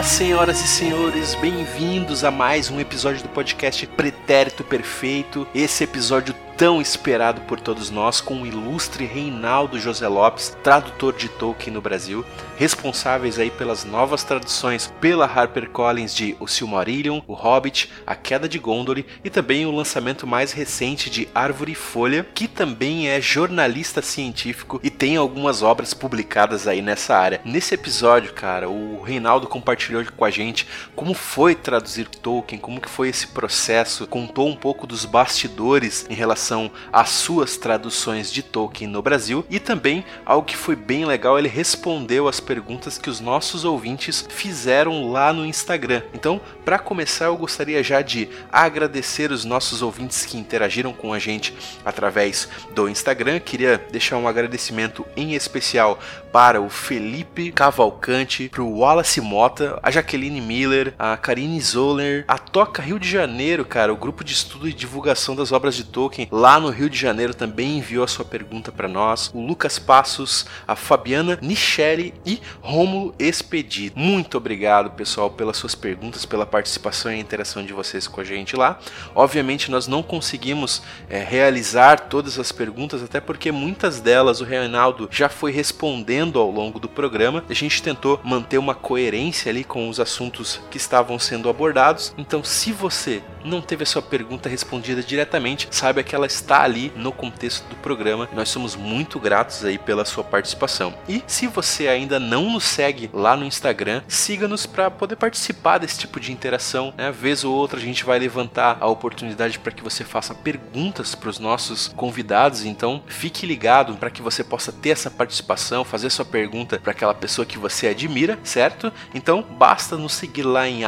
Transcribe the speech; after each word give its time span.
Senhoras 0.00 0.60
e 0.60 0.66
senhores, 0.66 1.34
bem-vindos 1.34 2.24
a 2.24 2.30
mais 2.30 2.70
um 2.70 2.80
episódio 2.80 3.22
do 3.22 3.28
podcast 3.28 3.86
Pretérito 3.86 4.64
Perfeito. 4.64 5.46
Esse 5.54 5.84
episódio 5.84 6.34
tão 6.62 6.80
esperado 6.80 7.40
por 7.40 7.58
todos 7.58 7.90
nós, 7.90 8.20
com 8.20 8.42
o 8.42 8.46
ilustre 8.46 9.04
Reinaldo 9.04 9.80
José 9.80 10.06
Lopes, 10.06 10.56
tradutor 10.62 11.12
de 11.12 11.28
Tolkien 11.28 11.74
no 11.74 11.80
Brasil, 11.80 12.24
responsáveis 12.56 13.36
aí 13.36 13.50
pelas 13.50 13.84
novas 13.84 14.22
traduções 14.22 14.94
pela 15.00 15.26
HarperCollins 15.26 16.14
de 16.14 16.36
O 16.38 16.46
Silmarillion, 16.46 17.20
O 17.26 17.34
Hobbit, 17.34 17.90
A 18.06 18.14
Queda 18.14 18.48
de 18.48 18.60
Gondor 18.60 19.02
e 19.24 19.28
também 19.28 19.66
o 19.66 19.72
lançamento 19.72 20.24
mais 20.24 20.52
recente 20.52 21.10
de 21.10 21.26
Árvore 21.34 21.72
e 21.72 21.74
Folha, 21.74 22.24
que 22.32 22.46
também 22.46 23.08
é 23.08 23.20
jornalista 23.20 24.00
científico 24.00 24.78
e 24.84 24.88
tem 24.88 25.16
algumas 25.16 25.62
obras 25.64 25.92
publicadas 25.92 26.68
aí 26.68 26.80
nessa 26.80 27.16
área. 27.16 27.40
Nesse 27.44 27.74
episódio, 27.74 28.32
cara, 28.34 28.68
o 28.68 29.02
Reinaldo 29.02 29.48
compartilhou 29.48 30.04
com 30.16 30.24
a 30.24 30.30
gente 30.30 30.68
como 30.94 31.12
foi 31.12 31.56
traduzir 31.56 32.06
Tolkien, 32.06 32.60
como 32.60 32.80
que 32.80 32.88
foi 32.88 33.08
esse 33.08 33.26
processo, 33.26 34.06
contou 34.06 34.46
um 34.46 34.54
pouco 34.54 34.86
dos 34.86 35.04
bastidores 35.04 36.06
em 36.08 36.14
relação 36.14 36.51
relação 36.52 36.70
às 36.92 37.08
suas 37.08 37.56
traduções 37.56 38.30
de 38.30 38.42
Tolkien 38.42 38.90
no 38.90 39.00
Brasil 39.00 39.44
e 39.48 39.58
também 39.58 40.04
algo 40.26 40.46
que 40.46 40.56
foi 40.56 40.76
bem 40.76 41.04
legal, 41.06 41.38
ele 41.38 41.48
respondeu 41.48 42.28
as 42.28 42.40
perguntas 42.40 42.98
que 42.98 43.08
os 43.08 43.20
nossos 43.20 43.64
ouvintes 43.64 44.26
fizeram 44.28 45.10
lá 45.10 45.32
no 45.32 45.46
Instagram. 45.46 46.02
Então, 46.12 46.40
para 46.64 46.78
começar, 46.78 47.26
eu 47.26 47.36
gostaria 47.36 47.82
já 47.82 48.02
de 48.02 48.28
agradecer 48.50 49.32
os 49.32 49.44
nossos 49.44 49.80
ouvintes 49.80 50.26
que 50.26 50.36
interagiram 50.36 50.92
com 50.92 51.12
a 51.12 51.18
gente 51.18 51.54
através 51.84 52.48
do 52.74 52.88
Instagram. 52.88 53.40
Queria 53.40 53.82
deixar 53.90 54.18
um 54.18 54.28
agradecimento 54.28 55.06
em 55.16 55.34
especial 55.34 55.98
para 56.32 56.60
o 56.60 56.68
Felipe 56.68 57.52
Cavalcante, 57.52 58.48
para 58.48 58.62
o 58.62 58.78
Wallace 58.78 59.20
Mota, 59.20 59.78
a 59.82 59.90
Jaqueline 59.90 60.40
Miller, 60.40 60.94
a 60.98 61.16
Karine 61.16 61.60
Zoller, 61.60 62.24
a 62.26 62.38
Toca 62.38 62.82
Rio 62.82 62.98
de 62.98 63.08
Janeiro, 63.08 63.64
cara, 63.64 63.92
o 63.92 63.96
grupo 63.96 64.24
de 64.24 64.32
estudo 64.32 64.68
e 64.68 64.72
divulgação 64.72 65.36
das 65.36 65.52
obras 65.52 65.74
de 65.74 65.84
Tolkien 65.84 66.28
lá 66.32 66.58
no 66.58 66.70
Rio 66.70 66.88
de 66.88 66.98
Janeiro 66.98 67.34
também 67.34 67.76
enviou 67.76 68.02
a 68.02 68.08
sua 68.08 68.24
pergunta 68.24 68.72
para 68.72 68.88
nós, 68.88 69.30
o 69.34 69.40
Lucas 69.44 69.78
Passos, 69.78 70.46
a 70.66 70.74
Fabiana 70.74 71.38
Nichelle 71.42 72.14
e 72.24 72.40
Rômulo 72.62 73.14
Expedito. 73.18 73.98
Muito 73.98 74.38
obrigado, 74.38 74.92
pessoal, 74.92 75.30
pelas 75.30 75.58
suas 75.58 75.74
perguntas, 75.74 76.24
pela 76.24 76.46
participação 76.46 77.12
e 77.12 77.20
interação 77.20 77.62
de 77.62 77.74
vocês 77.74 78.08
com 78.08 78.22
a 78.22 78.24
gente 78.24 78.56
lá. 78.56 78.78
Obviamente, 79.14 79.70
nós 79.70 79.86
não 79.86 80.02
conseguimos 80.02 80.82
é, 81.10 81.22
realizar 81.22 82.08
todas 82.08 82.38
as 82.38 82.50
perguntas, 82.50 83.02
até 83.02 83.20
porque 83.20 83.52
muitas 83.52 84.00
delas 84.00 84.40
o 84.40 84.44
Reinaldo 84.44 85.08
já 85.12 85.28
foi 85.28 85.52
respondendo 85.52 86.38
ao 86.38 86.50
longo 86.50 86.80
do 86.80 86.88
programa. 86.88 87.44
A 87.50 87.54
gente 87.54 87.82
tentou 87.82 88.18
manter 88.24 88.56
uma 88.56 88.74
coerência 88.74 89.50
ali 89.50 89.64
com 89.64 89.86
os 89.86 90.00
assuntos 90.00 90.60
que 90.70 90.78
estavam 90.78 91.18
sendo 91.18 91.50
abordados. 91.50 92.14
Então, 92.16 92.42
se 92.42 92.72
você 92.72 93.22
não 93.44 93.60
teve 93.60 93.82
a 93.82 93.86
sua 93.86 94.00
pergunta 94.00 94.48
respondida 94.48 95.02
diretamente, 95.02 95.68
saiba 95.70 96.02
que 96.02 96.14
ela 96.14 96.21
está 96.26 96.62
ali 96.62 96.92
no 96.96 97.12
contexto 97.12 97.64
do 97.68 97.76
programa. 97.76 98.28
Nós 98.32 98.48
somos 98.48 98.76
muito 98.76 99.18
gratos 99.18 99.64
aí 99.64 99.78
pela 99.78 100.04
sua 100.04 100.24
participação. 100.24 100.94
E 101.08 101.22
se 101.26 101.46
você 101.46 101.88
ainda 101.88 102.18
não 102.18 102.50
nos 102.50 102.64
segue 102.64 103.10
lá 103.12 103.36
no 103.36 103.44
Instagram, 103.44 104.02
siga-nos 104.08 104.66
para 104.66 104.90
poder 104.90 105.16
participar 105.16 105.78
desse 105.78 105.98
tipo 105.98 106.20
de 106.20 106.32
interação. 106.32 106.92
Né? 106.96 107.10
Vez 107.10 107.44
ou 107.44 107.54
outra 107.54 107.78
a 107.78 107.82
gente 107.82 108.04
vai 108.04 108.18
levantar 108.18 108.78
a 108.80 108.86
oportunidade 108.86 109.58
para 109.58 109.72
que 109.72 109.82
você 109.82 110.04
faça 110.04 110.34
perguntas 110.34 111.14
para 111.14 111.30
os 111.30 111.38
nossos 111.38 111.88
convidados. 111.88 112.64
Então 112.64 113.02
fique 113.06 113.46
ligado 113.46 113.96
para 113.96 114.10
que 114.10 114.22
você 114.22 114.44
possa 114.44 114.72
ter 114.72 114.90
essa 114.90 115.10
participação, 115.10 115.84
fazer 115.84 116.10
sua 116.10 116.24
pergunta 116.24 116.78
para 116.78 116.92
aquela 116.92 117.14
pessoa 117.14 117.46
que 117.46 117.58
você 117.58 117.88
admira, 117.88 118.38
certo? 118.44 118.92
Então 119.14 119.42
basta 119.42 119.96
nos 119.96 120.14
seguir 120.14 120.42
lá 120.42 120.68
em 120.68 120.82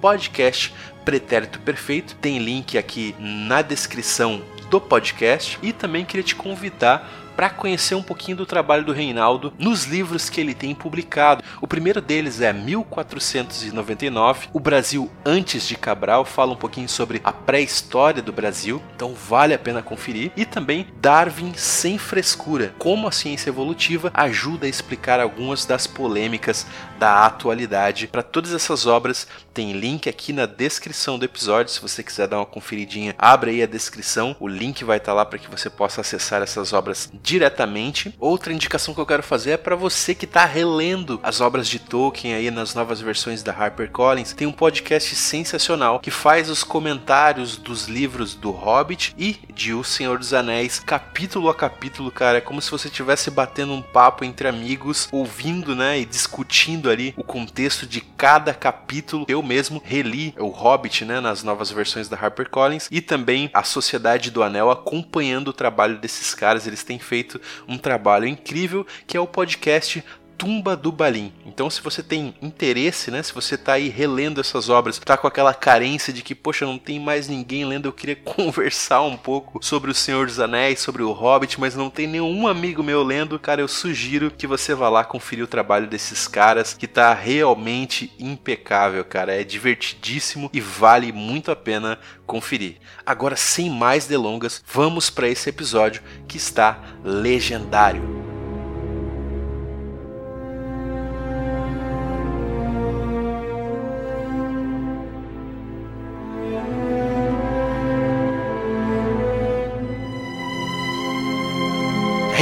podcast 0.00 0.74
Pretérito 1.04 1.60
Perfeito. 1.60 2.16
Tem 2.16 2.38
link 2.38 2.76
aqui 2.76 3.14
na 3.18 3.62
descrição 3.62 4.42
do 4.72 4.80
podcast 4.80 5.58
e 5.62 5.70
também 5.70 6.02
queria 6.02 6.24
te 6.24 6.34
convidar 6.34 7.21
para 7.36 7.50
conhecer 7.50 7.94
um 7.94 8.02
pouquinho 8.02 8.36
do 8.36 8.46
trabalho 8.46 8.84
do 8.84 8.92
Reinaldo 8.92 9.52
nos 9.58 9.84
livros 9.84 10.28
que 10.28 10.40
ele 10.40 10.54
tem 10.54 10.74
publicado. 10.74 11.42
O 11.60 11.66
primeiro 11.66 12.00
deles 12.00 12.40
é 12.40 12.52
1499, 12.52 14.48
O 14.52 14.60
Brasil 14.60 15.10
antes 15.24 15.66
de 15.66 15.76
Cabral, 15.76 16.24
fala 16.24 16.52
um 16.52 16.56
pouquinho 16.56 16.88
sobre 16.88 17.20
a 17.24 17.32
pré-história 17.32 18.22
do 18.22 18.32
Brasil, 18.32 18.82
então 18.94 19.14
vale 19.14 19.54
a 19.54 19.58
pena 19.58 19.82
conferir. 19.82 20.32
E 20.36 20.44
também 20.44 20.86
Darwin 21.00 21.52
sem 21.54 21.98
frescura, 21.98 22.74
como 22.78 23.08
a 23.08 23.12
ciência 23.12 23.50
evolutiva 23.50 24.10
ajuda 24.14 24.66
a 24.66 24.68
explicar 24.68 25.20
algumas 25.20 25.64
das 25.64 25.86
polêmicas 25.86 26.66
da 26.98 27.26
atualidade. 27.26 28.06
Para 28.06 28.22
todas 28.22 28.52
essas 28.52 28.86
obras 28.86 29.26
tem 29.52 29.72
link 29.72 30.08
aqui 30.08 30.32
na 30.32 30.46
descrição 30.46 31.18
do 31.18 31.24
episódio, 31.24 31.72
se 31.72 31.80
você 31.80 32.02
quiser 32.02 32.28
dar 32.28 32.38
uma 32.38 32.46
conferidinha, 32.46 33.14
abre 33.18 33.50
aí 33.50 33.62
a 33.62 33.66
descrição, 33.66 34.36
o 34.38 34.48
link 34.48 34.84
vai 34.84 34.98
estar 34.98 35.12
tá 35.12 35.16
lá 35.16 35.24
para 35.24 35.38
que 35.38 35.50
você 35.50 35.68
possa 35.68 36.00
acessar 36.00 36.42
essas 36.42 36.72
obras 36.72 37.10
diretamente. 37.22 38.14
Outra 38.18 38.52
indicação 38.52 38.94
que 38.94 39.00
eu 39.00 39.06
quero 39.06 39.22
fazer 39.22 39.52
é 39.52 39.56
para 39.56 39.76
você 39.76 40.14
que 40.14 40.24
está 40.24 40.44
relendo 40.44 41.20
as 41.22 41.40
obras 41.40 41.68
de 41.68 41.78
Tolkien 41.78 42.34
aí 42.34 42.50
nas 42.50 42.74
novas 42.74 43.00
versões 43.00 43.42
da 43.42 43.52
HarperCollins. 43.52 44.32
Tem 44.32 44.46
um 44.46 44.52
podcast 44.52 45.14
sensacional 45.14 46.00
que 46.00 46.10
faz 46.10 46.50
os 46.50 46.64
comentários 46.64 47.56
dos 47.56 47.86
livros 47.86 48.34
do 48.34 48.50
Hobbit 48.50 49.14
e 49.16 49.38
de 49.52 49.72
O 49.72 49.84
Senhor 49.84 50.18
dos 50.18 50.34
Anéis, 50.34 50.80
capítulo 50.80 51.48
a 51.48 51.54
capítulo, 51.54 52.10
cara. 52.10 52.38
É 52.38 52.40
como 52.40 52.60
se 52.60 52.70
você 52.70 52.88
estivesse 52.88 53.30
batendo 53.30 53.72
um 53.72 53.82
papo 53.82 54.24
entre 54.24 54.48
amigos, 54.48 55.08
ouvindo, 55.12 55.76
né, 55.76 56.00
e 56.00 56.04
discutindo 56.04 56.90
ali 56.90 57.14
o 57.16 57.22
contexto 57.22 57.86
de 57.86 58.00
cada 58.00 58.52
capítulo. 58.52 59.26
Eu 59.28 59.42
mesmo 59.42 59.80
reli 59.84 60.34
o 60.38 60.48
Hobbit, 60.48 61.04
né, 61.04 61.20
nas 61.20 61.42
novas 61.42 61.70
versões 61.70 62.08
da 62.08 62.16
HarperCollins 62.16 62.88
e 62.90 63.00
também 63.00 63.50
a 63.52 63.62
Sociedade 63.62 64.30
do 64.30 64.42
Anel 64.42 64.70
acompanhando 64.70 65.48
o 65.48 65.52
trabalho 65.52 65.98
desses 65.98 66.34
caras. 66.34 66.66
Eles 66.66 66.82
têm 66.82 66.98
feito 67.12 67.38
um 67.68 67.76
trabalho 67.76 68.26
incrível 68.26 68.86
que 69.06 69.18
é 69.18 69.20
o 69.20 69.26
podcast 69.26 70.02
Tumba 70.42 70.76
do 70.76 70.90
Balim. 70.90 71.32
Então, 71.46 71.70
se 71.70 71.80
você 71.80 72.02
tem 72.02 72.34
interesse, 72.42 73.12
né, 73.12 73.22
se 73.22 73.32
você 73.32 73.54
está 73.54 73.74
aí 73.74 73.88
relendo 73.88 74.40
essas 74.40 74.68
obras, 74.68 74.96
está 74.96 75.16
com 75.16 75.28
aquela 75.28 75.54
carência 75.54 76.12
de 76.12 76.20
que, 76.20 76.34
poxa, 76.34 76.66
não 76.66 76.78
tem 76.78 76.98
mais 76.98 77.28
ninguém 77.28 77.64
lendo, 77.64 77.86
eu 77.86 77.92
queria 77.92 78.16
conversar 78.26 79.02
um 79.02 79.16
pouco 79.16 79.64
sobre 79.64 79.92
o 79.92 79.94
Senhor 79.94 80.26
dos 80.26 80.40
Anéis, 80.40 80.80
sobre 80.80 81.00
o 81.00 81.12
Hobbit, 81.12 81.60
mas 81.60 81.76
não 81.76 81.88
tem 81.88 82.08
nenhum 82.08 82.48
amigo 82.48 82.82
meu 82.82 83.04
lendo, 83.04 83.38
cara, 83.38 83.60
eu 83.60 83.68
sugiro 83.68 84.32
que 84.32 84.48
você 84.48 84.74
vá 84.74 84.88
lá 84.88 85.04
conferir 85.04 85.44
o 85.44 85.48
trabalho 85.48 85.86
desses 85.86 86.26
caras, 86.26 86.74
que 86.74 86.88
tá 86.88 87.14
realmente 87.14 88.12
impecável, 88.18 89.04
cara. 89.04 89.40
É 89.40 89.44
divertidíssimo 89.44 90.50
e 90.52 90.60
vale 90.60 91.12
muito 91.12 91.52
a 91.52 91.56
pena 91.56 92.00
conferir. 92.26 92.78
Agora, 93.06 93.36
sem 93.36 93.70
mais 93.70 94.08
delongas, 94.08 94.60
vamos 94.66 95.08
para 95.08 95.28
esse 95.28 95.48
episódio 95.48 96.02
que 96.26 96.36
está 96.36 96.82
legendário. 97.04 98.31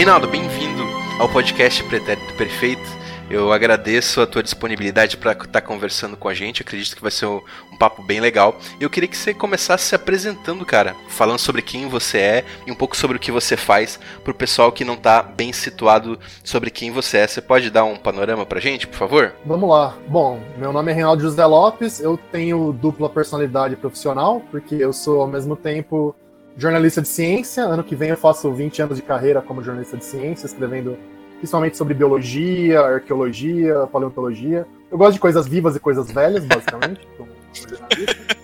Reinaldo, 0.00 0.26
bem-vindo 0.26 0.82
ao 1.18 1.28
podcast 1.28 1.84
Pretérito 1.84 2.32
Perfeito. 2.32 2.80
Eu 3.28 3.52
agradeço 3.52 4.22
a 4.22 4.26
tua 4.26 4.42
disponibilidade 4.42 5.18
para 5.18 5.32
estar 5.32 5.46
tá 5.46 5.60
conversando 5.60 6.16
com 6.16 6.26
a 6.26 6.32
gente. 6.32 6.62
Acredito 6.62 6.96
que 6.96 7.02
vai 7.02 7.10
ser 7.10 7.26
um, 7.26 7.42
um, 7.70 7.76
papo 7.76 8.02
bem 8.02 8.18
legal. 8.18 8.58
Eu 8.80 8.88
queria 8.88 9.06
que 9.06 9.14
você 9.14 9.34
começasse 9.34 9.84
se 9.84 9.94
apresentando, 9.94 10.64
cara, 10.64 10.96
falando 11.10 11.38
sobre 11.38 11.60
quem 11.60 11.86
você 11.86 12.16
é 12.16 12.44
e 12.66 12.72
um 12.72 12.74
pouco 12.74 12.96
sobre 12.96 13.18
o 13.18 13.20
que 13.20 13.30
você 13.30 13.58
faz 13.58 14.00
para 14.24 14.30
o 14.30 14.34
pessoal 14.34 14.72
que 14.72 14.86
não 14.86 14.94
está 14.94 15.22
bem 15.22 15.52
situado 15.52 16.18
sobre 16.42 16.70
quem 16.70 16.90
você 16.90 17.18
é. 17.18 17.26
Você 17.26 17.42
pode 17.42 17.68
dar 17.68 17.84
um 17.84 17.98
panorama 17.98 18.46
para 18.46 18.56
a 18.58 18.62
gente, 18.62 18.86
por 18.86 18.96
favor? 18.96 19.34
Vamos 19.44 19.68
lá. 19.68 19.98
Bom, 20.08 20.40
meu 20.56 20.72
nome 20.72 20.92
é 20.92 20.94
Reinaldo 20.94 21.20
José 21.20 21.44
Lopes. 21.44 22.00
Eu 22.00 22.18
tenho 22.32 22.72
dupla 22.72 23.10
personalidade 23.10 23.76
profissional 23.76 24.40
porque 24.50 24.76
eu 24.76 24.94
sou 24.94 25.20
ao 25.20 25.26
mesmo 25.26 25.56
tempo 25.56 26.16
jornalista 26.56 27.00
de 27.00 27.08
ciência. 27.08 27.64
Ano 27.64 27.84
que 27.84 27.94
vem 27.94 28.10
eu 28.10 28.16
faço 28.16 28.52
20 28.52 28.82
anos 28.82 28.96
de 28.96 29.02
carreira 29.02 29.40
como 29.40 29.62
jornalista 29.62 29.96
de 29.96 30.04
ciência, 30.04 30.46
escrevendo 30.46 30.96
principalmente 31.38 31.76
sobre 31.76 31.94
biologia, 31.94 32.80
arqueologia, 32.80 33.86
paleontologia. 33.90 34.66
Eu 34.90 34.98
gosto 34.98 35.14
de 35.14 35.20
coisas 35.20 35.46
vivas 35.46 35.74
e 35.74 35.80
coisas 35.80 36.10
velhas, 36.10 36.44
basicamente, 36.44 37.06
como 37.16 37.30
jornalista. 37.52 38.40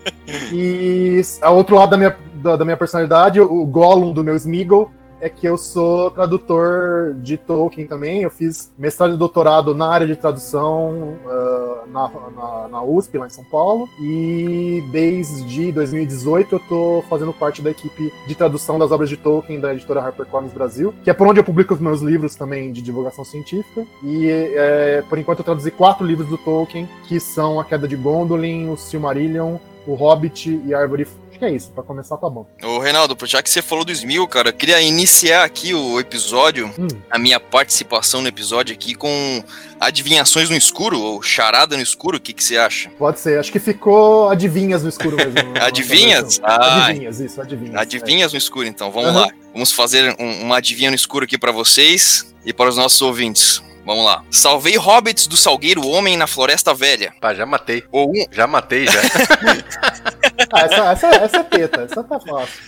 E 0.53 1.21
ao 1.43 1.57
outro 1.57 1.77
lado 1.77 1.91
da 1.91 1.97
minha, 1.97 2.17
da, 2.35 2.57
da 2.57 2.65
minha 2.65 2.77
personalidade, 2.77 3.41
o 3.41 3.67
Gollum 3.67 4.13
do 4.13 4.25
meu 4.25 4.35
Smeagol, 4.37 4.91
é 5.21 5.29
que 5.29 5.47
eu 5.47 5.57
sou 5.57 6.11
tradutor 6.11 7.15
de 7.15 7.37
Tolkien 7.37 7.87
também. 7.87 8.23
Eu 8.23 8.31
fiz 8.31 8.73
mestrado 8.79 9.15
e 9.15 9.17
doutorado 9.17 9.75
na 9.75 9.89
área 9.89 10.07
de 10.07 10.17
tradução 10.17 11.17
uh, 11.25 11.91
na, 11.91 12.11
na, 12.35 12.69
na, 12.69 12.83
USP, 12.83 13.19
lá 13.19 13.27
em 13.27 13.31
São 13.31 13.45
Paulo. 13.45 13.89
E 14.01 14.83
desde 14.91 15.73
2018 15.73 16.55
eu 16.55 16.61
tô 16.61 17.05
fazendo 17.09 17.33
parte 17.33 17.63
da 17.63 17.71
equipe 17.71 18.13
de 18.27 18.35
tradução 18.35 18.79
das 18.79 18.91
obras 18.91 19.09
de 19.09 19.17
Tolkien 19.17 19.61
da 19.61 19.73
editora 19.73 20.01
HarperCollins 20.01 20.53
Brasil, 20.53 20.95
que 21.03 21.11
é 21.11 21.15
por 21.15 21.27
onde 21.27 21.41
eu 21.41 21.45
publico 21.45 21.75
os 21.75 21.81
meus 21.81 22.01
livros 22.01 22.35
também 22.35 22.73
de 22.73 22.83
divulgação 22.83 23.25
científica. 23.25 23.87
E 24.03 24.29
é, 24.29 25.03
por 25.09 25.19
enquanto 25.19 25.41
eu 25.41 25.45
traduzi 25.45 25.71
quatro 25.71 26.07
livros 26.07 26.29
do 26.29 26.39
Tolkien, 26.39 26.89
que 27.09 27.19
são 27.19 27.59
A 27.59 27.65
Queda 27.65 27.89
de 27.89 27.97
Gondolin, 27.97 28.69
O 28.69 28.77
Silmarillion, 28.77 29.57
O 29.87 29.95
Hobbit 29.95 30.61
e 30.65 30.75
a 30.75 30.81
Árvore 30.81 31.07
Acho 31.37 31.39
que 31.39 31.45
é 31.45 31.51
isso, 31.51 31.71
pra 31.73 31.83
começar 31.85 32.17
tá 32.17 32.31
bom. 32.31 32.47
Ô, 32.65 32.79
Reinaldo, 32.79 33.15
já 33.27 33.43
que 33.43 33.51
você 33.51 33.61
falou 33.61 33.85
do 33.85 33.93
Smil, 33.93 34.27
cara, 34.27 34.49
eu 34.49 34.53
queria 34.55 34.81
iniciar 34.81 35.45
aqui 35.45 35.75
o 35.75 36.01
episódio, 36.01 36.73
hum. 36.79 36.89
a 37.11 37.19
minha 37.19 37.39
participação 37.39 38.23
no 38.23 38.29
episódio 38.29 38.75
aqui 38.75 38.95
com 38.95 39.45
adivinhações 39.79 40.49
no 40.49 40.57
escuro, 40.57 40.99
ou 40.99 41.21
charada 41.21 41.77
no 41.77 41.83
escuro, 41.83 42.17
o 42.17 42.21
que, 42.21 42.33
que 42.33 42.43
você 42.43 42.57
acha? 42.57 42.89
Pode 42.99 43.21
ser, 43.21 43.39
acho 43.39 43.53
que 43.53 43.59
ficou 43.59 44.31
adivinhas 44.31 44.83
no 44.83 44.89
escuro 44.89 45.15
mesmo. 45.15 45.35
adivinhas? 45.61 46.41
Ah, 46.43 46.87
adivinhas, 46.87 47.21
isso, 47.21 47.39
adivinhas. 47.43 47.77
Adivinhas 47.77 48.31
é. 48.31 48.35
no 48.35 48.39
escuro, 48.39 48.67
então, 48.67 48.91
vamos 48.91 49.11
uhum. 49.11 49.21
lá. 49.21 49.29
Vamos 49.53 49.73
fazer 49.73 50.17
um, 50.19 50.43
uma 50.45 50.57
adivinha 50.57 50.89
no 50.89 50.97
escuro 50.97 51.27
aqui 51.27 51.37
para 51.37 51.53
vocês 51.53 52.35
e 52.47 52.53
para 52.53 52.71
os 52.71 52.79
nossos 52.79 53.03
ouvintes. 53.03 53.63
Vamos 53.87 54.05
lá. 54.05 54.25
Salvei 54.33 54.77
hobbits 54.77 55.29
do 55.29 55.37
Salgueiro 55.37 55.87
Homem 55.87 56.17
na 56.17 56.27
Floresta 56.27 56.75
Velha. 56.75 57.15
Pá, 57.21 57.33
já 57.33 57.47
matei. 57.47 57.85
Ou 57.93 58.11
um... 58.11 58.27
Já 58.33 58.45
matei, 58.45 58.85
já. 58.85 59.01
ah, 60.53 60.61
essa, 60.63 60.85
essa, 60.91 61.07
essa 61.07 61.37
é 61.37 61.43
teta, 61.45 61.83
essa 61.83 62.03
tá 62.03 62.19
fácil. 62.19 62.61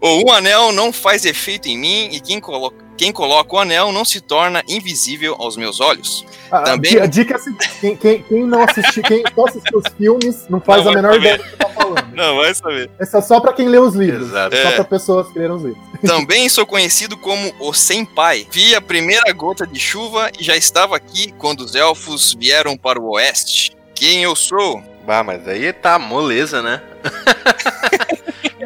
Ou 0.00 0.26
um 0.26 0.32
anel 0.32 0.72
não 0.72 0.92
faz 0.92 1.24
efeito 1.24 1.68
em 1.68 1.78
mim 1.78 2.08
e 2.10 2.20
quem 2.20 2.40
coloca, 2.40 2.84
quem 2.96 3.12
coloca 3.12 3.54
o 3.54 3.58
anel 3.58 3.92
não 3.92 4.04
se 4.04 4.20
torna 4.20 4.62
invisível 4.68 5.36
aos 5.38 5.56
meus 5.56 5.80
olhos. 5.80 6.24
Ah, 6.50 6.62
Também... 6.62 6.98
A 6.98 7.06
dica 7.06 7.34
é 7.34 7.36
assim, 7.36 7.54
quem, 7.80 7.96
quem, 7.96 8.22
quem 8.22 8.44
não 8.44 8.62
assistiu, 8.62 9.02
quem 9.02 9.22
só 9.34 9.44
assistiu 9.44 9.78
os 9.78 9.92
filmes 9.96 10.46
não 10.48 10.60
faz 10.60 10.84
não, 10.84 10.92
a 10.92 10.94
menor 10.94 11.14
saber. 11.14 11.20
ideia 11.20 11.38
do 11.38 11.44
que 11.44 11.56
tá 11.56 11.68
falando. 11.68 12.14
Não, 12.14 12.36
vai 12.36 12.54
saber. 12.54 12.90
Essa 12.98 13.18
é 13.18 13.20
só 13.20 13.40
pra 13.40 13.52
quem 13.52 13.68
lê 13.68 13.78
os 13.78 13.94
livros. 13.94 14.28
Exato. 14.28 14.56
Só 14.56 14.68
é. 14.68 14.72
pra 14.72 14.84
pessoas 14.84 15.28
que 15.28 15.38
leram 15.38 15.56
os 15.56 15.62
livros. 15.62 15.82
Também 16.06 16.48
sou 16.48 16.66
conhecido 16.66 17.16
como 17.16 17.52
o 17.60 17.72
Senpai. 17.72 18.46
Vi 18.50 18.74
a 18.74 18.80
primeira 18.80 19.30
gota 19.32 19.66
de 19.66 19.78
chuva 19.78 20.30
e 20.38 20.42
já 20.42 20.56
estava 20.56 20.96
aqui 20.96 21.32
quando 21.38 21.60
os 21.60 21.74
elfos 21.74 22.34
vieram 22.38 22.76
para 22.76 23.00
o 23.00 23.10
oeste. 23.12 23.76
Quem 23.94 24.22
eu 24.22 24.34
sou? 24.34 24.82
Bah, 25.06 25.22
mas 25.22 25.46
aí 25.46 25.72
tá 25.72 25.98
moleza, 25.98 26.60
né? 26.60 26.82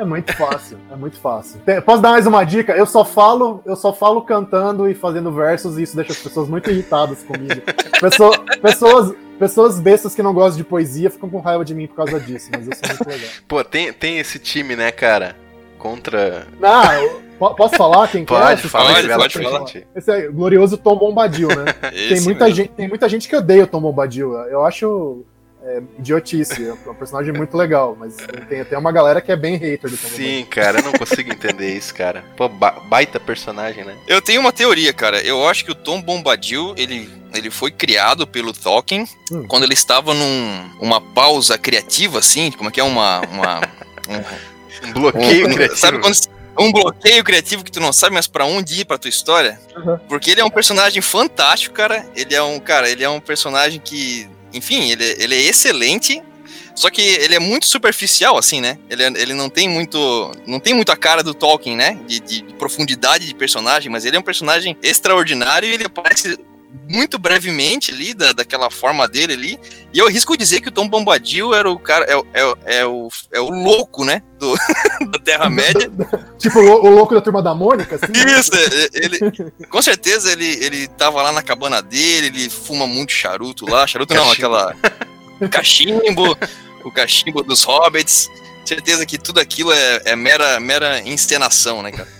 É 0.00 0.05
muito 0.05 0.32
fácil, 0.32 0.79
é 0.91 0.97
muito 0.97 1.19
fácil. 1.19 1.61
Posso 1.85 2.00
dar 2.00 2.12
mais 2.12 2.26
uma 2.26 2.43
dica? 2.43 2.73
Eu 2.73 2.87
só 2.87 3.05
falo, 3.05 3.61
eu 3.67 3.76
só 3.76 3.93
falo 3.93 4.23
cantando 4.23 4.88
e 4.88 4.94
fazendo 4.94 5.31
versos 5.31 5.76
e 5.76 5.82
isso 5.82 5.94
deixa 5.94 6.12
as 6.12 6.19
pessoas 6.19 6.49
muito 6.49 6.70
irritadas 6.70 7.23
comigo. 7.23 7.61
Pessoa, 8.00 8.32
pessoas, 8.62 9.14
pessoas 9.38 9.79
bestas 9.79 10.14
que 10.14 10.23
não 10.23 10.32
gostam 10.32 10.56
de 10.56 10.64
poesia 10.64 11.11
ficam 11.11 11.29
com 11.29 11.38
raiva 11.38 11.67
de 11.67 11.75
mim 11.75 11.87
por 11.87 11.97
causa 11.97 12.19
disso, 12.19 12.49
mas 12.50 12.67
eu 12.67 12.75
sou 12.75 12.88
muito 12.88 13.08
legal. 13.11 13.31
Pô, 13.47 13.62
tem, 13.62 13.93
tem 13.93 14.19
esse 14.19 14.38
time, 14.38 14.75
né, 14.75 14.91
cara? 14.91 15.37
Contra. 15.76 16.46
Não, 16.58 17.55
posso 17.55 17.76
falar 17.76 18.08
quem 18.08 18.25
pode, 18.25 18.62
quer? 18.62 18.69
Fala, 18.69 18.94
pode, 18.94 19.08
pode 19.08 19.43
falar. 19.43 19.64
Esse 19.94 20.11
é 20.11 20.29
o 20.31 20.32
glorioso 20.32 20.79
Tom 20.79 20.96
Bombadil, 20.96 21.49
né? 21.49 21.75
tem, 21.93 22.23
muita 22.23 22.50
gente, 22.50 22.70
tem 22.70 22.88
muita 22.88 23.06
gente 23.06 23.29
que 23.29 23.37
odeia 23.37 23.64
o 23.64 23.67
Tom 23.67 23.82
Bombadil. 23.82 24.32
Eu 24.49 24.64
acho 24.64 25.26
é, 25.62 25.83
idiotice. 25.99 26.69
É 26.69 26.91
um 26.91 26.95
personagem 26.95 27.33
muito 27.33 27.57
legal, 27.57 27.97
mas 27.99 28.17
tem 28.49 28.61
até 28.61 28.77
uma 28.77 28.91
galera 28.93 29.21
que 29.21 29.31
é 29.31 29.37
bem 29.37 29.57
hater 29.57 29.91
do 29.91 29.97
Tom 29.97 30.09
Sim, 30.09 30.47
cara, 30.49 30.79
eu 30.79 30.85
não 30.85 30.93
consigo 30.93 31.33
entender 31.33 31.77
isso, 31.77 31.95
cara. 31.95 32.25
Pô, 32.37 32.49
ba 32.49 32.71
baita 32.89 33.21
personagem, 33.21 33.85
né? 33.85 33.97
Eu 34.07 34.23
tenho 34.23 34.41
uma 34.41 34.53
teoria, 34.53 34.93
cara. 34.93 35.21
Eu 35.21 35.47
acho 35.47 35.65
que 35.65 35.73
o 35.73 35.75
Tom 35.75 36.01
Bombadil, 36.01 36.75
ele 36.77 37.09
ele 37.35 37.51
foi 37.51 37.71
criado 37.71 38.27
pelo 38.27 38.53
Tolkien 38.53 39.07
hum. 39.31 39.47
quando 39.47 39.62
ele 39.65 39.75
estava 39.75 40.12
num 40.15 40.71
uma 40.81 41.01
pausa 41.01 41.57
criativa, 41.57 42.19
assim, 42.19 42.51
como 42.51 42.69
é 42.69 42.73
que 42.73 42.81
é 42.81 42.85
uma. 42.85 43.21
uma 43.29 43.61
um, 44.09 44.89
um 44.89 44.93
bloqueio 44.93 45.49
um, 45.49 45.55
criativo. 45.55 45.79
Sabe 45.79 45.99
quando 46.01 46.17
um 46.59 46.73
bloqueio 46.73 47.25
criativo 47.25 47.65
que 47.65 47.71
tu 47.71 47.81
não 47.81 47.93
sabe 47.93 48.13
mais 48.13 48.27
para 48.27 48.45
onde 48.45 48.81
ir 48.81 48.85
para 48.85 48.99
tua 48.99 49.09
história? 49.09 49.61
Uhum. 49.77 49.99
Porque 50.09 50.31
ele 50.31 50.41
é 50.41 50.45
um 50.45 50.51
personagem 50.51 51.01
fantástico, 51.01 51.75
cara. 51.75 52.05
Ele 52.15 52.35
é 52.35 52.43
um, 52.43 52.59
cara, 52.59 52.89
ele 52.89 53.05
é 53.05 53.09
um 53.09 53.21
personagem 53.21 53.81
que 53.81 54.29
enfim, 54.52 54.91
ele, 54.91 55.05
ele 55.19 55.35
é 55.35 55.43
excelente, 55.43 56.23
só 56.75 56.88
que 56.91 57.02
ele 57.02 57.35
é 57.35 57.38
muito 57.38 57.67
superficial, 57.67 58.38
assim, 58.38 58.61
né? 58.61 58.79
Ele, 58.88 59.05
ele 59.05 59.35
não 59.35 59.49
tem 59.49 59.69
muito. 59.69 60.32
Não 60.47 60.58
tem 60.58 60.73
muito 60.73 60.91
a 60.91 60.97
cara 60.97 61.23
do 61.23 61.35
Tolkien, 61.35 61.76
né? 61.76 61.99
De, 62.06 62.20
de, 62.20 62.43
de, 62.43 62.55
profundidade 62.55 63.26
de 63.26 63.35
personagem, 63.35 63.91
mas 63.91 64.05
ele 64.05 64.17
é 64.17 64.19
um 64.19 64.23
personagem 64.23 64.76
extraordinário 64.82 65.69
e 65.69 65.73
ele 65.73 65.85
aparece 65.85 66.38
muito 66.88 67.19
brevemente 67.19 67.93
ali, 67.93 68.14
da, 68.14 68.32
daquela 68.32 68.70
forma 68.70 69.06
dele 69.08 69.32
ali. 69.32 69.61
E 69.93 69.99
eu 69.99 70.08
risco 70.08 70.37
dizer 70.37 70.61
que 70.61 70.69
o 70.69 70.72
Tom 70.72 70.88
Bombadil 70.88 71.55
era 71.55 71.70
o 71.70 71.78
cara. 71.78 72.05
É, 72.05 72.40
é, 72.40 72.78
é, 72.78 72.87
o, 72.87 73.08
é 73.32 73.40
o 73.40 73.49
louco, 73.49 74.05
né? 74.05 74.22
Do, 74.38 74.55
da 75.11 75.19
Terra-média. 75.19 75.90
tipo 76.38 76.58
o, 76.58 76.87
o, 76.87 76.90
louco 76.90 77.14
da 77.14 77.20
turma 77.20 77.43
da 77.43 77.55
Mônica, 77.55 77.96
assim? 77.96 78.12
Isso, 78.38 78.50
é, 78.55 78.88
ele. 78.93 79.19
Com 79.69 79.82
certeza 79.82 80.32
ele, 80.32 80.46
ele 80.64 80.88
tava 80.88 81.22
lá 81.22 81.32
na 81.32 81.43
cabana 81.43 81.82
dele, 81.82 82.28
ele 82.28 82.50
fuma 82.50 82.87
muito 82.87 83.12
charuto 83.12 83.69
lá. 83.69 83.87
Charuto 83.87 84.14
não, 84.14 84.31
aquela. 84.31 84.75
Cachimbo, 85.50 86.37
o 86.84 86.93
cachimbo 86.93 87.43
dos 87.43 87.62
hobbits. 87.62 88.28
Certeza 88.64 89.05
que 89.06 89.19
tudo 89.19 89.40
aquilo 89.40 89.72
é, 89.72 90.02
é 90.05 90.17
mera, 90.17 90.61
mera 90.61 91.00
encenação, 91.00 91.82
né, 91.82 91.90
cara? 91.90 92.19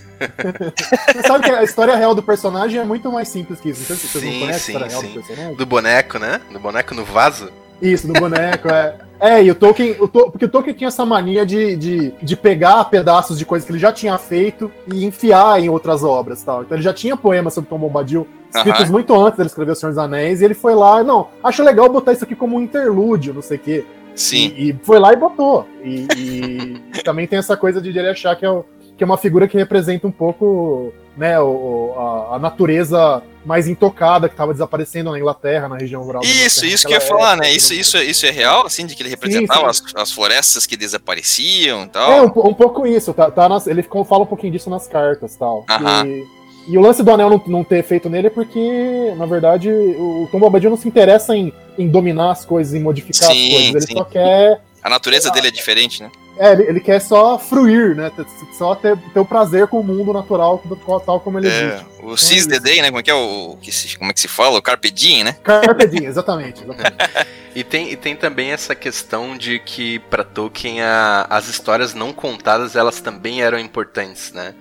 Você 1.13 1.23
sabe 1.27 1.45
que 1.45 1.51
a 1.51 1.63
história 1.63 1.97
real 1.97 2.15
do 2.15 2.23
personagem 2.23 2.81
é 2.81 2.85
muito 2.85 3.11
mais 3.11 3.29
simples 3.29 3.61
que 3.61 3.71
isso. 3.71 3.83
Se 3.83 3.95
vocês 3.95 4.25
sim, 4.25 4.33
não 4.33 4.41
conhecem 4.41 4.77
a 4.77 4.79
história 4.79 4.91
sim. 4.91 4.97
real 4.97 5.03
do 5.03 5.21
personagem. 5.21 5.57
Do 5.57 5.67
boneco, 5.67 6.19
né? 6.19 6.41
Do 6.51 6.61
boneco 6.61 6.95
no 6.95 7.05
vaso. 7.05 7.51
Isso, 7.81 8.07
do 8.07 8.13
boneco, 8.13 8.69
é. 8.69 8.95
É, 9.19 9.43
e 9.43 9.51
o 9.51 9.55
Tolkien, 9.55 9.97
o 10.01 10.09
to, 10.09 10.31
porque 10.31 10.47
o 10.47 10.49
Tolkien 10.49 10.75
tinha 10.75 10.89
essa 10.89 11.05
mania 11.05 11.45
de, 11.45 11.77
de, 11.77 12.11
de 12.23 12.37
pegar 12.37 12.83
pedaços 12.85 13.39
de 13.39 13.45
coisas 13.45 13.67
que 13.67 13.73
ele 13.73 13.79
já 13.79 13.93
tinha 13.93 14.17
feito 14.17 14.73
e 14.91 15.05
enfiar 15.05 15.61
em 15.61 15.69
outras 15.69 16.03
obras 16.03 16.43
tal. 16.43 16.63
Então 16.63 16.77
ele 16.77 16.83
já 16.83 16.93
tinha 16.93 17.17
poemas 17.17 17.53
sobre 17.53 17.69
Tom 17.69 17.79
Bombadil 17.79 18.27
escritos 18.55 18.87
uhum. 18.87 18.93
muito 18.93 19.15
antes 19.15 19.37
dele 19.37 19.49
escrever 19.49 19.73
O 19.73 19.75
Senhor 19.75 19.91
dos 19.91 19.99
Anéis, 19.99 20.41
e 20.41 20.45
ele 20.45 20.55
foi 20.55 20.75
lá, 20.75 21.05
não, 21.05 21.29
acho 21.45 21.63
legal 21.63 21.89
botar 21.89 22.13
isso 22.13 22.25
aqui 22.25 22.35
como 22.35 22.57
um 22.57 22.63
interlúdio, 22.63 23.35
não 23.35 23.43
sei 23.43 23.57
o 23.59 23.61
quê. 23.61 23.85
Sim. 24.15 24.53
E, 24.57 24.71
e, 24.71 24.77
foi 24.83 24.99
lá 24.99 25.13
e 25.13 25.17
botou. 25.17 25.67
E, 25.85 26.07
e 26.17 26.81
também 27.05 27.27
tem 27.27 27.39
essa 27.39 27.57
coisa 27.57 27.81
de 27.81 27.91
ele 27.91 28.09
achar 28.09 28.35
que 28.37 28.45
é 28.45 28.51
o, 28.51 28.65
que 29.01 29.05
é 29.05 29.07
uma 29.07 29.17
figura 29.17 29.49
que 29.49 29.57
representa 29.57 30.07
um 30.07 30.13
pouco 30.13 30.93
né, 31.17 31.41
o, 31.41 31.95
a, 31.97 32.37
a, 32.37 32.39
natureza 32.39 33.23
mais 33.47 33.67
intocada 33.67 34.29
que 34.29 34.35
estava 34.35 34.53
desaparecendo 34.53 35.11
na 35.11 35.19
Inglaterra, 35.19 35.71
na 35.71 35.79
região 35.79 36.03
rural. 36.03 36.23
Isso, 36.23 36.67
isso 36.67 36.87
que 36.87 36.93
eu 36.93 36.99
ia 36.99 37.01
falar, 37.01 37.35
né? 37.35 37.51
Isso, 37.51 37.73
isso, 37.73 37.97
isso 37.97 38.27
é 38.27 38.31
real, 38.31 38.67
assim, 38.67 38.85
de 38.85 38.95
que 38.95 39.03
ele 39.03 39.09
representava 39.09 39.73
sim, 39.73 39.87
sim. 39.87 39.93
As, 39.97 40.03
as, 40.03 40.13
florestas 40.13 40.67
que 40.67 40.77
desapareciam 40.77 41.85
e 41.85 41.89
tal? 41.89 42.13
É, 42.13 42.21
um, 42.21 42.27
um 42.27 42.53
pouco 42.53 42.87
isso, 42.87 43.15
tá, 43.15 43.31
tá 43.31 43.49
nas, 43.49 43.67
ele 43.67 43.83
fala 43.83 44.25
um 44.25 44.27
pouquinho 44.27 44.53
disso 44.53 44.69
nas 44.69 44.87
cartas 44.87 45.35
tal. 45.35 45.65
E, 46.05 46.27
e, 46.69 46.77
o 46.77 46.81
lance 46.83 47.03
do 47.03 47.11
anel 47.11 47.31
não, 47.31 47.43
não 47.47 47.65
ter 47.65 47.83
feito 47.83 48.11
nele 48.11 48.27
é 48.27 48.31
porque, 48.31 49.15
na 49.17 49.25
verdade, 49.25 49.71
o 49.71 50.29
Tom 50.31 50.39
Bombadil 50.39 50.69
não 50.69 50.77
se 50.77 50.87
interessa 50.87 51.35
em, 51.35 51.51
em 51.79 51.89
dominar 51.89 52.33
as 52.33 52.45
coisas, 52.45 52.75
em 52.75 52.83
modificar 52.83 53.33
sim, 53.33 53.47
as 53.47 53.63
coisas, 53.63 53.89
ele 53.89 53.99
só 53.99 54.05
quer... 54.05 54.61
A 54.83 54.91
natureza 54.91 55.31
dele 55.31 55.49
é 55.49 55.51
diferente, 55.51 56.03
né? 56.03 56.11
É, 56.41 56.53
ele, 56.53 56.63
ele, 56.63 56.81
quer 56.81 56.99
só 57.03 57.39
fruir, 57.39 57.95
né? 57.95 58.11
Só 58.57 58.75
ter, 58.75 58.97
ter 58.97 59.21
o 59.21 59.27
prazer 59.27 59.67
com 59.67 59.79
o 59.79 59.85
mundo 59.85 60.11
natural, 60.11 60.63
tal 61.05 61.21
como 61.21 61.39
ele 61.39 61.49
é, 61.49 61.51
existe. 61.51 61.87
O 61.99 62.05
então, 62.05 62.17
Cis 62.17 62.47
the 62.47 62.59
Day, 62.59 62.81
né? 62.81 62.89
Como 62.89 62.99
é 62.99 63.03
que 63.03 63.11
é 63.11 63.15
o. 63.15 63.59
Que 63.61 63.71
se, 63.71 63.99
como 63.99 64.11
é 64.11 64.15
que 64.15 64.21
se 64.21 64.27
fala? 64.27 64.59
O 64.59 64.63
Carpe 64.63 64.91
Diem, 64.91 65.23
né? 65.23 65.37
Carpe 65.45 65.87
Diem, 65.87 66.07
exatamente. 66.07 66.65
exatamente. 66.65 66.97
e, 67.55 67.63
tem, 67.63 67.93
e 67.93 67.97
tem 67.97 68.17
também 68.17 68.53
essa 68.53 68.75
questão 68.75 69.37
de 69.37 69.59
que 69.59 69.99
para 69.99 70.25
Tolkien 70.25 70.81
a, 70.81 71.27
as 71.29 71.47
histórias 71.47 71.93
não 71.93 72.11
contadas 72.11 72.75
elas 72.75 73.03
também 73.03 73.43
eram 73.43 73.59
importantes, 73.59 74.33
né? 74.33 74.55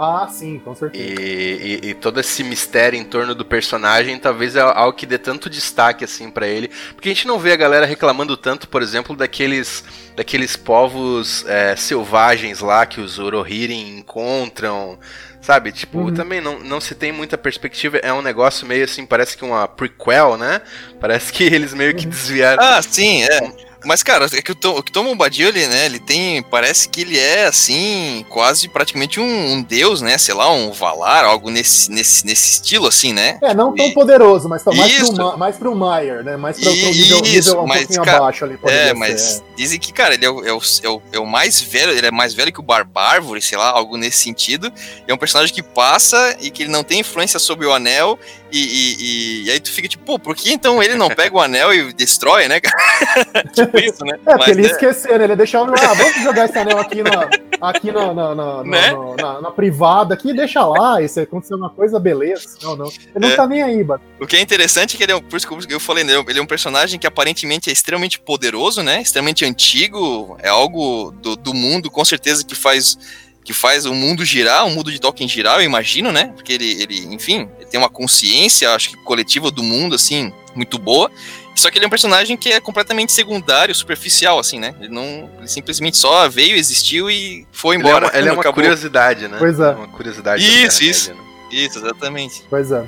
Ah, 0.00 0.28
sim, 0.30 0.60
com 0.60 0.76
certeza. 0.76 1.20
E, 1.20 1.80
e, 1.82 1.88
e, 1.88 1.94
todo 1.94 2.20
esse 2.20 2.44
mistério 2.44 2.96
em 2.96 3.04
torno 3.04 3.34
do 3.34 3.44
personagem 3.44 4.16
talvez 4.16 4.54
é 4.54 4.60
algo 4.60 4.96
que 4.96 5.04
dê 5.04 5.18
tanto 5.18 5.50
destaque 5.50 6.04
assim 6.04 6.30
para 6.30 6.46
ele. 6.46 6.70
Porque 6.94 7.08
a 7.08 7.12
gente 7.12 7.26
não 7.26 7.36
vê 7.36 7.52
a 7.52 7.56
galera 7.56 7.84
reclamando 7.84 8.36
tanto, 8.36 8.68
por 8.68 8.80
exemplo, 8.80 9.16
daqueles, 9.16 9.82
daqueles 10.14 10.56
povos 10.56 11.44
é, 11.48 11.74
selvagens 11.74 12.60
lá 12.60 12.86
que 12.86 13.00
os 13.00 13.18
Orohiri 13.18 13.74
encontram. 13.74 14.96
Sabe? 15.40 15.72
Tipo, 15.72 15.98
uhum. 15.98 16.14
também 16.14 16.40
não, 16.40 16.60
não 16.60 16.80
se 16.80 16.94
tem 16.94 17.10
muita 17.10 17.36
perspectiva. 17.36 17.96
É 17.98 18.12
um 18.12 18.22
negócio 18.22 18.66
meio 18.66 18.84
assim, 18.84 19.04
parece 19.04 19.36
que 19.36 19.44
uma 19.44 19.66
prequel, 19.66 20.36
né? 20.36 20.60
Parece 21.00 21.32
que 21.32 21.42
eles 21.42 21.74
meio 21.74 21.94
que 21.96 22.04
uhum. 22.04 22.10
desviaram. 22.10 22.62
Ah, 22.62 22.80
sim, 22.82 23.24
é. 23.24 23.67
Mas, 23.84 24.02
cara, 24.02 24.26
é 24.32 24.42
que 24.42 24.52
o 24.52 24.54
Tom, 24.54 24.76
o 24.76 24.82
Tom 24.82 25.04
Bombadil, 25.04 25.48
ele, 25.48 25.66
né, 25.68 25.86
ele 25.86 26.00
tem, 26.00 26.42
parece 26.42 26.88
que 26.88 27.02
ele 27.02 27.18
é, 27.18 27.46
assim, 27.46 28.24
quase 28.28 28.68
praticamente 28.68 29.20
um, 29.20 29.52
um 29.52 29.62
deus, 29.62 30.00
né, 30.02 30.18
sei 30.18 30.34
lá, 30.34 30.50
um 30.52 30.72
Valar, 30.72 31.24
algo 31.24 31.48
nesse, 31.48 31.90
nesse, 31.90 32.26
nesse 32.26 32.54
estilo, 32.54 32.86
assim, 32.86 33.12
né? 33.12 33.38
É, 33.40 33.54
não 33.54 33.74
tão 33.74 33.86
e... 33.86 33.94
poderoso, 33.94 34.48
mas 34.48 34.62
tá 34.62 34.72
mais 34.72 35.10
pro, 35.10 35.38
mais 35.38 35.56
pro 35.56 35.74
Maier, 35.74 36.24
né, 36.24 36.36
mais 36.36 36.56
pro, 36.58 36.64
pro 36.64 36.90
nível, 36.90 37.20
nível 37.20 37.60
um 37.62 37.66
mas, 37.66 37.78
pouquinho 37.80 38.02
cara, 38.02 38.18
abaixo 38.18 38.44
ali. 38.44 38.58
É, 38.64 38.92
mas 38.94 39.20
ser, 39.20 39.40
é. 39.40 39.42
dizem 39.56 39.78
que, 39.78 39.92
cara, 39.92 40.14
ele 40.14 40.24
é 40.24 40.30
o, 40.30 40.44
é, 40.44 40.52
o, 40.52 40.60
é, 40.82 40.88
o, 40.88 41.02
é 41.12 41.18
o 41.18 41.26
mais 41.26 41.60
velho, 41.60 41.92
ele 41.92 42.06
é 42.06 42.10
mais 42.10 42.34
velho 42.34 42.52
que 42.52 42.60
o 42.60 42.64
Barbárvore, 42.64 43.40
sei 43.40 43.58
lá, 43.58 43.70
algo 43.70 43.96
nesse 43.96 44.18
sentido. 44.18 44.72
É 45.06 45.14
um 45.14 45.18
personagem 45.18 45.54
que 45.54 45.62
passa 45.62 46.36
e 46.40 46.50
que 46.50 46.64
ele 46.64 46.70
não 46.70 46.82
tem 46.82 47.00
influência 47.00 47.38
sobre 47.38 47.66
o 47.66 47.72
anel 47.72 48.18
e, 48.50 48.58
e, 48.58 48.96
e, 48.98 49.44
e, 49.44 49.50
aí 49.50 49.60
tu 49.60 49.70
fica 49.70 49.88
tipo, 49.88 50.04
pô, 50.04 50.18
por 50.18 50.34
que 50.34 50.52
então 50.52 50.82
ele 50.82 50.94
não 50.94 51.08
pega 51.08 51.36
o 51.36 51.40
anel 51.40 51.72
e 51.72 51.92
destrói, 51.92 52.48
né, 52.48 52.60
tipo 53.52 53.78
isso, 53.78 54.04
né? 54.04 54.18
É, 54.26 54.36
porque 54.36 54.50
ele 54.50 54.62
ia 54.62 54.68
é... 54.68 54.70
esquecer, 54.70 55.18
né? 55.18 55.24
Ele 55.24 55.32
ia 55.32 55.36
deixar 55.36 55.62
o 55.62 55.74
ah, 55.74 55.94
vamos 55.94 56.22
jogar 56.22 56.46
esse 56.46 56.58
anel 56.58 56.78
aqui 56.78 57.02
na, 57.02 57.28
aqui 57.60 57.92
na, 57.92 58.14
na, 58.14 58.34
na, 58.34 58.64
né? 58.64 58.92
na, 59.20 59.40
na 59.40 59.50
privada 59.50 60.14
aqui, 60.14 60.32
deixa 60.32 60.64
lá, 60.64 60.96
se 61.06 61.20
acontecer 61.20 61.54
uma 61.54 61.70
coisa, 61.70 61.98
beleza. 61.98 62.56
Não, 62.62 62.76
não. 62.76 62.86
Ele 62.86 63.26
não 63.26 63.28
é. 63.28 63.36
tá 63.36 63.46
nem 63.46 63.62
aí, 63.62 63.84
mano. 63.84 64.00
O 64.20 64.26
que 64.26 64.36
é 64.36 64.40
interessante 64.40 64.94
é 64.94 64.98
que 64.98 65.02
ele 65.02 65.12
é, 65.12 65.16
um, 65.16 65.20
por 65.20 65.36
isso 65.36 65.46
que 65.46 65.74
eu 65.74 65.80
falei, 65.80 66.04
né? 66.04 66.14
Ele 66.26 66.38
é 66.38 66.42
um 66.42 66.46
personagem 66.46 66.98
que 66.98 67.06
aparentemente 67.06 67.70
é 67.70 67.72
extremamente 67.72 68.18
poderoso, 68.18 68.82
né? 68.82 69.02
Extremamente 69.02 69.44
antigo, 69.44 70.36
é 70.42 70.48
algo 70.48 71.12
do, 71.22 71.36
do 71.36 71.54
mundo, 71.54 71.90
com 71.90 72.04
certeza, 72.04 72.44
que 72.44 72.54
faz 72.54 72.96
que 73.44 73.52
faz 73.52 73.86
o 73.86 73.94
mundo 73.94 74.24
girar, 74.24 74.66
o 74.66 74.70
mundo 74.70 74.92
de 74.92 75.00
Tolkien 75.00 75.28
girar, 75.28 75.58
eu 75.58 75.64
imagino, 75.64 76.12
né? 76.12 76.32
Porque 76.34 76.52
ele, 76.52 76.82
ele 76.82 77.14
enfim, 77.14 77.48
ele 77.58 77.66
tem 77.66 77.80
uma 77.80 77.88
consciência, 77.88 78.74
acho 78.74 78.90
que 78.90 78.96
coletiva 78.98 79.50
do 79.50 79.62
mundo, 79.62 79.94
assim, 79.94 80.32
muito 80.54 80.78
boa. 80.78 81.10
Só 81.58 81.70
que 81.70 81.78
ele 81.78 81.84
é 81.84 81.88
um 81.88 81.90
personagem 81.90 82.36
que 82.36 82.50
é 82.50 82.60
completamente 82.60 83.10
secundário, 83.10 83.74
superficial, 83.74 84.38
assim, 84.38 84.60
né? 84.60 84.74
Ele 84.78 84.90
não. 84.90 85.28
Ele 85.38 85.48
simplesmente 85.48 85.96
só 85.96 86.28
veio, 86.28 86.56
existiu 86.56 87.10
e 87.10 87.46
foi 87.50 87.76
embora. 87.76 88.06
Ele 88.06 88.06
é 88.06 88.10
uma, 88.10 88.18
ele 88.18 88.28
é 88.28 88.32
uma 88.32 88.52
curiosidade, 88.52 89.26
né? 89.26 89.38
Pois 89.38 89.58
é. 89.58 89.70
Uma 89.70 89.88
curiosidade. 89.88 90.44
Isso, 90.44 90.84
isso. 90.84 91.10
Média, 91.10 91.22
né? 91.24 91.28
Isso, 91.50 91.78
exatamente. 91.78 92.44
Pois 92.48 92.70
é. 92.70 92.86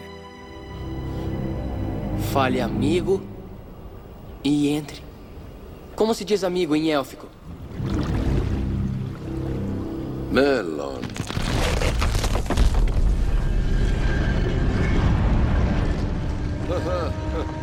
Fale 2.33 2.61
amigo 2.61 3.21
e 4.45 4.69
entre. 4.69 5.03
Como 5.97 6.15
se 6.15 6.25
diz 6.25 6.45
amigo 6.45 6.77
em 6.77 6.93
élfico? 6.93 7.27
Melon. 10.31 11.03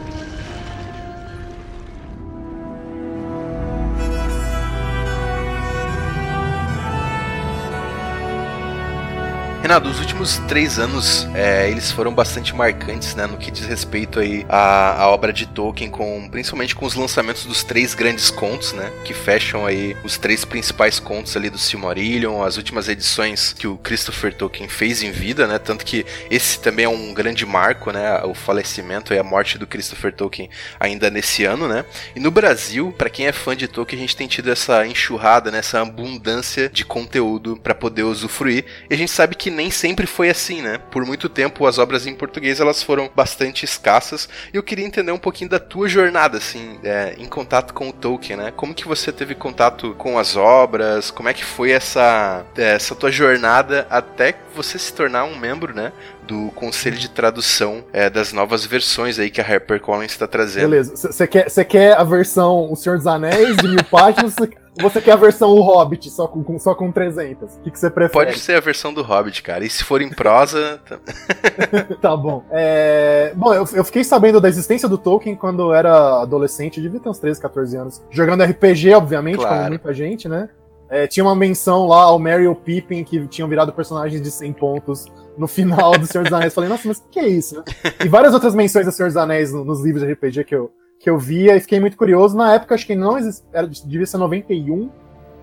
Renato, 9.68 9.90
os 9.90 10.00
últimos 10.00 10.38
três 10.48 10.80
anos 10.80 11.28
é, 11.36 11.70
eles 11.70 11.92
foram 11.92 12.14
bastante 12.14 12.56
marcantes, 12.56 13.14
né, 13.16 13.28
no 13.28 13.36
que 13.36 13.52
diz 13.52 13.66
respeito 13.66 14.18
aí 14.18 14.46
à, 14.48 15.04
à, 15.04 15.10
obra 15.10 15.34
de 15.34 15.46
Tolkien, 15.46 15.90
com 15.90 16.30
principalmente 16.30 16.74
com 16.74 16.86
os 16.86 16.96
lançamentos 16.96 17.46
dos 17.46 17.66
três 17.66 17.94
grandes 17.94 18.32
contos, 18.32 18.72
né, 18.72 18.90
que 19.04 19.14
fecham 19.14 19.66
aí 19.66 19.94
os 20.06 20.18
três 20.18 20.46
principais 20.46 21.02
contos 21.02 21.36
ali 21.36 21.50
do 21.50 21.58
Silmarillion, 21.58 22.44
as 22.44 22.56
últimas 22.56 22.88
edições 22.88 23.52
que 23.52 23.68
o 23.68 23.76
Christopher 23.76 24.34
Tolkien 24.34 24.70
fez 24.70 25.04
em 25.04 25.12
vida, 25.12 25.46
né, 25.46 25.60
tanto 25.60 25.84
que 25.84 26.06
esse 26.32 26.62
também 26.62 26.86
é 26.86 26.90
um 26.90 27.14
grande 27.14 27.46
marco, 27.46 27.92
né, 27.92 28.22
o 28.24 28.34
falecimento 28.34 29.14
e 29.14 29.20
a 29.20 29.24
morte 29.24 29.58
do 29.58 29.68
Christopher 29.68 30.14
Tolkien 30.14 30.50
ainda 30.80 31.10
nesse 31.10 31.44
ano, 31.44 31.68
né. 31.68 31.84
E 32.16 32.22
no 32.22 32.32
Brasil, 32.32 32.96
para 32.98 33.10
quem 33.10 33.28
é 33.28 33.34
fã 33.34 33.54
de 33.54 33.68
Tolkien, 33.68 34.00
a 34.00 34.02
gente 34.02 34.16
tem 34.16 34.30
tido 34.30 34.50
essa 34.50 34.88
enxurrada, 34.88 35.52
né, 35.52 35.60
essa 35.60 35.82
abundância 35.82 36.70
de 36.70 36.86
conteúdo 36.86 37.60
para 37.62 37.76
poder 37.76 38.04
usufruir. 38.04 38.64
E 38.90 38.94
a 38.94 38.98
gente 38.98 39.12
sabe 39.12 39.36
que 39.36 39.57
nem 39.58 39.72
sempre 39.72 40.06
foi 40.06 40.30
assim, 40.30 40.62
né? 40.62 40.78
Por 40.92 41.04
muito 41.04 41.28
tempo 41.28 41.66
as 41.66 41.80
obras 41.80 42.06
em 42.06 42.14
português 42.14 42.60
elas 42.60 42.84
foram 42.84 43.10
bastante 43.14 43.66
escassas 43.66 44.30
e 44.54 44.56
eu 44.56 44.64
queria 44.64 44.86
entender 44.86 45.12
um 45.12 45.18
pouquinho 45.18 45.50
da 45.50 45.60
tua 45.60 45.90
jornada, 45.90 46.38
assim, 46.38 46.80
é, 46.84 47.16
em 47.18 47.26
contato 47.26 47.74
com 47.74 47.90
o 47.90 47.94
Tolkien, 47.94 48.38
né? 48.38 48.54
Como 48.56 48.76
que 48.76 48.88
você 48.88 49.12
teve 49.12 49.34
contato 49.34 49.96
com 49.96 50.20
as 50.20 50.36
obras? 50.36 51.10
Como 51.10 51.28
é 51.28 51.34
que 51.34 51.44
foi 51.44 51.72
essa, 51.72 52.46
essa 52.56 52.94
tua 52.94 53.12
jornada 53.12 53.88
até 53.90 54.36
você 54.56 54.78
se 54.78 54.94
tornar 54.94 55.24
um 55.24 55.36
membro, 55.36 55.74
né? 55.74 55.92
do 56.28 56.52
conselho 56.52 56.98
de 56.98 57.10
tradução 57.10 57.86
é, 57.94 58.10
das 58.10 58.34
novas 58.34 58.66
versões 58.66 59.18
aí 59.18 59.30
que 59.30 59.40
a 59.40 59.46
HarperCollins 59.46 60.12
está 60.12 60.28
trazendo. 60.28 60.72
Beleza. 60.72 60.94
Você 60.94 61.26
quer, 61.26 61.50
quer 61.64 61.98
a 61.98 62.04
versão 62.04 62.70
O 62.70 62.76
Senhor 62.76 62.98
dos 62.98 63.08
Anéis 63.08 63.56
de 63.56 63.68
mil 63.70 63.84
páginas? 63.86 64.36
você 64.82 65.02
quer 65.02 65.12
a 65.12 65.16
versão 65.16 65.50
O 65.50 65.62
Hobbit, 65.62 66.10
só 66.10 66.28
com, 66.28 66.60
só 66.60 66.76
com 66.76 66.92
300? 66.92 67.56
O 67.56 67.60
que, 67.62 67.72
que 67.72 67.80
você 67.80 67.90
prefere? 67.90 68.26
Pode 68.26 68.40
ser 68.40 68.56
a 68.56 68.60
versão 68.60 68.94
do 68.94 69.02
Hobbit, 69.02 69.42
cara. 69.44 69.66
E 69.66 69.70
se 69.70 69.84
for 69.84 70.02
em 70.02 70.10
prosa. 70.10 70.80
Tá, 70.88 71.00
tá 72.02 72.18
bom. 72.18 72.44
É... 72.52 73.34
Bom, 73.36 73.54
eu, 73.54 73.68
eu, 73.74 73.84
fiquei 73.84 74.04
sabendo 74.04 74.40
da 74.40 74.50
existência 74.50 74.88
do 74.88 74.98
Tolkien 74.98 75.36
quando 75.36 75.62
eu 75.64 75.74
era 75.74 76.22
adolescente, 76.22 76.82
devia 76.82 77.00
ter 77.00 77.10
uns 77.10 77.20
13, 77.20 77.42
14 77.42 77.78
anos. 77.78 78.02
Jogando 78.10 78.44
RPG, 78.44 78.94
obviamente, 78.94 79.38
claro. 79.38 79.56
como 79.56 79.70
muita 79.70 79.94
gente, 79.94 80.28
né? 80.28 80.50
É, 80.90 81.06
tinha 81.06 81.24
uma 81.24 81.36
menção 81.36 81.86
lá 81.86 82.04
ao 82.04 82.18
Merry 82.18 82.44
e 82.44 82.48
ao 82.48 82.56
Pippin, 82.56 83.04
que 83.04 83.28
tinham 83.28 83.50
virado 83.50 83.74
personagens 83.74 84.22
de 84.22 84.32
100 84.32 84.54
pontos 84.54 85.06
no 85.38 85.48
final 85.48 85.98
do 85.98 86.06
Senhor 86.06 86.24
dos 86.24 86.34
Anéis. 86.34 86.54
Falei, 86.54 86.70
nossa, 86.70 86.88
mas 86.88 86.98
o 86.98 87.04
que 87.10 87.20
é 87.20 87.28
isso? 87.28 87.64
E 88.04 88.08
várias 88.08 88.34
outras 88.34 88.56
menções 88.56 88.86
do 88.86 88.92
Senhor 88.92 89.10
dos 89.10 89.18
Anéis 89.18 89.52
nos 89.52 89.84
livros 89.84 90.04
de 90.04 90.12
RPG 90.12 90.46
que 90.46 90.56
eu, 90.56 90.72
que 91.00 91.10
eu 91.10 91.18
via 91.18 91.56
e 91.56 91.60
fiquei 91.60 91.80
muito 91.80 91.98
curioso. 91.98 92.36
Na 92.36 92.54
época, 92.54 92.76
acho 92.76 92.86
que 92.86 92.96
não 92.96 93.18
existia, 93.18 93.68
devia 93.86 94.06
ser 94.06 94.18
91, 94.18 94.90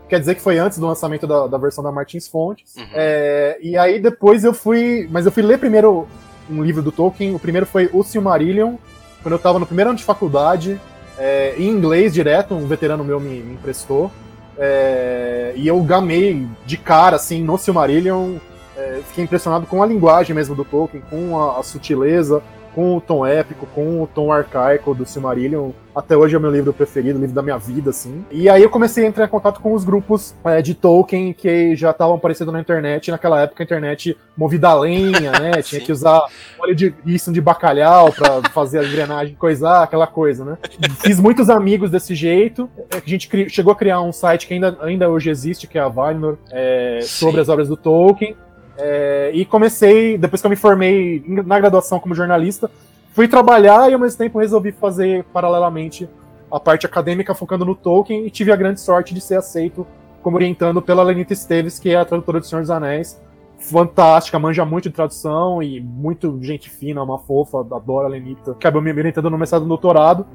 quer 0.08 0.20
dizer 0.20 0.34
que 0.34 0.40
foi 0.40 0.58
antes 0.58 0.78
do 0.78 0.86
lançamento 0.86 1.26
da, 1.26 1.46
da 1.46 1.58
versão 1.58 1.82
da 1.82 1.92
Martins 1.92 2.28
Fontes. 2.28 2.76
Uhum. 2.76 2.86
É, 2.92 3.58
e 3.60 3.76
aí 3.76 4.00
depois 4.00 4.44
eu 4.44 4.52
fui. 4.52 5.08
Mas 5.10 5.26
eu 5.26 5.32
fui 5.32 5.42
ler 5.42 5.58
primeiro 5.58 6.06
um 6.50 6.62
livro 6.62 6.82
do 6.82 6.92
Tolkien. 6.92 7.34
O 7.34 7.38
primeiro 7.38 7.66
foi 7.66 7.88
O 7.92 8.02
Silmarillion, 8.02 8.76
quando 9.22 9.32
eu 9.32 9.38
tava 9.38 9.58
no 9.58 9.66
primeiro 9.66 9.90
ano 9.90 9.98
de 9.98 10.04
faculdade, 10.04 10.80
é, 11.18 11.54
em 11.56 11.68
inglês 11.68 12.12
direto, 12.12 12.54
um 12.54 12.66
veterano 12.66 13.04
meu 13.04 13.20
me, 13.20 13.40
me 13.40 13.54
emprestou. 13.54 14.10
É, 14.56 15.52
e 15.56 15.66
eu 15.66 15.80
gamei 15.82 16.46
de 16.64 16.76
cara, 16.76 17.16
assim, 17.16 17.42
no 17.42 17.56
Silmarillion. 17.58 18.36
É, 18.76 19.00
fiquei 19.06 19.22
impressionado 19.22 19.66
com 19.66 19.82
a 19.82 19.86
linguagem 19.86 20.34
mesmo 20.34 20.54
do 20.54 20.64
Tolkien, 20.64 21.02
com 21.08 21.40
a, 21.40 21.60
a 21.60 21.62
sutileza, 21.62 22.42
com 22.74 22.96
o 22.96 23.00
tom 23.00 23.24
épico, 23.24 23.66
com 23.66 24.02
o 24.02 24.06
tom 24.06 24.32
arcaico 24.32 24.94
do 24.94 25.06
Silmarillion. 25.06 25.70
Até 25.94 26.16
hoje 26.16 26.34
é 26.34 26.38
o 26.38 26.40
meu 26.40 26.50
livro 26.50 26.72
preferido, 26.72 27.18
o 27.18 27.20
livro 27.20 27.34
da 27.34 27.42
minha 27.42 27.56
vida, 27.56 27.90
assim. 27.90 28.24
E 28.30 28.48
aí 28.48 28.62
eu 28.62 28.68
comecei 28.68 29.04
a 29.04 29.08
entrar 29.08 29.26
em 29.26 29.28
contato 29.28 29.60
com 29.60 29.72
os 29.72 29.84
grupos 29.84 30.34
é, 30.44 30.60
de 30.60 30.74
Tolkien 30.74 31.32
que 31.32 31.76
já 31.76 31.92
estavam 31.92 32.16
aparecendo 32.16 32.50
na 32.50 32.60
internet. 32.60 33.12
Naquela 33.12 33.42
época 33.42 33.62
a 33.62 33.64
internet 33.64 34.18
movida 34.36 34.70
a 34.70 34.74
lenha, 34.74 35.30
né? 35.38 35.52
Tinha 35.62 35.80
que 35.80 35.92
usar 35.92 36.24
óleo 36.58 36.74
de 36.74 36.92
isso 37.06 37.32
de 37.32 37.40
bacalhau 37.40 38.12
para 38.12 38.42
fazer 38.50 38.80
a 38.80 38.84
engrenagem, 38.84 39.36
coisar, 39.36 39.84
aquela 39.84 40.08
coisa, 40.08 40.44
né? 40.44 40.58
Fiz 40.98 41.20
muitos 41.20 41.48
amigos 41.48 41.92
desse 41.92 42.14
jeito. 42.14 42.68
A 42.90 43.08
gente 43.08 43.48
chegou 43.48 43.72
a 43.72 43.76
criar 43.76 44.00
um 44.00 44.12
site 44.12 44.48
que 44.48 44.54
ainda, 44.54 44.76
ainda 44.80 45.08
hoje 45.08 45.30
existe, 45.30 45.68
que 45.68 45.78
é 45.78 45.80
a 45.80 45.88
Valinor, 45.88 46.38
é, 46.50 46.98
sobre 47.02 47.40
as 47.40 47.48
obras 47.48 47.68
do 47.68 47.76
Tolkien. 47.76 48.36
É, 48.76 49.30
e 49.32 49.44
comecei, 49.44 50.18
depois 50.18 50.40
que 50.40 50.46
eu 50.46 50.50
me 50.50 50.56
formei 50.56 51.22
na 51.26 51.58
graduação 51.58 52.00
como 52.00 52.14
jornalista, 52.14 52.70
fui 53.12 53.28
trabalhar 53.28 53.90
e 53.90 53.94
ao 53.94 54.00
mesmo 54.00 54.18
tempo 54.18 54.38
resolvi 54.38 54.72
fazer 54.72 55.24
paralelamente 55.32 56.08
a 56.50 56.58
parte 56.58 56.86
acadêmica 56.86 57.34
focando 57.34 57.64
no 57.64 57.74
Tolkien 57.74 58.26
e 58.26 58.30
tive 58.30 58.52
a 58.52 58.56
grande 58.56 58.80
sorte 58.80 59.14
de 59.14 59.20
ser 59.20 59.36
aceito 59.36 59.86
como 60.22 60.36
orientando 60.36 60.80
pela 60.80 61.02
Lenita 61.02 61.32
Esteves, 61.32 61.78
que 61.78 61.90
é 61.90 61.96
a 61.96 62.04
tradutora 62.04 62.40
do 62.40 62.46
Senhor 62.46 62.62
dos 62.62 62.70
Anéis. 62.70 63.20
Fantástica, 63.58 64.38
manja 64.38 64.64
muito 64.64 64.88
de 64.88 64.94
tradução 64.94 65.62
e 65.62 65.80
muito 65.80 66.38
gente 66.42 66.68
fina, 66.68 67.02
uma 67.02 67.18
fofa, 67.18 67.60
adora 67.60 68.06
a 68.06 68.10
Lenita. 68.10 68.52
Acabou 68.52 68.80
me 68.80 68.90
orientando 68.90 69.30
no 69.30 69.38
mestrado 69.38 69.64
e 69.64 69.68
doutorado. 69.68 70.26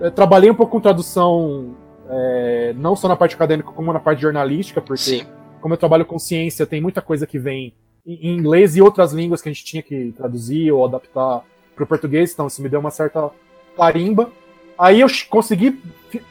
Eu 0.00 0.10
trabalhei 0.10 0.50
um 0.50 0.54
pouco 0.54 0.72
com 0.72 0.80
tradução, 0.80 1.74
é, 2.08 2.74
não 2.76 2.96
só 2.96 3.08
na 3.08 3.16
parte 3.16 3.34
acadêmica, 3.34 3.70
como 3.72 3.92
na 3.92 4.00
parte 4.00 4.22
jornalística, 4.22 4.80
porque 4.80 5.02
Sim 5.02 5.35
como 5.60 5.74
eu 5.74 5.78
trabalho 5.78 6.04
com 6.04 6.18
ciência, 6.18 6.66
tem 6.66 6.80
muita 6.80 7.00
coisa 7.02 7.26
que 7.26 7.38
vem 7.38 7.72
em 8.06 8.36
inglês 8.36 8.76
e 8.76 8.82
outras 8.82 9.12
línguas 9.12 9.42
que 9.42 9.48
a 9.48 9.52
gente 9.52 9.64
tinha 9.64 9.82
que 9.82 10.12
traduzir 10.16 10.70
ou 10.70 10.84
adaptar 10.84 11.42
para 11.74 11.84
o 11.84 11.86
português, 11.86 12.32
então 12.32 12.46
isso 12.46 12.62
me 12.62 12.68
deu 12.68 12.80
uma 12.80 12.90
certa 12.90 13.30
tarimba. 13.76 14.30
Aí 14.78 15.00
eu 15.00 15.08
consegui 15.28 15.80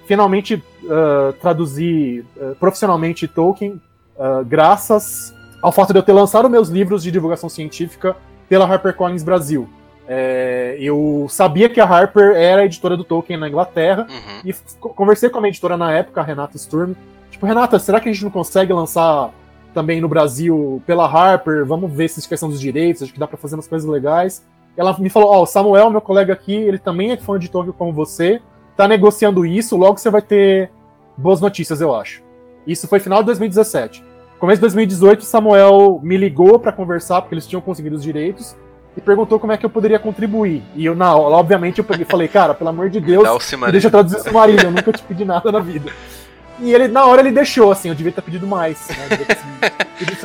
finalmente 0.06 0.56
uh, 0.56 1.34
traduzir 1.42 2.26
uh, 2.38 2.56
profissionalmente 2.56 3.28
Tolkien, 3.28 3.82
uh, 4.16 4.46
graças 4.46 5.34
ao 5.62 5.72
fato 5.72 5.92
de 5.92 6.00
eu 6.00 6.04
ter 6.04 6.14
lançado 6.14 6.50
meus 6.50 6.70
livros 6.70 7.04
de 7.04 7.12
divulgação 7.12 7.50
científica 7.50 8.16
pela 8.48 8.66
HarperCollins 8.66 9.24
Brasil. 9.24 9.68
É, 10.08 10.78
eu 10.80 11.26
sabia 11.30 11.68
que 11.68 11.82
a 11.82 11.86
Harper 11.86 12.36
era 12.36 12.62
a 12.62 12.66
editora 12.66 12.96
do 12.96 13.04
Tolkien 13.04 13.40
na 13.40 13.50
Inglaterra 13.50 14.06
uhum. 14.08 14.42
e 14.46 14.54
conversei 14.80 15.30
com 15.30 15.40
a 15.40 15.42
minha 15.42 15.50
editora 15.50 15.76
na 15.76 15.92
época, 15.92 16.22
a 16.22 16.24
Renata 16.24 16.58
Sturm, 16.60 16.94
Tipo, 17.36 17.48
Renata, 17.48 17.78
será 17.78 18.00
que 18.00 18.08
a 18.08 18.14
gente 18.14 18.24
não 18.24 18.32
consegue 18.32 18.72
lançar 18.72 19.30
também 19.74 20.00
no 20.00 20.08
Brasil 20.08 20.82
pela 20.88 21.06
Harper? 21.06 21.66
Vamos 21.66 21.92
ver 21.92 22.08
se 22.08 22.26
é 22.26 22.30
questão 22.30 22.48
dos 22.48 22.62
direitos, 22.62 23.04
acho 23.04 23.12
que 23.12 23.20
dá 23.20 23.28
para 23.28 23.38
fazer 23.38 23.56
umas 23.56 23.68
coisas 23.68 23.90
legais. 23.90 24.42
Ela 24.78 24.98
me 24.98 25.10
falou: 25.10 25.32
Ó, 25.32 25.40
oh, 25.40 25.44
o 25.44 25.46
Samuel, 25.46 25.90
meu 25.90 26.00
colega 26.00 26.32
aqui, 26.32 26.54
ele 26.54 26.80
também 26.80 27.12
é 27.12 27.18
fã 27.18 27.38
de 27.38 27.50
Tolkien 27.50 27.76
como 27.78 27.92
você. 27.92 28.42
tá 28.78 28.88
negociando 28.88 29.46
isso, 29.46 29.76
logo 29.76 29.98
você 29.98 30.10
vai 30.10 30.22
ter 30.22 30.72
boas 31.18 31.42
notícias, 31.42 31.82
eu 31.82 31.94
acho. 31.94 32.24
Isso 32.66 32.88
foi 32.88 33.02
final 33.02 33.20
de 33.20 33.26
2017. 33.26 34.02
Começo 34.40 34.60
de 34.60 34.62
2018, 34.62 35.26
Samuel 35.26 36.00
me 36.02 36.16
ligou 36.16 36.58
para 36.58 36.72
conversar, 36.72 37.22
porque 37.22 37.36
eles 37.36 37.46
tinham 37.46 37.62
conseguido 37.62 37.98
os 37.98 38.04
direitos, 38.04 38.56
e 38.96 39.02
perguntou 39.02 39.42
como 39.42 39.52
é 39.52 39.58
que 39.58 39.66
eu 39.66 39.70
poderia 39.70 40.00
contribuir. 40.00 40.64
E 40.74 40.86
eu, 40.86 40.96
na 40.96 41.08
aula, 41.08 41.36
obviamente, 41.36 41.80
eu 41.80 42.06
falei, 42.06 42.30
cara, 42.30 42.54
pelo 42.54 42.70
amor 42.70 42.90
de 42.90 43.02
Deus, 43.02 43.28
deixa 43.74 43.88
eu 43.88 43.92
traduzir 43.92 44.22
Silmarillion, 44.22 44.68
eu 44.68 44.72
nunca 44.72 44.94
te 44.94 45.04
pedi 45.04 45.26
nada 45.26 45.52
na 45.52 45.60
vida. 45.60 45.92
E 46.60 46.74
ele, 46.74 46.88
na 46.88 47.06
hora, 47.06 47.22
ele 47.22 47.32
deixou, 47.32 47.72
assim, 47.72 47.90
eu 47.90 47.96
devia 47.96 48.12
ter 48.12 48.22
pedido 48.22 48.48
mais. 48.48 48.88
Né? 48.90 49.18
Ter 49.18 49.26
pedido 50.00 50.18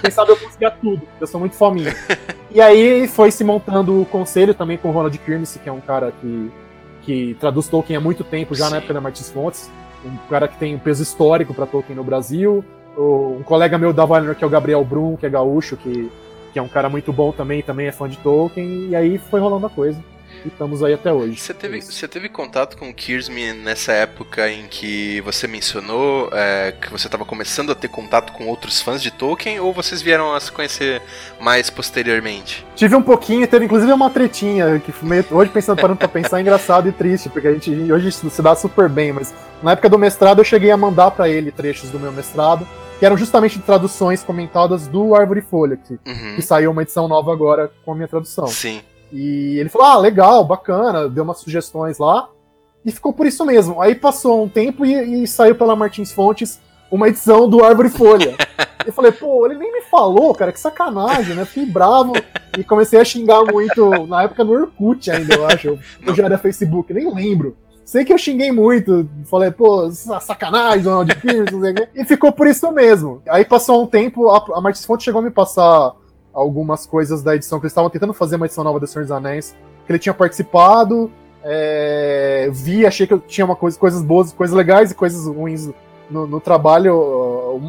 Quem 0.00 0.10
sabe 0.10 0.30
eu 0.30 0.36
conseguia 0.36 0.70
tudo, 0.70 1.02
eu 1.20 1.26
sou 1.26 1.40
muito 1.40 1.56
fominha. 1.56 1.94
E 2.50 2.60
aí 2.60 3.06
foi 3.08 3.30
se 3.30 3.44
montando 3.44 4.00
o 4.00 4.06
conselho 4.06 4.54
também 4.54 4.78
com 4.78 4.88
o 4.88 4.92
Ronald 4.92 5.16
Kirmes, 5.18 5.58
que 5.62 5.68
é 5.68 5.72
um 5.72 5.80
cara 5.80 6.12
que, 6.20 6.50
que 7.02 7.36
traduz 7.40 7.68
Tolkien 7.68 7.96
há 7.96 8.00
muito 8.00 8.24
tempo, 8.24 8.54
já 8.54 8.66
Sim. 8.66 8.70
na 8.70 8.76
época 8.78 8.94
da 8.94 9.00
Martins 9.00 9.30
Fontes. 9.30 9.70
Um 10.04 10.16
cara 10.30 10.46
que 10.46 10.56
tem 10.56 10.74
um 10.74 10.78
peso 10.78 11.02
histórico 11.02 11.52
para 11.52 11.66
Tolkien 11.66 11.96
no 11.96 12.04
Brasil. 12.04 12.64
Um 12.96 13.42
colega 13.44 13.78
meu 13.78 13.92
da 13.92 14.04
Valinor, 14.04 14.34
que 14.34 14.42
é 14.42 14.46
o 14.46 14.50
Gabriel 14.50 14.84
Brum, 14.84 15.16
que 15.16 15.26
é 15.26 15.28
gaúcho, 15.28 15.76
que 15.76 16.10
que 16.52 16.58
é 16.58 16.62
um 16.62 16.68
cara 16.68 16.88
muito 16.88 17.12
bom 17.12 17.32
também, 17.32 17.62
também 17.62 17.86
é 17.86 17.92
fã 17.92 18.08
de 18.08 18.16
Tolkien, 18.18 18.88
e 18.88 18.96
aí 18.96 19.18
foi 19.18 19.40
rolando 19.40 19.66
a 19.66 19.70
coisa. 19.70 20.02
E 20.44 20.48
estamos 20.48 20.82
aí 20.82 20.94
até 20.94 21.12
hoje. 21.12 21.36
Você 21.36 21.54
teve, 21.54 21.80
você 21.80 22.08
teve 22.08 22.28
contato 22.28 22.76
com 22.76 22.88
o 22.88 22.94
Kirsme 22.94 23.52
nessa 23.52 23.92
época 23.92 24.48
em 24.50 24.66
que 24.66 25.20
você 25.22 25.46
mencionou 25.46 26.30
é, 26.32 26.72
que 26.72 26.90
você 26.90 27.06
estava 27.06 27.24
começando 27.24 27.72
a 27.72 27.74
ter 27.74 27.88
contato 27.88 28.32
com 28.32 28.46
outros 28.46 28.80
fãs 28.80 29.02
de 29.02 29.10
Tolkien, 29.10 29.60
ou 29.60 29.72
vocês 29.72 30.00
vieram 30.00 30.34
a 30.34 30.40
se 30.40 30.52
conhecer 30.52 31.02
mais 31.40 31.70
posteriormente? 31.70 32.66
Tive 32.76 32.94
um 32.94 33.02
pouquinho, 33.02 33.46
teve 33.46 33.64
inclusive 33.64 33.92
uma 33.92 34.10
tretinha, 34.10 34.80
que 34.80 34.92
meio, 35.04 35.24
hoje 35.30 35.50
pensando, 35.50 35.80
parando 35.80 35.98
pra 35.98 36.08
pensar, 36.08 36.38
é 36.38 36.40
engraçado 36.40 36.88
e 36.88 36.92
triste, 36.92 37.28
porque 37.28 37.48
a 37.48 37.52
gente 37.52 37.70
hoje 37.92 38.12
se 38.12 38.42
dá 38.42 38.54
super 38.54 38.88
bem, 38.88 39.12
mas 39.12 39.34
na 39.62 39.72
época 39.72 39.88
do 39.88 39.98
mestrado 39.98 40.40
eu 40.40 40.44
cheguei 40.44 40.70
a 40.70 40.76
mandar 40.76 41.10
para 41.10 41.28
ele 41.28 41.50
trechos 41.50 41.90
do 41.90 41.98
meu 41.98 42.12
mestrado, 42.12 42.66
que 42.98 43.06
eram 43.06 43.16
justamente 43.16 43.58
traduções 43.60 44.22
comentadas 44.22 44.86
do 44.86 45.14
Árvore 45.14 45.40
Folha, 45.40 45.76
que, 45.76 45.92
uhum. 46.06 46.34
que 46.34 46.42
saiu 46.42 46.70
uma 46.70 46.82
edição 46.82 47.06
nova 47.06 47.32
agora 47.32 47.70
com 47.84 47.92
a 47.92 47.94
minha 47.94 48.08
tradução. 48.08 48.46
Sim. 48.48 48.82
E 49.12 49.58
ele 49.58 49.68
falou: 49.68 49.88
ah, 49.88 49.98
legal, 49.98 50.44
bacana, 50.44 51.08
deu 51.08 51.24
umas 51.24 51.38
sugestões 51.38 51.98
lá, 51.98 52.28
e 52.84 52.92
ficou 52.92 53.12
por 53.12 53.26
isso 53.26 53.44
mesmo. 53.44 53.80
Aí 53.80 53.94
passou 53.94 54.44
um 54.44 54.48
tempo 54.48 54.84
e, 54.84 55.22
e 55.22 55.26
saiu 55.26 55.54
pela 55.54 55.76
Martins 55.76 56.12
Fontes 56.12 56.60
uma 56.90 57.08
edição 57.08 57.48
do 57.48 57.62
Árvore 57.62 57.88
Folha. 57.88 58.36
eu 58.86 58.92
falei, 58.92 59.12
pô, 59.12 59.44
ele 59.46 59.58
nem 59.58 59.72
me 59.72 59.82
falou, 59.82 60.34
cara, 60.34 60.52
que 60.52 60.60
sacanagem, 60.60 61.34
né? 61.34 61.44
Fiquei 61.44 61.66
bravo 61.66 62.12
e 62.56 62.64
comecei 62.64 62.98
a 62.98 63.04
xingar 63.04 63.44
muito, 63.44 64.06
na 64.06 64.22
época 64.22 64.44
no 64.44 64.52
Orkut 64.52 65.10
ainda, 65.10 65.34
eu 65.34 65.46
acho. 65.46 65.78
Eu 66.06 66.14
já 66.14 66.24
era 66.24 66.38
Facebook, 66.38 66.92
nem 66.92 67.12
lembro. 67.12 67.56
Sei 67.84 68.04
que 68.04 68.12
eu 68.12 68.18
xinguei 68.18 68.52
muito, 68.52 69.08
falei, 69.24 69.50
pô, 69.50 69.90
sacanagem, 69.90 70.82
Donald 70.82 71.14
Pierce, 71.16 71.52
não 71.52 71.60
sei 71.62 71.72
o 71.72 71.74
quê. 71.74 71.88
E 71.94 72.04
ficou 72.04 72.30
por 72.30 72.46
isso 72.46 72.70
mesmo. 72.70 73.22
Aí 73.28 73.46
passou 73.46 73.82
um 73.82 73.86
tempo, 73.86 74.28
a, 74.28 74.44
a 74.54 74.60
Martins 74.60 74.84
Fonte 74.84 75.04
chegou 75.04 75.20
a 75.20 75.24
me 75.24 75.30
passar 75.30 75.94
algumas 76.32 76.86
coisas 76.86 77.22
da 77.22 77.34
edição 77.34 77.58
que 77.58 77.66
eles 77.66 77.72
estavam 77.72 77.90
tentando 77.90 78.12
fazer 78.12 78.36
uma 78.36 78.46
edição 78.46 78.64
nova 78.64 78.78
do 78.78 78.86
Senhor 78.86 79.02
dos 79.02 79.12
Anéis, 79.12 79.54
que 79.86 79.92
ele 79.92 79.98
tinha 79.98 80.14
participado, 80.14 81.10
é, 81.42 82.48
vi, 82.52 82.84
achei 82.86 83.06
que 83.06 83.14
eu 83.14 83.20
tinha 83.20 83.44
uma 83.44 83.56
coisa, 83.56 83.78
coisas 83.78 84.02
boas, 84.02 84.32
coisas 84.32 84.56
legais 84.56 84.90
e 84.90 84.94
coisas 84.94 85.26
ruins 85.26 85.70
no, 86.10 86.26
no 86.26 86.40
trabalho. 86.40 86.94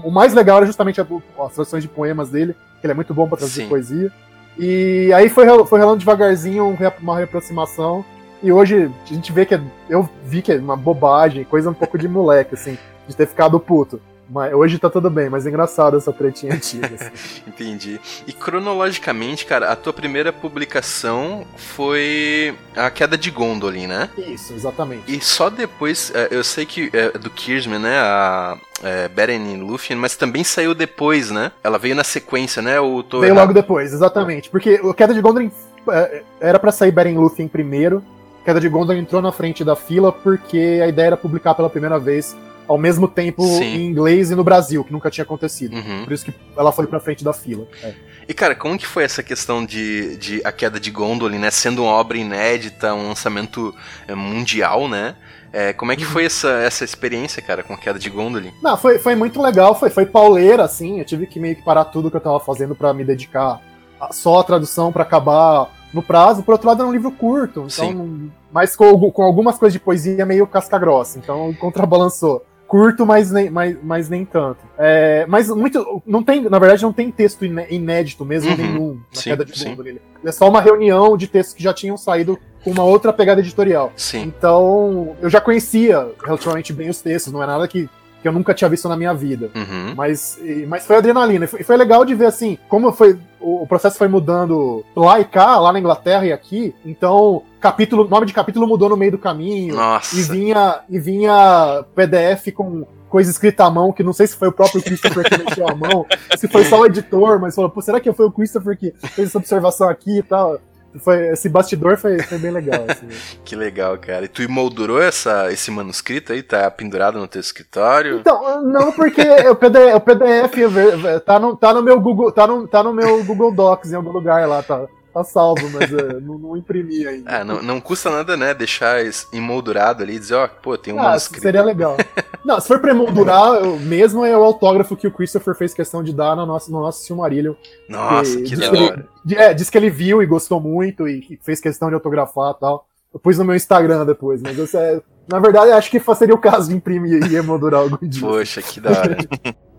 O 0.04 0.12
mais 0.12 0.34
legal 0.34 0.58
era 0.58 0.66
justamente 0.66 1.00
as 1.00 1.08
traduções 1.54 1.84
de 1.84 1.90
poemas 1.90 2.30
dele, 2.30 2.56
que 2.80 2.86
ele 2.86 2.92
é 2.92 2.96
muito 2.96 3.14
bom 3.14 3.28
para 3.28 3.38
traduzir 3.38 3.64
Sim. 3.64 3.70
poesia. 3.70 4.12
E 4.58 5.12
aí 5.14 5.30
foi, 5.30 5.46
foi 5.66 5.80
rolando 5.80 6.00
devagarzinho 6.00 6.78
uma 7.02 7.18
reaproximação. 7.18 8.04
E 8.42 8.52
hoje 8.52 8.92
a 9.10 9.14
gente 9.14 9.32
vê 9.32 9.46
que 9.46 9.56
é, 9.56 9.62
eu 9.90 10.10
vi 10.24 10.42
que 10.42 10.52
é 10.52 10.58
uma 10.58 10.76
bobagem, 10.76 11.44
coisa 11.44 11.70
um 11.70 11.74
pouco 11.74 11.98
de 11.98 12.08
moleque, 12.08 12.56
assim, 12.56 12.78
de 13.08 13.16
ter 13.16 13.28
ficado 13.28 13.60
puto. 13.60 14.02
Mas 14.30 14.54
hoje 14.54 14.78
tá 14.78 14.90
tudo 14.90 15.10
bem, 15.10 15.30
mas 15.30 15.46
é 15.46 15.50
engraçado 15.50 15.98
essa 15.98 16.14
pretinha 16.14 16.54
antiga. 16.54 16.88
Assim. 16.94 17.42
Entendi. 17.48 18.00
E 18.28 18.32
cronologicamente, 18.32 19.46
cara, 19.46 19.72
a 19.72 19.76
tua 19.76 19.92
primeira 19.92 20.32
publicação 20.32 21.46
foi 21.58 22.54
A 22.76 22.92
Queda 22.92 23.18
de 23.18 23.32
Gondolin, 23.32 23.88
né? 23.88 24.10
Isso, 24.18 24.54
exatamente. 24.54 25.04
E 25.08 25.20
só 25.20 25.50
depois, 25.50 26.12
é, 26.14 26.28
eu 26.32 26.44
sei 26.44 26.66
que 26.66 26.92
é 26.94 27.18
do 27.18 27.30
Kirsman, 27.30 27.80
né? 27.80 27.98
A 27.98 28.58
é, 28.84 29.08
Beren 29.08 29.54
e 29.54 29.58
Lúthien, 29.58 29.98
mas 29.98 30.16
também 30.16 30.44
saiu 30.44 30.76
depois, 30.76 31.32
né? 31.32 31.52
Ela 31.64 31.80
veio 31.80 31.96
na 31.96 32.04
sequência, 32.04 32.62
né? 32.62 32.80
Ou 32.80 33.02
tô 33.02 33.22
veio 33.22 33.32
errado? 33.32 33.48
logo 33.48 33.54
depois, 33.54 33.92
exatamente. 33.94 34.50
Porque 34.50 34.80
a 34.84 34.94
Queda 34.94 35.14
de 35.14 35.22
Gondolin 35.22 35.52
é, 35.90 36.22
era 36.40 36.60
para 36.60 36.72
sair 36.72 36.92
Beren 36.92 37.14
e 37.14 37.18
Lúthien 37.18 37.48
primeiro. 37.48 38.04
Queda 38.46 38.60
de 38.60 38.70
Gondolin 38.70 39.00
entrou 39.00 39.22
na 39.22 39.32
frente 39.32 39.64
da 39.64 39.76
fila 39.76 40.12
porque 40.12 40.80
a 40.84 40.88
ideia 40.88 41.08
era 41.08 41.18
publicar 41.18 41.56
pela 41.56 41.70
primeira 41.70 42.00
vez 42.00 42.36
ao 42.70 42.78
mesmo 42.78 43.08
tempo 43.08 43.42
Sim. 43.44 43.64
em 43.64 43.88
inglês 43.88 44.30
e 44.30 44.36
no 44.36 44.44
Brasil, 44.44 44.84
que 44.84 44.94
nunca 44.94 45.10
tinha 45.10 45.24
acontecido. 45.24 45.76
Uhum. 45.76 46.04
Por 46.04 46.14
isso 46.14 46.24
que 46.24 46.34
ela 46.56 46.72
foi 46.72 46.86
pra 46.86 47.00
frente 47.00 47.24
da 47.24 47.34
fila. 47.34 47.68
É. 47.82 47.96
E 48.28 48.34
cara, 48.34 48.54
como 48.54 48.78
que 48.78 48.86
foi 48.86 49.04
essa 49.04 49.24
questão 49.24 49.66
de, 49.66 50.16
de 50.18 50.40
A 50.46 50.52
Queda 50.52 50.80
de 50.80 50.92
Gondolin, 50.92 51.40
né? 51.40 51.50
Sendo 51.50 51.82
uma 51.82 51.94
obra 51.94 52.16
inédita, 52.16 52.94
um 52.94 53.08
lançamento 53.08 53.74
é, 54.08 54.14
mundial, 54.14 54.88
né? 54.88 55.16
É, 55.52 55.74
como 55.74 55.92
é 55.92 55.96
que 55.96 56.04
uhum. 56.04 56.12
foi 56.12 56.26
essa, 56.26 56.48
essa 56.48 56.84
experiência, 56.86 57.42
cara, 57.42 57.64
com 57.64 57.74
a 57.74 57.78
queda 57.78 57.98
de 57.98 58.08
Gondolin? 58.08 58.54
Não, 58.62 58.78
foi, 58.78 59.00
foi 59.00 59.16
muito 59.16 59.42
legal, 59.42 59.74
foi, 59.74 59.90
foi 59.90 60.06
pauleira, 60.06 60.64
assim. 60.64 61.00
Eu 61.00 61.06
tive 61.06 61.26
que 61.26 61.40
meio 61.40 61.56
que 61.56 61.64
parar 61.64 61.86
tudo 61.86 62.12
que 62.12 62.18
eu 62.18 62.22
tava 62.22 62.40
fazendo 62.40 62.76
para 62.76 62.94
me 62.94 63.04
dedicar 63.04 63.60
a, 64.00 64.14
só 64.14 64.42
à 64.42 64.44
tradução 64.44 64.92
para 64.92 65.02
acabar 65.02 65.72
no 65.92 66.04
prazo. 66.04 66.44
Por 66.44 66.52
outro 66.52 66.68
lado, 66.68 66.84
era 66.84 66.88
um 66.88 66.94
livro 66.94 67.12
curto, 67.12 67.62
então, 67.62 67.70
Sim. 67.70 68.32
mas 68.52 68.76
com, 68.76 69.12
com 69.12 69.24
algumas 69.24 69.58
coisas 69.58 69.74
de 69.74 69.80
poesia 69.80 70.24
meio 70.24 70.46
casca-grossa, 70.46 71.18
então 71.18 71.52
contrabalançou 71.56 72.46
curto, 72.70 73.04
mas 73.04 73.32
nem, 73.32 73.50
mas, 73.50 73.76
mas 73.82 74.10
nem 74.10 74.24
tanto. 74.24 74.60
É, 74.78 75.26
mas 75.28 75.50
muito. 75.50 76.04
Não 76.06 76.22
tem, 76.24 76.48
na 76.48 76.60
verdade, 76.60 76.84
não 76.84 76.94
tem 76.94 77.10
texto 77.10 77.44
inédito 77.44 78.24
mesmo 78.24 78.52
uhum. 78.52 78.58
nenhum 78.58 78.94
na 78.94 79.22
sim, 79.22 79.32
queda 79.32 79.44
de 79.44 79.64
fundo 79.64 79.84
dele. 79.84 80.00
É 80.24 80.32
só 80.32 80.48
uma 80.48 80.62
reunião 80.62 81.18
de 81.18 81.28
textos 81.28 81.56
que 81.56 81.64
já 81.64 81.74
tinham 81.74 81.98
saído 81.98 82.38
com 82.64 82.70
uma 82.70 82.84
outra 82.84 83.12
pegada 83.12 83.42
editorial. 83.42 83.92
Sim. 83.96 84.22
Então, 84.22 85.18
eu 85.20 85.30
já 85.30 85.42
conhecia 85.42 86.12
relativamente 86.24 86.72
bem 86.72 86.90
os 86.90 87.02
textos, 87.02 87.34
não 87.34 87.42
é 87.42 87.48
nada 87.48 87.68
que 87.68 87.90
que 88.22 88.28
eu 88.28 88.32
nunca 88.32 88.54
tinha 88.54 88.70
visto 88.70 88.88
na 88.90 88.96
minha 88.96 89.14
vida. 89.14 89.50
Uhum. 89.56 89.94
Mas, 89.96 90.40
mas 90.68 90.86
foi 90.86 90.98
adrenalina. 90.98 91.46
E 91.46 91.48
foi, 91.48 91.64
foi, 91.64 91.78
legal 91.78 92.04
de 92.06 92.14
ver 92.16 92.26
assim, 92.26 92.58
como 92.68 92.92
foi. 92.92 93.18
O, 93.40 93.64
o, 93.64 93.68
processo 93.68 93.98
foi 93.98 94.08
mudando 94.08 94.84
lá 94.96 95.20
e 95.20 95.26
cá, 95.26 95.58
lá 95.58 95.72
na 95.72 95.80
Inglaterra 95.80 96.26
e 96.26 96.34
aqui. 96.34 96.76
Então, 96.86 97.44
capítulo, 97.60 98.08
nome 98.08 98.26
de 98.26 98.34
capítulo 98.34 98.68
mudou 98.68 98.90
no 98.90 98.98
meio 98.98 99.12
do 99.12 99.18
caminho. 99.18 99.76
Nossa. 99.76 100.20
E 100.20 100.24
vinha, 100.24 100.80
e 100.90 101.00
vinha 101.00 101.86
PDF 101.96 102.52
com 102.54 102.86
coisa 103.10 103.32
escrita 103.32 103.66
à 103.66 103.70
mão, 103.70 103.92
que 103.92 104.04
não 104.04 104.14
sei 104.14 104.28
se 104.28 104.36
foi 104.36 104.50
o 104.50 104.52
próprio 104.52 104.82
Christopher 104.82 105.24
que 105.28 105.38
mexeu 105.38 105.68
a 105.68 105.74
mão, 105.74 106.06
se 106.38 106.48
foi 106.48 106.64
só 106.64 106.80
o 106.82 106.86
editor, 106.86 107.40
mas 107.40 107.56
falou, 107.56 107.70
pô, 107.70 107.82
será 107.82 108.00
que 108.00 108.14
foi 108.14 108.28
o 108.28 108.32
Christopher 108.32 108.78
que 108.78 108.94
fez 109.16 109.30
essa 109.30 109.40
observação 109.40 109.90
aqui 109.90 110.20
e 110.20 110.24
tal? 110.24 110.60
Foi, 110.98 111.28
esse 111.30 111.48
bastidor 111.48 111.98
foi, 111.98 112.20
foi 112.20 112.38
bem 112.38 112.52
legal. 112.52 112.86
Assim. 112.88 113.08
que 113.46 113.56
legal, 113.56 113.98
cara. 113.98 114.26
E 114.26 114.28
tu 114.28 114.42
emoldurou 114.42 115.02
essa, 115.02 115.52
esse 115.52 115.70
manuscrito 115.70 116.34
aí? 116.34 116.42
Tá 116.42 116.70
pendurado 116.72 117.20
no 117.20 117.28
teu 117.28 117.40
escritório? 117.40 118.20
Então, 118.20 118.62
não, 118.64 118.92
porque 118.92 119.22
o 119.22 119.56
PDF, 119.56 119.96
o 119.96 120.00
PDF 120.02 121.24
tá, 121.26 121.40
no, 121.40 121.56
tá 121.56 121.74
no 121.74 121.84
meu 121.84 122.00
Google, 122.00 122.32
tá 122.32 122.48
no, 122.48 122.68
tá 122.68 122.82
no 122.82 122.94
meu 122.94 123.24
Google 123.24 123.54
Docs 123.54 123.92
em 123.92 123.96
algum 123.96 124.12
lugar 124.12 124.48
lá, 124.48 124.64
tá 124.64 124.88
tá 125.20 125.24
salvo, 125.24 125.70
mas 125.70 125.92
uh, 125.92 126.20
não, 126.22 126.38
não, 126.38 126.58
imprimi 126.58 127.06
ainda. 127.06 127.40
Ah, 127.40 127.44
não, 127.46 127.62
não 127.62 127.82
custa 127.82 128.10
nada, 128.10 128.36
né? 128.36 128.54
Deixar 128.54 128.98
emoldurado 129.34 130.04
ali 130.04 130.16
e 130.16 130.20
dizer, 130.20 130.36
ó, 130.36 130.46
oh, 130.46 130.50
pô, 130.62 130.78
tem 130.78 130.94
um 130.94 131.00
ah, 131.00 131.04
manuscrito. 131.04 131.42
Seria 131.42 131.64
legal. 131.64 131.98
não, 132.44 132.60
se 132.60 132.68
for 132.68 132.80
pra 132.80 132.92
emoldurar, 132.92 133.62
mesmo 133.82 134.26
é 134.26 134.38
o 134.38 134.44
autógrafo 134.44 134.96
que 134.96 135.08
o 135.08 135.12
Christopher 135.12 135.56
fez 135.56 135.74
questão 135.74 136.04
de 136.04 136.14
dar 136.14 136.36
no 136.36 136.46
nosso, 136.46 136.72
no 136.72 136.82
nosso 136.82 137.04
Silmarillion. 137.04 137.54
Nossa, 137.88 138.38
que, 138.38 138.44
que 138.44 138.56
da 138.56 138.72
hora. 138.72 139.08
é, 139.32 139.54
disse 139.54 139.72
que 139.72 139.78
ele 139.78 139.90
viu 139.90 140.22
e 140.22 140.26
gostou 140.26 140.60
muito 140.60 141.08
e 141.08 141.40
fez 141.44 141.60
questão 141.60 141.90
de 141.90 141.96
autografar 141.96 142.54
e 142.56 142.60
tal. 142.60 142.88
Eu 143.14 143.20
pus 143.20 143.38
no 143.38 143.46
meu 143.46 143.56
Instagram 143.56 144.06
depois, 144.06 144.42
mas 144.42 144.58
isso 144.58 144.78
é, 144.78 145.02
na 145.28 145.40
verdade, 145.40 145.72
acho 145.72 145.92
que 145.92 146.00
seria 146.16 146.34
o 146.34 146.40
caso 146.40 146.70
de 146.70 146.76
imprimir 146.76 147.32
e 147.32 147.36
emoldurar 147.36 147.82
algum 147.82 147.98
dia. 148.02 148.22
Poxa, 148.22 148.62
que 148.62 148.80
da 148.80 148.90
hora. 148.92 149.18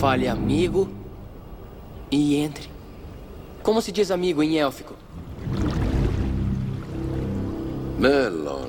Fale 0.00 0.26
amigo 0.26 0.88
e 2.10 2.36
entre. 2.36 2.71
Como 3.62 3.80
se 3.80 3.92
diz 3.92 4.10
amigo 4.10 4.42
em 4.42 4.58
élfico? 4.58 4.94
Melon. 7.98 8.66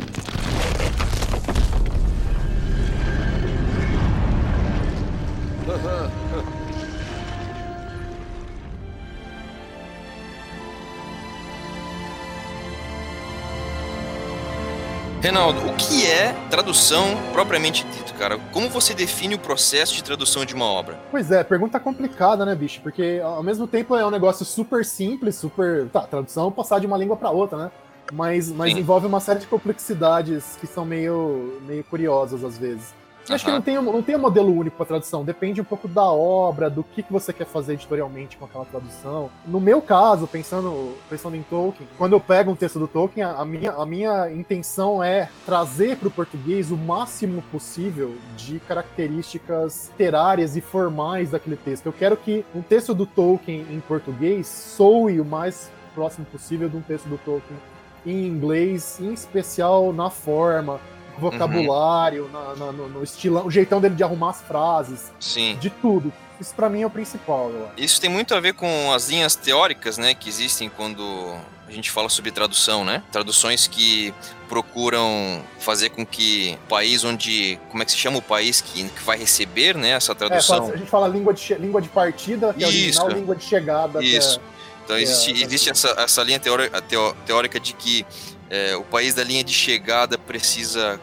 Reinaldo, 15.23 15.65
o 15.69 15.73
que 15.77 16.05
é 16.05 16.33
tradução 16.49 17.05
propriamente 17.31 17.85
dito, 17.85 18.13
cara? 18.15 18.37
Como 18.51 18.67
você 18.67 18.93
define 18.93 19.35
o 19.35 19.39
processo 19.39 19.95
de 19.95 20.03
tradução 20.03 20.43
de 20.43 20.53
uma 20.53 20.65
obra? 20.65 20.99
Pois 21.09 21.31
é, 21.31 21.41
pergunta 21.45 21.79
complicada, 21.79 22.45
né, 22.45 22.53
bicho? 22.53 22.81
Porque 22.81 23.21
ao 23.23 23.41
mesmo 23.41 23.65
tempo 23.65 23.95
é 23.95 24.05
um 24.05 24.09
negócio 24.09 24.45
super 24.45 24.83
simples, 24.83 25.37
super. 25.37 25.87
Tá, 25.87 26.01
tradução 26.01 26.51
passar 26.51 26.81
de 26.81 26.87
uma 26.87 26.97
língua 26.97 27.15
para 27.15 27.29
outra, 27.29 27.57
né? 27.57 27.71
mas, 28.11 28.51
mas 28.51 28.73
Sim. 28.73 28.79
envolve 28.79 29.07
uma 29.07 29.21
série 29.21 29.39
de 29.39 29.47
complexidades 29.47 30.57
que 30.59 30.67
são 30.67 30.83
meio, 30.83 31.61
meio 31.65 31.85
curiosas 31.85 32.43
às 32.43 32.57
vezes. 32.57 32.93
Eu 33.29 33.35
acho 33.35 33.45
que 33.45 33.51
não 33.51 33.61
tem, 33.61 33.77
um- 33.77 33.81
não 33.83 34.01
tem 34.03 34.15
um 34.15 34.19
modelo 34.19 34.51
único 34.53 34.75
para 34.75 34.85
tradução, 34.85 35.23
depende 35.23 35.61
um 35.61 35.63
pouco 35.63 35.87
da 35.87 36.03
obra, 36.11 36.69
do 36.69 36.83
que, 36.83 37.01
que 37.01 37.11
você 37.11 37.31
quer 37.31 37.45
fazer 37.45 37.73
editorialmente 37.73 38.35
com 38.35 38.45
aquela 38.45 38.65
tradução. 38.65 39.29
No 39.45 39.61
meu 39.61 39.81
caso, 39.81 40.27
pensando, 40.27 40.95
pensando 41.09 41.35
em 41.37 41.43
Tolkien, 41.43 41.87
quando 41.97 42.13
eu 42.13 42.19
pego 42.19 42.51
um 42.51 42.55
texto 42.55 42.79
do 42.79 42.87
Tolkien, 42.87 43.23
a 43.25 43.43
a 43.43 43.45
minha, 43.45 43.71
a 43.71 43.85
minha 43.85 44.31
intenção 44.31 45.01
é 45.03 45.29
trazer 45.45 45.97
para 45.97 46.07
o 46.07 46.11
português 46.11 46.71
o 46.71 46.77
máximo 46.77 47.41
possível 47.51 48.15
de 48.37 48.59
características 49.07 49.89
literárias 49.91 50.55
e 50.55 50.61
formais 50.61 51.31
daquele 51.31 51.55
texto. 51.57 51.85
Eu 51.85 51.93
quero 51.93 52.17
que 52.17 52.45
um 52.55 52.61
texto 52.61 52.93
do 52.93 53.05
Tolkien 53.05 53.65
em 53.69 53.79
português 53.79 54.47
soe 54.47 55.19
o 55.19 55.25
mais 55.25 55.71
próximo 55.93 56.25
possível 56.25 56.67
de 56.69 56.75
um 56.77 56.81
texto 56.81 57.05
do 57.07 57.17
Tolkien 57.19 57.57
em 58.05 58.27
inglês, 58.27 58.99
em 58.99 59.13
especial 59.13 59.93
na 59.93 60.09
forma, 60.09 60.79
vocabulário, 61.17 62.29
na- 62.31 62.55
na- 62.55 62.71
no, 62.71 62.89
no 62.89 63.03
estilão, 63.03 63.45
o 63.45 63.51
jeitão 63.51 63.79
dele 63.81 63.95
de 63.95 64.03
arrumar 64.03 64.31
as 64.31 64.41
frases, 64.41 65.11
Sim. 65.19 65.57
de 65.59 65.69
tudo. 65.69 66.11
Isso 66.39 66.53
pra 66.55 66.67
mim 66.69 66.81
é 66.81 66.85
o 66.85 66.89
principal. 66.89 67.51
Isso 67.77 68.01
tem 68.01 68.09
muito 68.09 68.33
a 68.35 68.39
ver 68.39 68.53
com 68.53 68.91
as 68.91 69.09
linhas 69.09 69.35
teóricas, 69.35 69.97
né, 69.97 70.13
que 70.13 70.27
existem 70.27 70.69
quando 70.69 71.35
a 71.67 71.71
gente 71.71 71.89
fala 71.89 72.09
sobre 72.09 72.31
tradução, 72.31 72.83
né? 72.83 73.01
Traduções 73.11 73.65
que 73.67 74.13
procuram 74.49 75.41
fazer 75.59 75.89
com 75.89 76.05
que 76.05 76.57
o 76.65 76.67
país 76.67 77.03
onde, 77.03 77.59
como 77.69 77.81
é 77.81 77.85
que 77.85 77.91
se 77.91 77.97
chama 77.97 78.17
o 78.17 78.21
país 78.21 78.61
que, 78.61 78.83
que 78.89 79.03
vai 79.03 79.17
receber, 79.17 79.75
né, 79.75 79.91
essa 79.91 80.11
É, 80.11 80.15
tradução? 80.15 80.57
fala- 80.63 80.73
a 80.73 80.77
gente 80.77 80.89
fala 80.89 81.07
língua 81.07 81.33
de, 81.33 81.53
língua 81.55 81.81
de 81.81 81.89
partida, 81.89 82.53
que 82.53 82.63
é 82.63 82.67
original, 82.67 83.09
língua 83.09 83.35
de 83.35 83.43
chegada, 83.45 83.99
que 83.99 84.05
Isso. 84.05 84.39
é- 84.49 84.53
Então 84.83 84.97
É, 84.97 85.01
existe, 85.01 85.31
é, 85.31 85.45
existe 85.45 85.69
essa, 85.69 85.95
essa 85.97 86.21
linha 86.23 86.37
teori- 86.41 86.69
a 86.73 86.81
teo- 86.81 87.15
teórica 87.25 87.57
de 87.57 87.71
que 87.71 88.05
é, 88.53 88.75
o 88.75 88.83
país 88.83 89.15
da 89.15 89.23
linha 89.23 89.43
de 89.43 89.51
chegada 89.51 90.15
precisa 90.15 91.01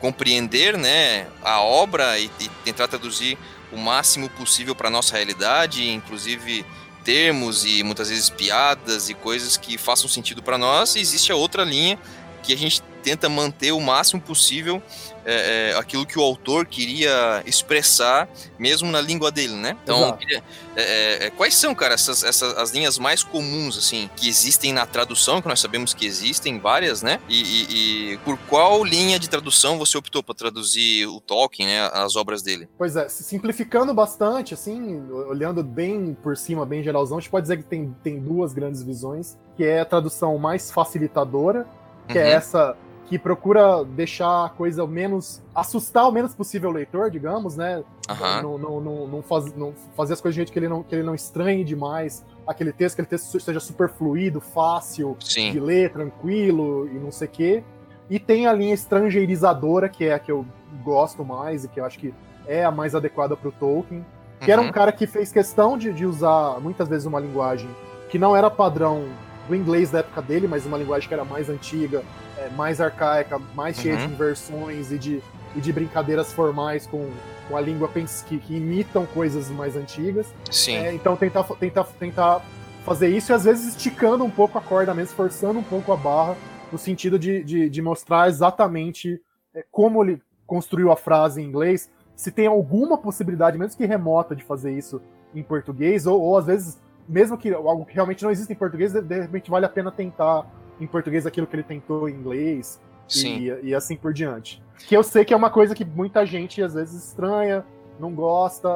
compreender 0.00 0.78
né, 0.78 1.26
a 1.42 1.60
obra 1.60 2.16
e, 2.16 2.30
e 2.38 2.48
tentar 2.64 2.86
traduzir 2.86 3.36
o 3.72 3.76
máximo 3.76 4.30
possível 4.30 4.72
para 4.72 4.88
nossa 4.88 5.16
realidade, 5.16 5.90
inclusive 5.90 6.64
termos 7.02 7.64
e 7.64 7.82
muitas 7.82 8.08
vezes 8.08 8.30
piadas 8.30 9.08
e 9.08 9.14
coisas 9.14 9.56
que 9.56 9.76
façam 9.76 10.08
sentido 10.08 10.44
para 10.44 10.56
nós. 10.56 10.94
E 10.94 11.00
existe 11.00 11.32
a 11.32 11.34
outra 11.34 11.64
linha 11.64 11.98
que 12.42 12.52
a 12.52 12.56
gente 12.56 12.82
tenta 13.02 13.28
manter 13.28 13.72
o 13.72 13.80
máximo 13.80 14.20
possível 14.22 14.80
é, 15.24 15.72
é, 15.72 15.78
aquilo 15.78 16.06
que 16.06 16.16
o 16.18 16.22
autor 16.22 16.64
queria 16.66 17.42
expressar, 17.46 18.28
mesmo 18.58 18.90
na 18.90 19.00
língua 19.00 19.30
dele, 19.30 19.54
né? 19.54 19.76
Então, 19.82 20.16
queria- 20.16 20.42
é, 20.76 20.82
é, 20.82 21.26
é, 21.26 21.30
quais 21.30 21.54
são, 21.54 21.74
cara, 21.74 21.94
essas, 21.94 22.22
essas 22.24 22.56
as 22.56 22.70
linhas 22.70 22.98
mais 22.98 23.22
comuns, 23.24 23.76
assim, 23.76 24.08
que 24.16 24.28
existem 24.28 24.72
na 24.72 24.86
tradução, 24.86 25.42
que 25.42 25.48
nós 25.48 25.58
sabemos 25.60 25.92
que 25.94 26.06
existem 26.06 26.58
várias, 26.60 27.02
né? 27.02 27.20
E, 27.28 27.42
e- 27.42 28.12
e 28.14 28.18
por 28.18 28.36
qual 28.48 28.84
linha 28.84 29.18
de 29.18 29.28
tradução 29.28 29.78
você 29.78 29.96
optou 29.98 30.22
para 30.22 30.34
traduzir 30.34 31.06
o 31.08 31.20
Tolkien, 31.20 31.68
né? 31.68 31.90
As 31.92 32.14
obras 32.16 32.40
dele? 32.42 32.68
Pois 32.78 32.94
é, 32.96 33.08
se- 33.08 33.22
simplificando 33.24 33.92
bastante, 33.92 34.54
assim, 34.54 35.08
olhando 35.28 35.62
bem 35.64 36.16
por 36.22 36.36
cima, 36.36 36.64
bem 36.64 36.82
geralzão, 36.84 37.18
a 37.18 37.20
gente 37.20 37.30
pode 37.30 37.42
dizer 37.44 37.56
que 37.58 37.64
tem, 37.64 37.94
tem 38.02 38.20
duas 38.20 38.52
grandes 38.52 38.82
visões, 38.82 39.36
que 39.56 39.64
é 39.64 39.80
a 39.80 39.84
tradução 39.84 40.38
mais 40.38 40.70
facilitadora, 40.70 41.66
que 42.12 42.18
é 42.18 42.22
Uhum. 42.24 42.28
essa 42.28 42.76
que 43.06 43.18
procura 43.18 43.84
deixar 43.84 44.46
a 44.46 44.48
coisa 44.48 44.84
o 44.84 44.88
menos. 44.88 45.42
assustar 45.54 46.08
o 46.08 46.12
menos 46.12 46.34
possível 46.34 46.70
o 46.70 46.72
leitor, 46.72 47.10
digamos, 47.10 47.56
né? 47.56 47.82
Aham. 48.08 48.42
Não, 48.42 48.58
não, 48.58 48.80
não, 48.80 49.06
não, 49.06 49.22
faz- 49.22 49.54
não 49.54 49.74
fazer 49.94 50.14
as 50.14 50.20
coisas 50.20 50.34
de 50.34 50.38
jeito 50.38 50.52
que 50.52 50.58
ele 50.58 50.68
não, 50.68 50.82
que 50.82 50.94
ele 50.94 51.02
não 51.02 51.14
estranhe 51.14 51.62
demais 51.62 52.24
aquele 52.46 52.72
texto, 52.72 52.96
que 52.96 53.02
aquele 53.02 53.18
texto 53.20 53.38
seja 53.38 53.60
super 53.60 53.88
fluido, 53.90 54.40
fácil 54.40 55.14
de 55.18 55.30
Sim. 55.32 55.60
ler, 55.60 55.92
tranquilo 55.92 56.88
e 56.88 56.94
não 56.98 57.12
sei 57.12 57.28
o 57.28 57.30
quê. 57.30 57.64
E 58.08 58.18
tem 58.18 58.46
a 58.46 58.52
linha 58.52 58.72
estrangeirizadora, 58.74 59.88
que 59.88 60.04
é 60.04 60.14
a 60.14 60.18
que 60.18 60.32
eu 60.32 60.44
gosto 60.82 61.24
mais 61.24 61.64
e 61.64 61.68
que 61.68 61.80
eu 61.80 61.84
acho 61.84 61.98
que 61.98 62.14
é 62.46 62.64
a 62.64 62.70
mais 62.70 62.94
adequada 62.94 63.36
para 63.36 63.48
o 63.48 63.52
Tolkien. 63.52 64.04
Que 64.40 64.50
era 64.50 64.60
um 64.60 64.66
Uhum. 64.66 64.72
cara 64.72 64.90
que 64.90 65.06
fez 65.06 65.30
questão 65.30 65.78
de, 65.78 65.92
de 65.92 66.04
usar 66.04 66.58
muitas 66.60 66.88
vezes 66.88 67.06
uma 67.06 67.20
linguagem 67.20 67.68
que 68.08 68.18
não 68.18 68.34
era 68.34 68.50
padrão 68.50 69.04
do 69.48 69.54
inglês 69.54 69.90
da 69.90 69.98
época 69.98 70.22
dele, 70.22 70.46
mas 70.46 70.64
uma 70.66 70.78
linguagem 70.78 71.08
que 71.08 71.14
era 71.14 71.24
mais 71.24 71.48
antiga, 71.48 72.02
é, 72.38 72.48
mais 72.50 72.80
arcaica, 72.80 73.38
mais 73.54 73.76
cheia 73.76 73.96
de 73.96 74.04
Uhum. 74.04 74.10
inversões 74.10 74.92
e 74.92 74.98
de, 74.98 75.22
e 75.56 75.60
de 75.60 75.72
brincadeiras 75.72 76.32
formais 76.32 76.86
com, 76.86 77.10
com 77.48 77.56
a 77.56 77.60
língua 77.60 77.88
que, 78.28 78.38
que 78.38 78.56
imitam 78.56 79.04
coisas 79.06 79.50
mais 79.50 79.76
antigas. 79.76 80.26
Sim. 80.50 80.76
É, 80.76 80.94
então 80.94 81.16
tentar, 81.16 81.44
tentar, 81.44 81.84
tentar 81.84 82.42
fazer 82.84 83.08
isso 83.08 83.32
e 83.32 83.34
às 83.34 83.44
vezes 83.44 83.76
esticando 83.76 84.24
um 84.24 84.30
pouco 84.30 84.58
a 84.58 84.60
corda 84.60 84.94
mesmo, 84.94 85.14
forçando 85.14 85.58
um 85.58 85.62
pouco 85.62 85.92
a 85.92 85.96
barra, 85.96 86.36
no 86.70 86.78
sentido 86.78 87.18
de, 87.18 87.44
de, 87.44 87.68
de 87.68 87.82
mostrar 87.82 88.28
exatamente 88.28 89.20
é, 89.54 89.64
como 89.70 90.02
ele 90.02 90.22
construiu 90.46 90.90
a 90.90 90.96
frase 90.96 91.40
em 91.40 91.44
inglês, 91.46 91.90
se 92.16 92.30
tem 92.30 92.46
alguma 92.46 92.96
possibilidade, 92.98 93.58
mesmo 93.58 93.76
que 93.76 93.86
remota, 93.86 94.34
de 94.34 94.44
fazer 94.44 94.72
isso 94.76 95.00
em 95.34 95.42
português, 95.42 96.06
ou, 96.06 96.20
ou 96.20 96.36
às 96.36 96.46
vezes, 96.46 96.78
mesmo 97.08 97.36
que 97.36 97.52
algo 97.52 97.84
que 97.84 97.94
realmente 97.94 98.22
não 98.22 98.30
existe 98.30 98.52
em 98.52 98.56
português, 98.56 98.92
de, 98.92 99.20
repente 99.20 99.50
vale 99.50 99.66
a 99.66 99.68
pena 99.68 99.90
tentar 99.90 100.46
em 100.80 100.86
português 100.86 101.26
aquilo 101.26 101.46
que 101.46 101.56
ele 101.56 101.62
tentou 101.62 102.08
em 102.08 102.14
inglês 102.14 102.80
Sim. 103.06 103.38
e, 103.38 103.68
e 103.68 103.74
assim 103.74 103.96
por 103.96 104.12
diante. 104.12 104.62
Que 104.78 104.96
eu 104.96 105.02
sei 105.02 105.24
que 105.24 105.32
é 105.32 105.36
uma 105.36 105.50
coisa 105.50 105.74
que 105.74 105.84
muita 105.84 106.24
gente 106.26 106.62
às 106.62 106.74
vezes 106.74 107.08
estranha, 107.08 107.64
não 108.00 108.12
gosta, 108.12 108.68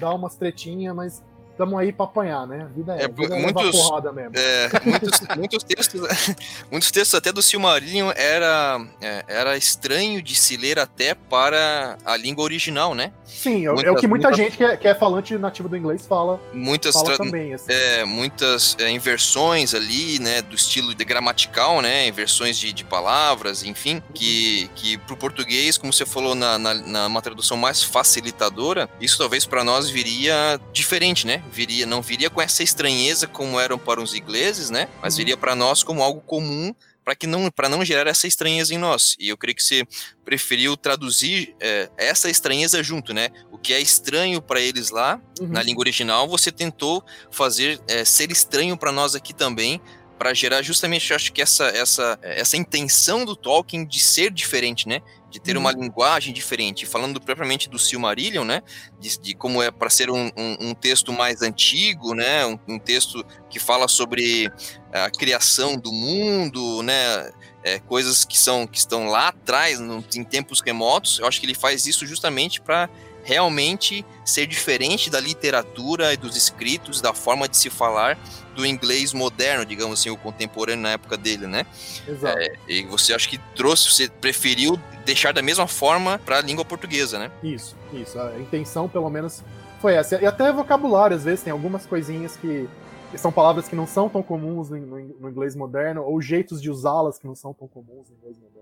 dá 0.00 0.14
umas 0.14 0.36
tretinhas, 0.36 0.94
mas 0.94 1.22
estamos 1.54 1.78
aí 1.78 1.92
pra 1.92 2.04
apanhar, 2.04 2.46
né? 2.46 2.62
A 2.62 2.66
vida 2.74 2.96
é, 2.96 3.04
É, 3.04 3.08
vida 3.08 3.36
é 3.36 3.40
muitos- 3.40 3.70
porrada 3.70 4.12
mesmo. 4.12 4.32
É, 4.34 4.68
muitos, 4.84 5.20
muitos 5.38 5.62
textos, 5.64 6.00
muitos 6.70 6.90
textos 6.90 7.14
até 7.14 7.32
do 7.32 7.40
Silmarillion 7.42 8.10
era, 8.16 8.80
é, 9.00 9.24
era 9.28 9.56
estranho 9.56 10.20
de 10.22 10.34
se 10.34 10.56
ler 10.56 10.78
até 10.78 11.14
para 11.14 11.96
a 12.04 12.16
língua 12.16 12.44
original, 12.44 12.94
né? 12.94 13.12
Sim, 13.24 13.66
é, 13.66 13.70
o- 13.70 13.72
é 13.72 13.72
o 13.72 13.74
muitas- 13.74 14.00
que 14.00 14.06
muita 14.06 14.28
muitas- 14.28 14.36
gente 14.44 14.56
que 14.56 14.64
é, 14.64 14.76
que 14.76 14.88
é 14.88 14.94
falante 14.94 15.36
nativo 15.38 15.68
do 15.68 15.76
inglês 15.76 16.06
fala, 16.06 16.40
Muitas 16.52 16.94
fala 16.94 17.16
também. 17.16 17.54
Assim. 17.54 17.72
é, 17.72 18.04
muitas 18.04 18.76
é, 18.80 18.90
inversões 18.90 19.74
ali, 19.74 20.18
né, 20.18 20.42
do 20.42 20.54
estilo 20.56 20.94
de 20.94 21.04
gramatical, 21.04 21.80
né, 21.80 22.06
inversões 22.08 22.58
de, 22.58 22.72
de 22.72 22.84
palavras, 22.84 23.62
enfim, 23.64 24.02
que, 24.12 24.68
que 24.74 24.98
pro 24.98 25.16
português, 25.16 25.78
como 25.78 25.92
você 25.92 26.04
falou 26.04 26.34
na, 26.34 26.58
na, 26.58 26.74
na 26.74 27.06
uma 27.06 27.22
tradução 27.22 27.56
mais 27.56 27.82
facilitadora, 27.82 28.88
isso 29.00 29.18
talvez 29.18 29.44
para 29.46 29.62
nós 29.62 29.88
viria 29.90 30.60
diferente, 30.72 31.26
né, 31.26 31.42
viria, 31.50 31.86
não 31.86 32.02
viria 32.02 32.28
com 32.30 32.40
essa 32.40 32.62
estranheza 32.62 33.26
como 33.26 33.58
eram 33.60 33.78
para 33.78 34.00
os 34.00 34.14
ingleses, 34.14 34.70
né, 34.70 34.88
mas 35.00 35.14
Uhum. 35.14 35.18
viria 35.18 35.36
para 35.36 35.54
nós 35.54 35.82
como 35.82 36.02
algo 36.02 36.20
comum 36.20 36.74
para 37.04 37.14
que 37.14 37.26
não 37.26 37.50
para 37.50 37.68
não 37.68 37.84
gerar 37.84 38.08
essa 38.08 38.26
estranheza 38.26 38.72
em 38.74 38.78
nós. 38.78 39.14
E 39.18 39.28
eu 39.28 39.36
creio 39.36 39.54
que 39.54 39.62
você 39.62 39.84
preferiu 40.24 40.74
traduzir 40.74 41.54
é, 41.60 41.90
essa 41.98 42.30
estranheza 42.30 42.82
junto, 42.82 43.12
né? 43.12 43.28
O 43.52 43.58
que 43.58 43.74
é 43.74 43.80
estranho 43.80 44.40
para 44.40 44.58
eles 44.58 44.88
lá 44.88 45.20
Uhum. 45.38 45.48
na 45.48 45.62
língua 45.62 45.82
original, 45.82 46.26
você 46.26 46.50
tentou 46.50 47.04
fazer 47.30 47.78
é, 47.86 48.06
ser 48.06 48.30
estranho 48.32 48.74
para 48.74 48.90
nós 48.90 49.14
aqui 49.14 49.34
também, 49.34 49.82
para 50.18 50.32
gerar 50.32 50.62
justamente, 50.62 51.10
eu 51.10 51.16
acho 51.16 51.30
que 51.30 51.42
essa, 51.42 51.64
essa, 51.66 52.18
essa 52.22 52.56
intenção 52.56 53.26
do 53.26 53.36
Tolkien 53.36 53.84
de 53.84 54.00
ser 54.00 54.30
diferente, 54.30 54.88
né? 54.88 55.02
De 55.34 55.40
ter 55.40 55.56
Uhum. 55.56 55.62
uma 55.62 55.72
linguagem 55.72 56.32
diferente. 56.32 56.86
Falando 56.86 57.20
propriamente 57.20 57.68
do 57.68 57.76
Silmarillion, 57.76 58.44
né? 58.44 58.62
De, 59.00 59.18
de 59.18 59.34
como 59.34 59.60
é 59.60 59.68
para 59.68 59.90
ser 59.90 60.08
um, 60.08 60.30
um, 60.36 60.68
um 60.68 60.74
texto 60.74 61.12
mais 61.12 61.42
antigo, 61.42 62.14
né? 62.14 62.46
Um, 62.46 62.56
um 62.68 62.78
texto 62.78 63.26
que 63.50 63.58
fala 63.58 63.88
sobre 63.88 64.48
a 64.92 65.10
criação 65.10 65.76
do 65.76 65.90
mundo, 65.92 66.84
né? 66.84 67.32
É, 67.64 67.80
coisas 67.80 68.24
que 68.24 68.38
são 68.38 68.64
que 68.64 68.78
estão 68.78 69.06
lá 69.08 69.28
atrás, 69.28 69.80
no- 69.80 70.04
em 70.14 70.22
tempos 70.22 70.60
remotos. 70.60 71.18
Eu 71.18 71.26
acho 71.26 71.40
que 71.40 71.46
ele 71.46 71.54
faz 71.54 71.84
isso 71.84 72.06
justamente 72.06 72.60
para 72.60 72.88
realmente 73.24 74.04
ser 74.24 74.46
diferente 74.46 75.10
da 75.10 75.18
literatura 75.20 76.12
e 76.12 76.16
dos 76.16 76.36
escritos, 76.36 77.00
da 77.00 77.12
forma 77.12 77.48
de 77.48 77.56
se 77.56 77.70
falar 77.70 78.18
do 78.54 78.64
inglês 78.64 79.12
moderno, 79.12 79.64
digamos 79.64 79.98
assim, 79.98 80.10
o 80.10 80.16
contemporâneo 80.16 80.82
na 80.82 80.90
época 80.90 81.16
dele, 81.16 81.46
né? 81.46 81.66
Exato. 82.06 82.38
E 82.68 82.82
você 82.84 83.12
acha 83.12 83.28
que 83.28 83.38
trouxe, 83.56 83.90
você 83.92 84.08
preferiu 84.08 84.78
deixar 85.04 85.32
da 85.32 85.42
mesma 85.42 85.66
forma 85.66 86.20
para 86.24 86.38
a 86.38 86.40
língua 86.42 86.64
portuguesa, 86.64 87.18
né? 87.18 87.30
Isso, 87.42 87.74
isso. 87.92 88.18
A 88.20 88.38
intenção, 88.38 88.88
pelo 88.88 89.10
menos, 89.10 89.42
foi 89.80 89.94
essa. 89.94 90.20
E 90.22 90.26
até 90.26 90.52
vocabulário, 90.52 91.16
às 91.16 91.24
vezes, 91.24 91.42
tem 91.42 91.52
algumas 91.52 91.84
coisinhas 91.84 92.36
que, 92.36 92.68
que 93.10 93.18
são 93.18 93.32
palavras 93.32 93.68
que 93.68 93.74
não 93.74 93.86
são 93.86 94.08
tão 94.08 94.22
comuns 94.22 94.70
no, 94.70 94.76
no- 94.78 95.16
no 95.20 95.28
inglês 95.30 95.56
moderno, 95.56 96.02
ou 96.04 96.22
jeitos 96.22 96.62
de 96.62 96.70
usá-las 96.70 97.18
que 97.18 97.26
não 97.26 97.34
são 97.34 97.52
tão 97.52 97.66
comuns 97.66 98.08
no 98.08 98.16
inglês 98.18 98.36
moderno. 98.38 98.53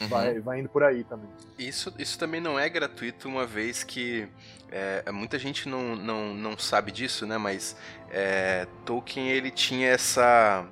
Uhum. 0.00 0.08
Vai, 0.08 0.40
vai 0.40 0.60
indo 0.60 0.68
por 0.68 0.82
aí 0.82 1.04
também. 1.04 1.28
Isso, 1.58 1.92
isso 1.98 2.18
também 2.18 2.40
não 2.40 2.58
é 2.58 2.68
gratuito, 2.68 3.28
uma 3.28 3.46
vez 3.46 3.84
que 3.84 4.28
é, 4.70 5.10
muita 5.12 5.38
gente 5.38 5.68
não, 5.68 5.94
não, 5.94 6.34
não 6.34 6.58
sabe 6.58 6.90
disso, 6.90 7.26
né? 7.26 7.36
Mas 7.38 7.76
é, 8.10 8.66
Tolkien 8.84 9.28
ele 9.28 9.50
tinha 9.50 9.88
essa 9.88 10.66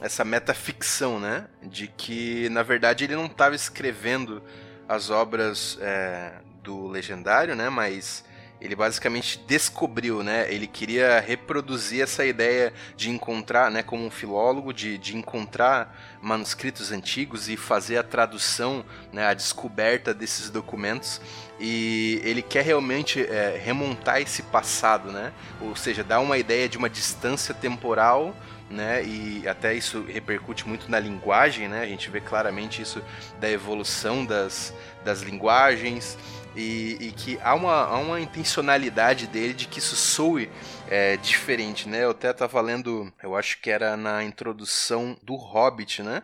essa 0.00 0.24
metaficção, 0.24 1.18
né? 1.18 1.46
De 1.62 1.88
que 1.88 2.48
na 2.50 2.62
verdade 2.62 3.04
ele 3.04 3.14
não 3.14 3.26
estava 3.26 3.54
escrevendo 3.54 4.42
as 4.88 5.10
obras 5.10 5.78
é, 5.80 6.32
do 6.62 6.86
Legendário, 6.86 7.54
né? 7.56 7.70
Mas 7.70 8.24
ele 8.60 8.74
basicamente 8.74 9.38
descobriu, 9.46 10.22
né? 10.22 10.52
Ele 10.52 10.66
queria 10.66 11.20
reproduzir 11.20 12.02
essa 12.02 12.24
ideia 12.24 12.72
de 12.96 13.10
encontrar, 13.10 13.70
né, 13.70 13.82
como 13.82 14.04
um 14.04 14.10
filólogo, 14.10 14.72
de, 14.72 14.96
de 14.96 15.16
encontrar 15.16 16.18
manuscritos 16.22 16.90
antigos 16.90 17.48
e 17.48 17.56
fazer 17.56 17.98
a 17.98 18.02
tradução, 18.02 18.84
né, 19.12 19.26
a 19.26 19.34
descoberta 19.34 20.14
desses 20.14 20.48
documentos. 20.48 21.20
E 21.60 22.20
ele 22.24 22.42
quer 22.42 22.64
realmente 22.64 23.20
é, 23.20 23.60
remontar 23.62 24.20
esse 24.20 24.42
passado, 24.42 25.12
né? 25.12 25.32
Ou 25.60 25.76
seja, 25.76 26.02
dar 26.02 26.20
uma 26.20 26.38
ideia 26.38 26.68
de 26.68 26.78
uma 26.78 26.88
distância 26.88 27.54
temporal 27.54 28.34
né? 28.68 29.04
E 29.04 29.46
até 29.46 29.74
isso 29.74 30.04
repercute 30.08 30.66
muito 30.66 30.90
na 30.90 30.98
linguagem, 30.98 31.68
né? 31.68 31.82
A 31.82 31.86
gente 31.86 32.10
vê 32.10 32.20
claramente 32.20 32.82
isso 32.82 33.02
da 33.40 33.48
evolução 33.48 34.24
das, 34.24 34.74
das 35.04 35.22
linguagens 35.22 36.18
e, 36.56 36.96
e 37.00 37.12
que 37.12 37.38
há 37.42 37.54
uma, 37.54 37.84
há 37.84 37.98
uma 37.98 38.18
intencionalidade 38.18 39.26
dele 39.26 39.52
de 39.52 39.68
que 39.68 39.78
isso 39.78 39.94
soe 39.94 40.50
é, 40.88 41.16
diferente, 41.18 41.88
né? 41.88 42.04
Eu 42.04 42.10
até 42.10 42.30
estava 42.30 42.60
lendo, 42.60 43.12
eu 43.22 43.36
acho 43.36 43.60
que 43.60 43.70
era 43.70 43.96
na 43.96 44.24
introdução 44.24 45.16
do 45.22 45.36
Hobbit, 45.36 46.02
né? 46.02 46.22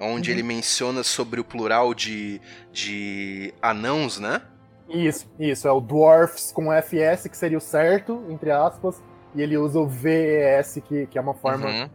Onde 0.00 0.30
uhum. 0.30 0.36
ele 0.36 0.42
menciona 0.42 1.04
sobre 1.04 1.40
o 1.40 1.44
plural 1.44 1.94
de, 1.94 2.40
de 2.72 3.54
anãos, 3.62 4.18
né? 4.18 4.42
Isso, 4.88 5.30
isso. 5.38 5.68
É 5.68 5.72
o 5.72 5.80
dwarfs 5.80 6.50
com 6.50 6.72
FS, 6.72 7.28
que 7.28 7.36
seria 7.36 7.58
o 7.58 7.60
certo, 7.60 8.24
entre 8.28 8.50
aspas, 8.50 9.00
e 9.34 9.42
ele 9.42 9.56
usa 9.56 9.78
o 9.78 9.86
VES, 9.86 10.82
que, 10.84 11.06
que 11.06 11.16
é 11.16 11.20
uma 11.20 11.34
forma, 11.34 11.68
uhum. 11.68 11.88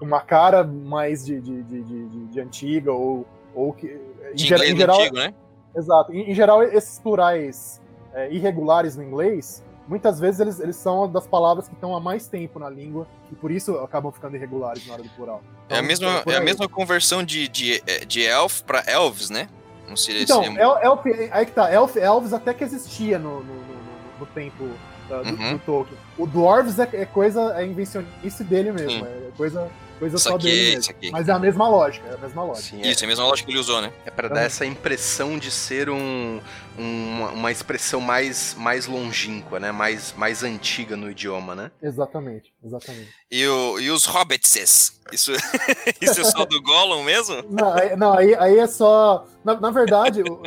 uma 0.00 0.20
cara 0.20 0.64
mais 0.64 1.24
de, 1.24 1.40
de, 1.40 1.62
de, 1.62 1.82
de, 1.82 2.26
de 2.26 2.40
antiga, 2.40 2.92
ou, 2.92 3.24
ou 3.54 3.72
que. 3.72 4.00
Em 4.32 4.38
geral, 4.38 4.98
antigo, 4.98 5.16
né? 5.16 5.32
Exato. 5.74 6.12
Em, 6.12 6.30
em 6.30 6.34
geral, 6.34 6.62
esses 6.62 6.98
plurais 6.98 7.80
é, 8.12 8.30
irregulares 8.30 8.96
no 8.96 9.02
inglês, 9.02 9.62
muitas 9.86 10.20
vezes 10.20 10.40
eles, 10.40 10.60
eles 10.60 10.76
são 10.76 11.10
das 11.10 11.26
palavras 11.26 11.68
que 11.68 11.74
estão 11.74 11.94
há 11.94 12.00
mais 12.00 12.26
tempo 12.26 12.58
na 12.58 12.68
língua 12.68 13.06
e 13.30 13.34
por 13.34 13.50
isso 13.50 13.76
acabam 13.78 14.12
ficando 14.12 14.36
irregulares 14.36 14.86
na 14.86 14.94
hora 14.94 15.02
do 15.02 15.08
plural. 15.10 15.42
Então, 15.66 15.76
é 15.76 15.80
a 15.80 15.82
então, 15.82 15.88
mesma, 15.88 16.22
é, 16.26 16.34
é 16.34 16.36
a 16.36 16.40
mesma 16.40 16.68
conversão 16.68 17.22
de, 17.22 17.48
de, 17.48 17.82
de 18.06 18.22
elf 18.22 18.62
para 18.62 18.84
elves, 18.86 19.30
né? 19.30 19.48
Não 19.88 19.96
seria 19.96 20.22
então, 20.22 20.42
seria... 20.42 20.62
elf, 20.62 21.00
aí 21.32 21.46
que 21.46 21.52
tá, 21.52 21.72
elf, 21.72 21.96
elves 21.96 22.32
até 22.32 22.54
que 22.54 22.62
existia 22.62 23.18
no, 23.18 23.40
no, 23.40 23.54
no, 23.54 23.74
no 24.20 24.26
tempo 24.26 24.68
do, 25.08 25.14
uhum. 25.14 25.52
do, 25.52 25.58
Tolkien. 25.60 25.98
O 26.16 26.26
Dwarves 26.26 26.78
é, 26.78 26.88
é 26.92 27.04
coisa, 27.04 27.54
é 27.60 27.66
invencionice 27.66 28.44
dele 28.44 28.70
mesmo, 28.70 29.04
Sim. 29.04 29.04
é 29.04 29.30
coisa 29.36 29.68
coisa 30.00 30.18
só 30.18 30.38
dele 30.38 30.76
mesmo. 30.76 30.94
Mas 31.12 31.28
é 31.28 31.32
a 31.32 31.38
mesma 31.38 31.68
lógica, 31.68 32.08
é 32.08 32.14
a 32.14 32.18
mesma 32.18 32.42
lógica. 32.42 32.68
Sim, 32.68 32.80
Isso, 32.80 33.00
é. 33.00 33.04
é 33.04 33.06
a 33.06 33.08
mesma 33.08 33.26
lógica 33.26 33.46
que 33.46 33.52
ele 33.52 33.60
usou, 33.60 33.80
né? 33.82 33.92
É 34.06 34.10
para 34.10 34.28
dar 34.28 34.42
essa 34.42 34.64
impressão 34.64 35.38
de 35.38 35.50
ser 35.50 35.90
um, 35.90 36.40
um, 36.78 37.24
uma 37.34 37.52
expressão 37.52 38.00
mais, 38.00 38.54
mais 38.58 38.86
longínqua, 38.86 39.60
né? 39.60 39.70
Mais, 39.70 40.14
mais 40.16 40.42
antiga 40.42 40.96
no 40.96 41.10
idioma, 41.10 41.54
né? 41.54 41.70
Exatamente, 41.82 42.52
exatamente. 42.64 43.10
E, 43.30 43.46
o, 43.46 43.78
e 43.78 43.90
os 43.90 44.06
hobbitses? 44.06 44.98
Isso, 45.12 45.32
isso 46.00 46.20
é 46.20 46.24
só 46.24 46.44
do 46.44 46.62
Gollum 46.62 47.04
mesmo? 47.04 47.44
Não, 47.50 47.72
aí, 47.72 47.96
não, 47.96 48.12
aí, 48.14 48.34
aí 48.34 48.58
é 48.58 48.66
só... 48.66 49.26
Na, 49.44 49.58
na 49.58 49.70
verdade, 49.70 50.22
uh, 50.22 50.42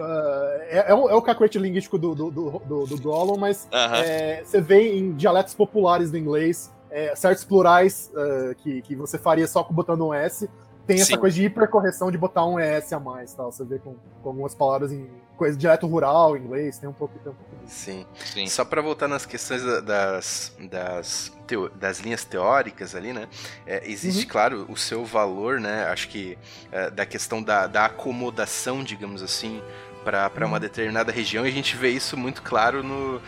é, 0.69 0.85
é, 0.89 0.93
o, 0.93 1.09
é 1.09 1.15
o 1.15 1.21
cacuete 1.21 1.59
linguístico 1.59 1.97
do, 1.97 2.15
do, 2.15 2.31
do, 2.31 2.59
do, 2.59 2.85
do 2.85 3.01
Gollum, 3.01 3.37
mas 3.37 3.65
uh 3.65 3.75
-huh. 3.75 4.03
é, 4.03 4.43
você 4.43 4.61
vê 4.61 4.97
em 4.97 5.13
dialetos 5.13 5.53
populares 5.53 6.11
do 6.11 6.17
inglês 6.17 6.72
é, 6.93 7.15
certos 7.15 7.43
plurais 7.43 8.11
uh, 8.13 8.53
que, 8.55 8.81
que 8.83 8.95
você 8.95 9.17
faria 9.17 9.47
só 9.47 9.63
botando 9.63 10.05
um 10.05 10.13
S, 10.13 10.47
tem 10.85 10.97
essa 10.97 11.13
Sim. 11.13 11.17
coisa 11.17 11.35
de 11.35 11.45
hipercorreção 11.45 12.11
de 12.11 12.17
botar 12.17 12.45
um 12.45 12.59
ES 12.59 12.91
a 12.93 12.99
mais, 12.99 13.33
tal. 13.33 13.51
Você 13.51 13.63
vê 13.63 13.79
com, 13.79 13.95
com 14.21 14.29
algumas 14.29 14.53
palavras 14.53 14.91
em 14.91 15.09
coisa 15.37 15.57
direto 15.57 15.87
rural, 15.87 16.37
inglês, 16.37 16.77
tem 16.77 16.87
um 16.87 16.93
pouco, 16.93 17.17
tem 17.19 17.31
um 17.31 17.35
pouco 17.35 17.65
disso. 17.65 17.73
Sim. 17.73 18.05
Sim. 18.25 18.47
Só 18.47 18.65
para 18.65 18.81
voltar 18.81 19.07
nas 19.07 19.25
questões 19.25 19.63
das, 19.83 20.53
das, 20.69 21.31
teo, 21.47 21.69
das 21.69 21.99
linhas 21.99 22.25
teóricas 22.25 22.95
ali, 22.95 23.13
né? 23.13 23.27
É, 23.65 23.89
existe, 23.89 24.23
uhum. 24.25 24.29
claro, 24.29 24.65
o 24.69 24.75
seu 24.75 25.05
valor, 25.05 25.59
né? 25.59 25.85
Acho 25.85 26.09
que 26.09 26.37
é, 26.71 26.91
da 26.91 27.05
questão 27.05 27.41
da, 27.41 27.65
da 27.65 27.85
acomodação, 27.85 28.83
digamos 28.83 29.23
assim, 29.23 29.61
para 30.03 30.29
uma 30.45 30.55
uhum. 30.55 30.59
determinada 30.59 31.11
região, 31.11 31.45
e 31.45 31.49
a 31.49 31.51
gente 31.51 31.77
vê 31.77 31.89
isso 31.89 32.17
muito 32.17 32.41
claro 32.41 32.83
no, 32.83 33.21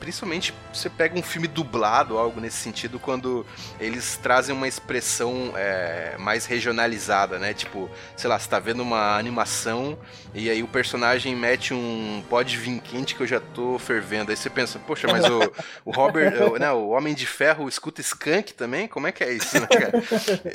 principalmente 0.00 0.54
você 0.72 0.88
pega 0.88 1.18
um 1.18 1.22
filme 1.22 1.46
dublado, 1.46 2.18
algo 2.18 2.40
nesse 2.40 2.56
sentido, 2.56 2.98
quando 2.98 3.44
eles 3.80 4.16
trazem 4.16 4.54
uma 4.54 4.66
expressão 4.66 5.52
é, 5.56 6.16
mais 6.18 6.46
regionalizada, 6.46 7.38
né? 7.38 7.52
Tipo, 7.52 7.90
sei 8.16 8.28
lá, 8.28 8.38
você 8.38 8.48
tá 8.48 8.58
vendo 8.58 8.82
uma 8.82 9.16
animação 9.16 9.98
e 10.34 10.48
aí 10.50 10.62
o 10.62 10.68
personagem 10.68 11.34
mete 11.34 11.74
um 11.74 12.22
pode 12.28 12.56
vir 12.56 12.80
quente 12.80 13.14
que 13.14 13.22
eu 13.22 13.26
já 13.26 13.40
tô 13.40 13.78
fervendo. 13.78 14.30
Aí 14.30 14.36
você 14.36 14.50
pensa, 14.50 14.78
poxa, 14.78 15.06
mas 15.08 15.24
o, 15.24 15.52
o 15.84 15.90
Robert, 15.90 16.50
o, 16.50 16.56
né, 16.58 16.70
o 16.72 16.88
Homem 16.88 17.14
de 17.14 17.26
Ferro 17.26 17.68
escuta 17.68 18.00
Skunk 18.00 18.54
também? 18.54 18.88
Como 18.88 19.06
é 19.06 19.12
que 19.12 19.24
é 19.24 19.32
isso, 19.32 19.60
né, 19.60 19.66
cara? 19.66 20.02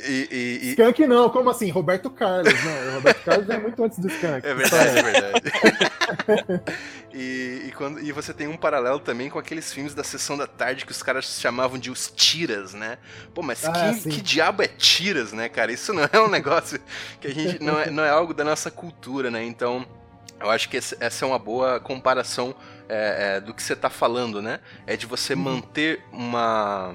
E, 0.06 0.28
e, 0.30 0.58
e... 0.62 0.70
Skunk 0.70 1.06
não, 1.06 1.28
como 1.30 1.50
assim? 1.50 1.70
Roberto 1.70 2.10
Carlos, 2.10 2.52
não. 2.64 2.88
O 2.88 2.94
Roberto 2.94 3.24
Carlos 3.24 3.50
é 3.50 3.58
muito 3.58 3.84
antes 3.84 3.98
do 3.98 4.08
Skunk. 4.08 4.46
É 4.46 4.54
verdade, 4.54 4.98
é 4.98 5.02
verdade. 5.02 5.42
e, 7.12 7.64
e, 7.66 7.72
quando, 7.76 8.00
e 8.00 8.12
você 8.12 8.32
tem 8.32 8.46
um 8.46 8.56
paralelo 8.56 8.98
também 8.98 9.30
com 9.30 9.38
aqueles 9.38 9.72
filmes 9.72 9.94
da 9.94 10.04
sessão 10.04 10.36
da 10.36 10.46
tarde 10.46 10.84
que 10.84 10.92
os 10.92 11.02
caras 11.02 11.24
chamavam 11.40 11.78
de 11.78 11.90
os 11.90 12.10
tiras, 12.10 12.74
né? 12.74 12.98
Pô, 13.32 13.42
mas 13.42 13.64
ah, 13.64 13.94
que, 13.94 14.10
que, 14.10 14.22
diabo 14.22 14.62
é 14.62 14.68
tiras, 14.68 15.32
né, 15.32 15.48
cara? 15.48 15.72
Isso 15.72 15.92
não 15.92 16.08
é 16.10 16.20
um 16.20 16.28
negócio 16.28 16.80
que 17.20 17.28
a 17.28 17.34
gente. 17.34 17.62
Não 17.62 17.78
é, 17.78 17.90
não 17.90 18.04
é 18.04 18.10
algo 18.10 18.34
da 18.34 18.44
nossa 18.44 18.70
cultura, 18.70 19.30
né? 19.30 19.44
Então. 19.44 19.86
Eu 20.40 20.50
acho 20.50 20.68
que 20.68 20.76
essa 20.76 21.24
é 21.24 21.26
uma 21.26 21.38
boa 21.38 21.80
comparação 21.80 22.54
é, 22.88 23.36
é, 23.36 23.40
do 23.40 23.54
que 23.54 23.62
você 23.62 23.72
está 23.72 23.88
falando, 23.88 24.42
né? 24.42 24.60
É 24.86 24.96
de 24.96 25.06
você 25.06 25.32
uhum. 25.32 25.40
manter 25.40 26.04
uma, 26.12 26.94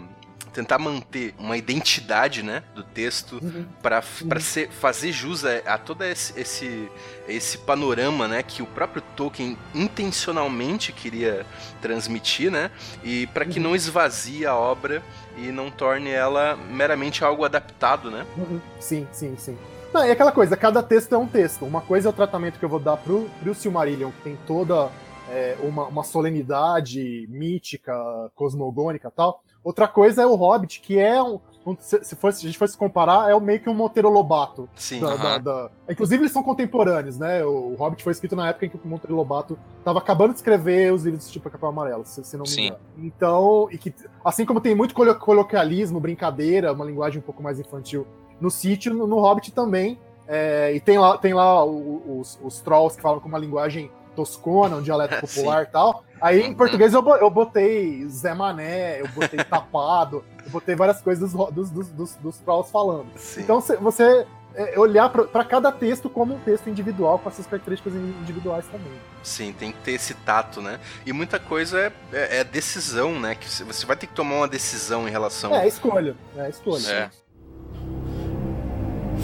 tentar 0.60 0.78
manter 0.78 1.34
uma 1.40 1.56
identidade, 1.56 2.44
né, 2.44 2.64
do 2.76 2.84
texto 2.84 3.40
uhum. 3.42 3.66
para 3.82 4.04
uhum. 4.22 4.70
fazer 4.72 5.12
jus 5.14 5.46
a, 5.46 5.60
a 5.66 5.78
todo 5.78 6.04
esse, 6.04 6.38
esse, 6.38 6.92
esse 7.30 7.58
panorama, 7.60 8.28
né, 8.28 8.44
que 8.44 8.62
o 8.62 8.66
próprio 8.66 9.02
Tolkien 9.16 9.58
intencionalmente 9.74 10.92
queria 10.92 11.46
transmitir, 11.82 12.52
né, 12.52 12.72
e 13.04 13.26
para 13.28 13.46
que 13.46 13.58
uhum. 13.58 13.70
não 13.70 13.76
esvazie 13.76 14.46
a 14.46 14.54
obra 14.54 15.02
e 15.38 15.48
não 15.48 15.72
torne 15.72 16.10
ela 16.10 16.58
meramente 16.58 17.24
algo 17.24 17.46
adaptado, 17.46 18.12
né? 18.12 18.26
Uhum. 18.38 18.60
Sim, 18.82 19.08
sim, 19.14 19.38
sim. 19.38 19.58
Não, 19.94 20.04
é 20.04 20.12
aquela 20.12 20.34
coisa, 20.34 20.58
cada 20.58 20.84
texto 20.84 21.16
é 21.16 21.18
um 21.18 21.26
texto. 21.26 21.66
Uma 21.66 21.80
coisa 21.80 22.10
é 22.10 22.12
o 22.12 22.14
tratamento 22.14 22.60
que 22.60 22.66
eu 22.66 22.70
vou 22.70 22.80
dar 22.80 22.98
pro, 22.98 23.30
pro 23.42 23.56
Silmarillion, 23.56 24.12
que 24.12 24.22
tem 24.24 24.38
toda 24.46 24.92
é, 25.30 25.56
uma, 25.62 25.86
uma 25.86 26.04
solenidade 26.04 27.26
mítica, 27.30 27.94
cosmogônica 28.36 29.08
e 29.08 29.12
tal. 29.12 29.42
Outra 29.64 29.88
coisa 29.88 30.22
é 30.22 30.26
o 30.26 30.36
Hobbit, 30.36 30.80
que 30.80 30.98
é 30.98 31.22
um. 31.22 31.40
um 31.66 31.76
se, 31.78 32.04
se, 32.04 32.16
fosse, 32.16 32.40
se 32.40 32.46
a 32.46 32.50
gente 32.50 32.58
fosse 32.58 32.78
comparar, 32.78 33.30
é 33.30 33.40
meio 33.40 33.60
que 33.60 33.70
um 33.70 33.74
Monteiro 33.74 34.10
Lobato. 34.10 34.70
Sim. 34.76 35.02
Da, 35.02 35.08
uh 35.08 35.18
-huh. 35.18 35.22
da, 35.22 35.38
da... 35.38 35.72
Inclusive, 35.90 36.22
eles 36.22 36.32
são 36.32 36.42
contemporâneos, 36.42 37.18
né? 37.18 37.44
O, 37.44 37.74
o, 37.74 37.76
Hobbit 37.76 38.04
foi 38.04 38.12
escrito 38.12 38.36
na 38.36 38.50
época 38.50 38.66
em 38.66 38.70
que 38.70 38.78
o 38.78 38.88
Monteiro 38.88 39.16
Lobato 39.16 39.60
estava 39.78 40.00
acabando 40.00 40.32
de 40.32 40.38
escrever 40.38 40.94
os 40.94 41.04
livros 41.04 41.30
tipo 41.30 41.50
Capão 41.50 41.70
Amarelo, 41.70 42.06
se, 42.06 42.24
se 42.24 42.38
não 42.38 42.46
me 42.46 42.66
engano. 42.68 42.80
Então, 42.98 43.68
e 43.72 43.78
que, 43.78 43.94
assim 44.24 44.46
como 44.46 44.62
tem 44.62 44.74
muito 44.74 44.96
coloquialismo, 45.20 46.00
brincadeira, 46.00 46.72
uma 46.72 46.86
linguagem 46.86 47.20
um 47.20 47.24
pouco 47.24 47.44
mais 47.44 47.60
infantil 47.60 48.08
no 48.40 48.50
sítio, 48.50 48.94
no, 48.94 49.06
no 49.06 49.20
Hobbit 49.20 49.52
também. 49.52 50.00
É, 50.32 50.72
e 50.76 50.80
tem 50.80 51.00
lá, 51.00 51.18
tem 51.18 51.34
lá 51.34 51.66
os, 51.66 52.40
os 52.44 52.60
trolls 52.62 52.96
que 52.96 53.02
falam 53.02 53.20
com 53.20 53.28
uma 53.28 53.40
linguagem 53.40 53.92
toscona, 54.20 54.76
um 54.76 54.82
dialeto 54.82 55.20
popular 55.22 55.64
e 55.64 55.68
tal. 55.68 56.04
Aí 56.20 56.42
em 56.42 56.54
português 56.54 56.94
eu, 56.94 57.08
eu 57.16 57.30
botei 57.30 58.06
Zé 58.10 58.34
Mané, 58.34 59.00
eu 59.00 59.08
botei 59.10 59.40
Tapado, 59.46 60.24
eu 60.44 60.52
botei 60.52 60.76
várias 60.76 61.02
coisas 61.02 61.32
dos, 61.32 61.70
dos, 61.70 61.90
dos, 61.90 62.16
dos 62.16 62.38
trolls 62.40 62.70
falando. 62.70 63.08
Sim. 63.16 63.42
Então 63.42 63.62
você 63.62 64.26
é, 64.54 64.78
olhar 64.78 65.10
para 65.10 65.46
cada 65.46 65.72
texto 65.72 66.10
como 66.10 66.36
um 66.36 66.40
texto 66.40 66.70
individual, 66.70 67.18
com 67.20 67.30
essas 67.30 67.48
características 67.48 67.94
individuais 67.94 68.66
também. 68.66 68.92
Sim, 69.24 69.54
tem 69.54 69.72
que 69.72 69.78
ter 69.80 69.94
esse 69.94 70.14
tato, 70.14 70.62
né? 70.62 70.80
E 71.06 71.14
muita 71.14 71.40
coisa 71.40 71.80
é, 71.80 71.94
é, 72.12 72.38
é 72.40 72.44
decisão, 72.44 73.18
né? 73.18 73.36
Que 73.36 73.48
você 73.48 73.86
vai 73.86 73.96
ter 73.96 74.08
que 74.08 74.14
tomar 74.14 74.36
uma 74.36 74.48
decisão 74.48 75.08
em 75.08 75.12
relação. 75.12 75.56
É, 75.56 75.68
escolha. 75.68 76.16
É, 76.36 76.50
escolha. 76.50 76.88
É. 76.90 77.10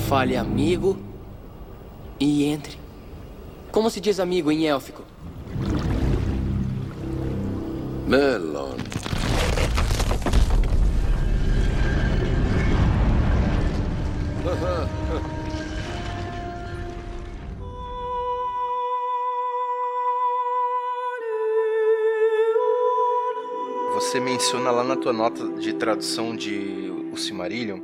Fale 0.07 0.37
amigo 0.37 0.97
e 2.19 2.45
entre. 2.45 2.84
Como 3.75 3.89
se 3.89 3.99
diz 3.99 4.21
amigo 4.21 4.49
em 4.49 4.67
élfico? 4.67 5.03
Melon. 8.07 8.77
Você 23.93 24.21
menciona 24.21 24.71
lá 24.71 24.85
na 24.85 24.95
tua 24.95 25.11
nota 25.11 25.45
de 25.59 25.73
tradução 25.73 26.33
de 26.33 26.89
O 27.11 27.17
Silmarillion 27.17 27.81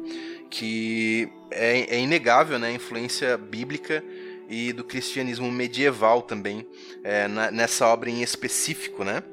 que 0.52 1.30
é, 1.50 1.96
é 1.96 2.00
inegável 2.00 2.60
né, 2.60 2.68
a 2.68 2.72
influência 2.74 3.38
bíblica 3.38 4.04
e 4.52 4.74
do 4.74 4.84
cristianismo 4.84 5.50
medieval 5.50 6.22
também, 6.22 6.68
é, 7.04 7.28
na, 7.28 7.50
nessa 7.50 7.88
obra 7.88 8.10
em 8.10 8.22
específico, 8.22 9.06
né? 9.06 9.24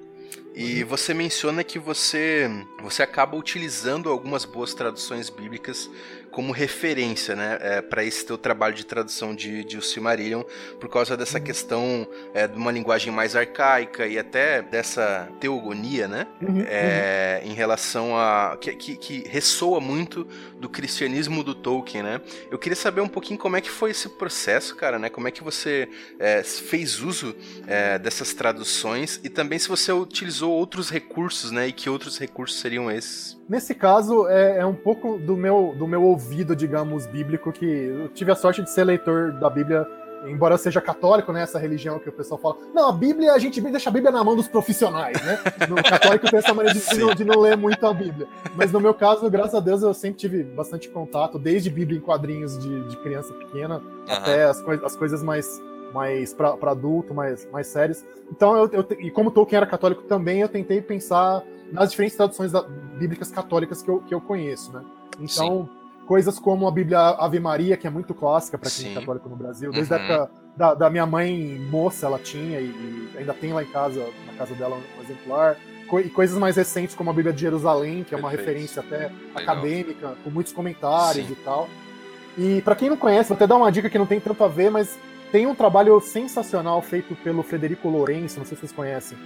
E 0.59 0.83
você 0.83 1.14
menciona 1.14 1.62
que 1.62 1.79
você, 1.79 2.51
você 2.83 3.01
acaba 3.01 3.37
utilizando 3.37 4.09
algumas 4.09 4.44
boas 4.44 4.75
traduções 4.75 5.31
bíblicas 5.31 5.88
como 6.31 6.53
referência, 6.53 7.35
né, 7.35 7.59
é, 7.61 7.81
para 7.81 8.05
esse 8.05 8.25
teu 8.25 8.37
trabalho 8.37 8.75
de 8.75 8.85
tradução 8.85 9.35
de, 9.35 9.64
de 9.64 9.79
O 9.79 9.83
Silmarillion, 9.83 10.42
por 10.79 10.88
causa 10.88 11.16
dessa 11.16 11.38
uhum. 11.38 11.44
questão 11.44 12.09
é, 12.35 12.47
de 12.47 12.57
uma 12.57 12.71
linguagem 12.71 13.12
mais 13.12 13.35
arcaica 13.35 14.07
e 14.07 14.18
até 14.18 14.62
dessa 14.62 15.29
teogonia, 15.40 16.07
né, 16.07 16.27
uhum, 16.40 16.62
é, 16.68 17.40
uhum. 17.42 17.51
em 17.51 17.55
relação 17.55 18.16
a 18.16 18.57
que, 18.61 18.75
que, 18.75 18.97
que, 18.97 19.29
ressoa 19.29 19.81
muito 19.81 20.27
do 20.59 20.68
cristianismo 20.68 21.42
do 21.42 21.55
Tolkien, 21.55 22.03
né? 22.03 22.21
Eu 22.51 22.59
queria 22.59 22.77
saber 22.77 23.01
um 23.01 23.09
pouquinho 23.09 23.38
como 23.38 23.57
é 23.57 23.61
que 23.61 23.71
foi 23.71 23.90
esse 23.90 24.09
processo, 24.09 24.75
cara, 24.75 24.99
né? 24.99 25.09
Como 25.09 25.29
é 25.29 25.31
que 25.31 25.42
você 25.42 25.88
é, 26.18 26.42
fez 26.42 27.01
uso 27.01 27.35
é, 27.66 27.99
dessas 27.99 28.35
traduções 28.35 29.21
e 29.23 29.29
também 29.29 29.59
se 29.59 29.68
você 29.68 29.92
utilizou 29.92 30.47
outros 30.50 30.90
recursos, 30.90 31.50
né? 31.50 31.68
E 31.68 31.72
que 31.72 31.88
outros 31.88 32.18
recursos 32.18 32.61
seriam 32.61 32.90
esses? 32.90 33.38
Nesse 33.48 33.74
caso, 33.74 34.26
é, 34.28 34.58
é, 34.58 34.66
um 34.66 34.74
pouco 34.74 35.18
do 35.18 35.37
meu, 35.37 35.74
do 35.76 35.87
meu 35.87 36.02
ouvido, 36.02 36.54
digamos, 36.54 37.06
bíblico, 37.06 37.52
que 37.52 37.64
eu 37.64 38.08
tive 38.08 38.32
a 38.32 38.34
sorte 38.34 38.62
de 38.62 38.70
ser 38.70 38.84
leitor 38.84 39.32
da 39.32 39.48
Bíblia, 39.48 39.87
embora 40.26 40.54
eu 40.54 40.58
seja 40.58 40.80
católico, 40.80 41.32
né? 41.32 41.42
Essa 41.42 41.58
religião 41.58 41.98
que 41.98 42.08
o 42.08 42.12
pessoal 42.12 42.40
fala. 42.40 42.56
Não, 42.74 42.88
a 42.88 42.92
Bíblia, 42.92 43.32
a 43.32 43.38
gente 43.38 43.61
deixa 43.61 43.90
a 43.90 43.92
Bíblia 43.92 44.12
na 44.12 44.22
mão 44.22 44.37
dos 44.37 44.48
profissionais, 44.48 45.20
né? 45.22 45.38
No 45.68 45.76
católico 45.82 46.30
tem 46.30 46.38
essa 46.38 46.54
maneira 46.54 46.78
de, 46.78 46.88
de, 46.88 46.98
não, 46.98 47.14
de 47.14 47.24
não 47.24 47.40
ler 47.40 47.56
muito 47.56 47.87
a 47.87 47.94
Bíblia. 47.94 48.28
Mas 48.54 48.72
no 48.72 48.80
meu 48.80 48.94
caso, 48.94 49.28
graças 49.30 49.54
a 49.54 49.61
Deus, 49.61 49.82
eu 49.82 49.94
sempre 49.94 50.18
tive 50.18 50.42
bastante 50.42 50.88
contato, 50.88 51.38
desde 51.38 51.70
Bíblia 51.70 51.98
em 51.98 52.02
quadrinhos 52.02 52.58
de, 52.58 52.88
de 52.88 52.96
criança 52.98 53.32
pequena, 53.34 53.78
uhum. 53.78 54.12
até 54.12 54.44
as, 54.44 54.61
coi 54.61 54.80
as 54.84 54.96
coisas 54.96 55.22
mais 55.22 55.61
mais 55.92 56.35
para 56.35 56.55
adulto, 56.70 57.14
mais, 57.14 57.48
mais 57.51 57.66
sérias. 57.66 58.05
Então, 58.31 58.57
eu, 58.57 58.70
eu, 58.72 58.87
e 59.01 59.11
como 59.11 59.31
Tolkien 59.31 59.59
era 59.59 59.66
católico 59.66 60.03
também, 60.03 60.40
eu 60.40 60.48
tentei 60.48 60.81
pensar 60.81 61.42
nas 61.72 61.90
diferentes 61.90 62.16
traduções 62.16 62.53
da, 62.53 62.62
bíblicas 62.62 63.31
católicas 63.31 63.83
que 63.83 63.88
eu, 63.88 64.01
que 64.01 64.14
eu 64.14 64.20
conheço, 64.20 64.72
né? 64.72 64.83
Então, 65.20 65.64
Sim. 65.64 66.07
coisas 66.07 66.38
como 66.38 66.66
a 66.66 66.70
Bíblia 66.70 66.98
Ave 66.98 67.40
Maria, 67.40 67.77
que 67.77 67.87
é 67.87 67.90
muito 67.90 68.14
clássica 68.14 68.59
para 68.59 68.70
quem 68.70 68.92
é 68.92 68.94
católico 68.94 69.29
no 69.29 69.37
Brasil, 69.37 69.72
desde 69.72 69.92
uhum. 69.92 69.98
a 69.98 70.03
época 70.03 70.31
da, 70.57 70.74
da, 70.74 70.90
minha 70.90 71.07
mãe 71.07 71.59
moça, 71.70 72.07
ela 72.07 72.18
tinha, 72.18 72.61
e, 72.61 72.66
e, 72.66 73.18
ainda 73.18 73.35
tem 73.35 73.53
lá 73.53 73.62
em 73.62 73.66
casa, 73.66 74.05
na 74.27 74.33
casa 74.35 74.55
dela, 74.55 74.77
um 74.77 75.03
exemplar. 75.03 75.57
Co 75.88 76.01
e 76.01 76.11
coisas 76.11 76.37
mais 76.37 76.57
recentes, 76.57 76.94
como 76.94 77.09
a 77.11 77.12
Bíblia 77.12 77.33
de 77.33 77.40
Jerusalém, 77.40 78.05
que 78.05 78.14
é 78.14 78.18
uma 78.18 78.29
Perfeito. 78.29 78.48
referência 78.48 78.81
até 78.81 79.09
Legal. 79.09 79.33
acadêmica, 79.37 80.14
com 80.22 80.31
muitos 80.31 80.53
comentários 80.53 81.27
Sim. 81.27 81.33
e 81.33 81.37
tal. 81.37 81.68
E 82.37 82.62
para 82.62 82.77
quem 82.77 82.90
não 82.90 82.96
conhece, 82.96 83.31
vou 83.31 83.37
até 83.37 83.46
dar 83.46 83.57
uma 83.57 83.72
dica 83.72 83.88
que 83.88 83.98
não 83.98 84.07
tem 84.07 84.20
tanto 84.20 84.44
a 84.44 84.48
ver, 84.48 84.70
mas 84.70 84.98
tem 85.30 85.46
um 85.46 85.54
trabalho 85.54 86.00
sensacional 86.00 86.80
feito 86.82 87.14
pelo 87.16 87.42
Frederico 87.42 87.88
Lourenço, 87.88 88.38
não 88.38 88.46
sei 88.46 88.56
se 88.56 88.60
vocês 88.60 88.72
conhecem, 88.72 89.16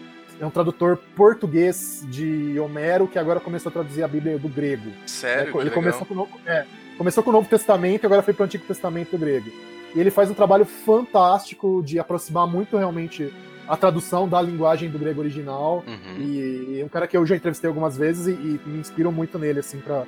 é 0.41 0.47
um 0.47 0.51
tradutor 0.51 0.99
português 1.15 2.05
de 2.09 2.59
Homero 2.59 3.07
que 3.07 3.19
agora 3.19 3.39
começou 3.39 3.71
a 3.71 3.73
traduzir 3.73 4.03
a 4.03 4.09
Bíblia 4.09 4.39
do 4.39 4.49
grego. 4.49 4.91
Sério? 5.07 5.57
É, 5.57 5.61
ele 5.61 5.71
começou 5.71 6.05
com, 6.05 6.29
é, 6.47 6.67
começou 6.99 7.23
com 7.23 7.31
o 7.31 7.33
Novo 7.33 7.49
Testamento 7.49 8.03
e 8.03 8.07
agora 8.07 8.23
foi 8.23 8.35
para 8.35 8.43
o 8.43 8.47
Antigo 8.47 8.65
Testamento 8.67 9.17
grego. 9.17 9.51
E 9.95 10.01
ele 10.01 10.11
faz 10.11 10.31
um 10.31 10.35
trabalho 10.35 10.65
fantástico 10.65 11.83
de 11.85 11.99
aproximar 11.99 12.47
muito 12.47 12.77
realmente 12.77 13.33
a 13.69 13.77
tradução 13.77 14.29
da 14.29 14.41
linguagem 14.43 14.91
do 14.91 14.99
grego 14.99 15.21
original. 15.21 15.85
Uhum. 15.87 16.17
E, 16.19 16.81
é 16.81 16.85
um 16.85 16.89
cara 16.89 17.07
que 17.07 17.17
eu 17.17 17.25
já 17.25 17.37
entrevistei 17.37 17.69
algumas 17.69 17.97
vezes 17.97 18.27
e, 18.27 18.33
e 18.33 18.61
me 18.67 18.81
inspiro 18.81 19.13
muito 19.13 19.39
nele, 19.39 19.61
assim, 19.61 19.79
para 19.79 20.05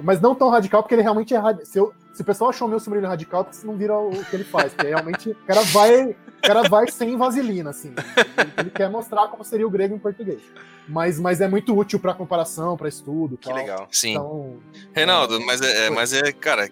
mas 0.00 0.20
não 0.20 0.32
tão 0.32 0.48
radical, 0.48 0.80
porque 0.80 0.94
ele 0.94 1.02
realmente 1.02 1.34
é 1.34 1.38
radical. 1.38 1.66
Se, 1.66 1.76
eu, 1.76 1.92
se 2.12 2.20
o 2.20 2.24
pessoal 2.24 2.50
achou 2.50 2.68
meu 2.68 2.78
sobrinho 2.78 3.06
radical, 3.06 3.40
é 3.40 3.44
porque 3.44 3.56
você 3.56 3.66
não 3.66 3.76
vira 3.76 3.96
o 3.96 4.24
que 4.24 4.36
ele 4.36 4.44
faz. 4.44 4.72
Porque 4.74 4.88
realmente 4.88 5.30
o 5.30 5.46
cara 5.46 5.62
vai, 5.62 6.10
o 6.10 6.42
cara 6.42 6.62
vai 6.68 6.90
sem 6.90 7.16
vaselina, 7.16 7.70
assim. 7.70 7.94
Ele, 8.36 8.52
ele, 8.58 8.70
quer 8.70 8.90
mostrar 8.90 9.28
como 9.28 9.42
seria 9.42 9.66
o 9.66 9.70
grego 9.70 9.94
em 9.94 9.98
português. 9.98 10.42
Mas, 10.86 11.18
mas 11.18 11.40
é 11.40 11.48
muito 11.48 11.76
útil 11.76 11.98
para 11.98 12.12
comparação, 12.12 12.76
para 12.76 12.88
estudo. 12.88 13.38
Que 13.38 13.48
tal. 13.48 13.56
legal. 13.56 13.88
Sim. 13.90 14.10
Então, 14.10 14.58
Reinaldo, 14.92 15.36
é, 15.36 15.44
mas, 15.44 15.60
é, 15.62 15.90
mas 15.90 16.12
é, 16.12 16.32
cara, 16.32 16.68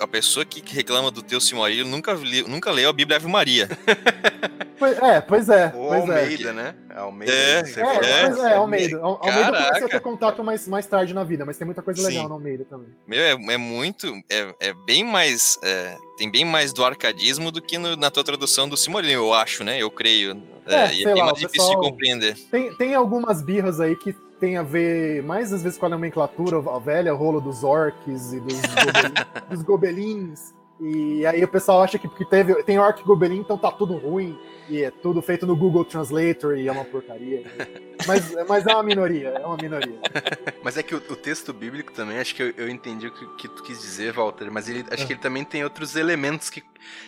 a 0.00 0.06
pessoa 0.06 0.44
que 0.44 0.62
reclama 0.74 1.10
do 1.10 1.22
teu 1.22 1.40
Silmarillion 1.40 1.86
nunca, 1.86 2.12
li, 2.12 2.42
nunca 2.42 2.70
leu 2.70 2.88
a 2.88 2.92
Bíblia 2.92 3.16
Ave 3.16 3.28
Maria. 3.28 3.68
Pois, 4.76 4.98
é, 4.98 5.20
pois 5.20 5.48
é. 5.48 5.72
Ou 5.74 5.88
pois 5.88 6.08
é. 6.08 6.20
Almeida, 6.20 6.50
é. 6.50 6.52
né? 6.52 6.74
Almeida. 6.94 7.32
É, 7.32 7.36
é, 7.36 7.60
é, 7.60 8.26
pois 8.26 8.38
é, 8.38 8.54
Almeida. 8.54 9.00
Almeida 9.00 9.20
Caraca. 9.20 9.56
eu 9.56 9.66
comecei 9.66 9.84
a 9.84 9.88
ter 9.88 10.00
contato 10.00 10.44
mais, 10.44 10.68
mais 10.68 10.86
tarde 10.86 11.14
na 11.14 11.24
vida, 11.24 11.44
mas 11.44 11.56
tem 11.56 11.64
muita 11.64 11.80
coisa 11.80 12.02
Sim. 12.02 12.08
legal 12.08 12.28
no 12.28 12.34
Almeida 12.34 12.64
também. 12.64 12.88
Meu, 13.06 13.20
é, 13.20 13.30
é 13.32 13.56
muito. 13.56 14.12
É, 14.28 14.54
é 14.60 14.74
bem 14.84 15.04
mais. 15.04 15.58
É, 15.62 15.96
tem 16.16 16.30
bem 16.30 16.44
mais 16.44 16.72
do 16.72 16.84
arcadismo 16.84 17.50
do 17.50 17.62
que 17.62 17.78
no, 17.78 17.96
na 17.96 18.10
tua 18.10 18.24
tradução 18.24 18.68
do 18.68 18.76
Silmarillion, 18.76 19.22
eu 19.22 19.32
acho, 19.32 19.64
né? 19.64 19.78
Eu 19.78 19.90
creio. 19.90 20.42
É, 20.66 20.74
é 20.74 20.94
e 20.94 21.02
é 21.02 21.14
bem 21.14 21.22
lá, 21.22 21.26
mais 21.26 21.38
difícil 21.38 21.70
de 21.70 21.76
compreender. 21.76 22.36
Tem, 22.50 22.74
tem 22.76 22.94
algumas 22.94 23.42
birras 23.42 23.80
aí 23.80 23.96
que 23.96 24.14
tem 24.40 24.56
a 24.56 24.62
ver 24.62 25.22
mais 25.22 25.52
às 25.52 25.62
vezes 25.62 25.78
com 25.78 25.86
a 25.86 25.88
nomenclatura, 25.88 26.58
a 26.58 26.78
velha 26.78 27.12
rola 27.12 27.40
dos 27.40 27.64
orcs 27.64 28.32
e 28.32 28.40
dos, 28.40 28.60
dos 29.48 29.62
gobelins. 29.62 30.54
E 30.80 31.24
aí 31.24 31.42
o 31.42 31.48
pessoal 31.48 31.82
acha 31.82 31.98
que 31.98 32.08
porque 32.08 32.24
teve, 32.24 32.62
tem 32.64 32.78
orc 32.78 33.02
gobelin, 33.04 33.38
então 33.38 33.56
tá 33.56 33.70
tudo 33.70 33.96
ruim. 33.96 34.38
E 34.68 34.82
é 34.82 34.90
tudo 34.90 35.20
feito 35.20 35.46
no 35.46 35.56
Google 35.56 35.84
Translator 35.84 36.56
e 36.56 36.68
é 36.68 36.72
uma 36.72 36.84
porcaria. 36.84 37.42
Mas, 38.06 38.34
mas 38.48 38.66
é 38.66 38.74
uma 38.74 38.82
minoria, 38.82 39.28
é 39.28 39.46
uma 39.46 39.56
minoria. 39.56 39.98
Mas 40.62 40.78
é 40.78 40.82
que 40.82 40.94
o, 40.94 40.98
o 40.98 41.16
texto 41.16 41.52
bíblico 41.52 41.92
também, 41.92 42.18
acho 42.18 42.34
que 42.34 42.42
eu, 42.42 42.54
eu 42.56 42.68
entendi 42.70 43.06
o 43.06 43.12
que, 43.12 43.26
que, 43.36 43.48
tu 43.48 43.62
quis 43.62 43.78
dizer, 43.78 44.14
Walter, 44.14 44.50
mas 44.50 44.66
ele, 44.66 44.82
acho 44.90 45.02
é. 45.02 45.06
que 45.06 45.12
ele 45.12 45.20
também 45.20 45.44
tem 45.44 45.62
outros 45.62 45.94
elementos 45.94 46.48
que, 46.48 46.62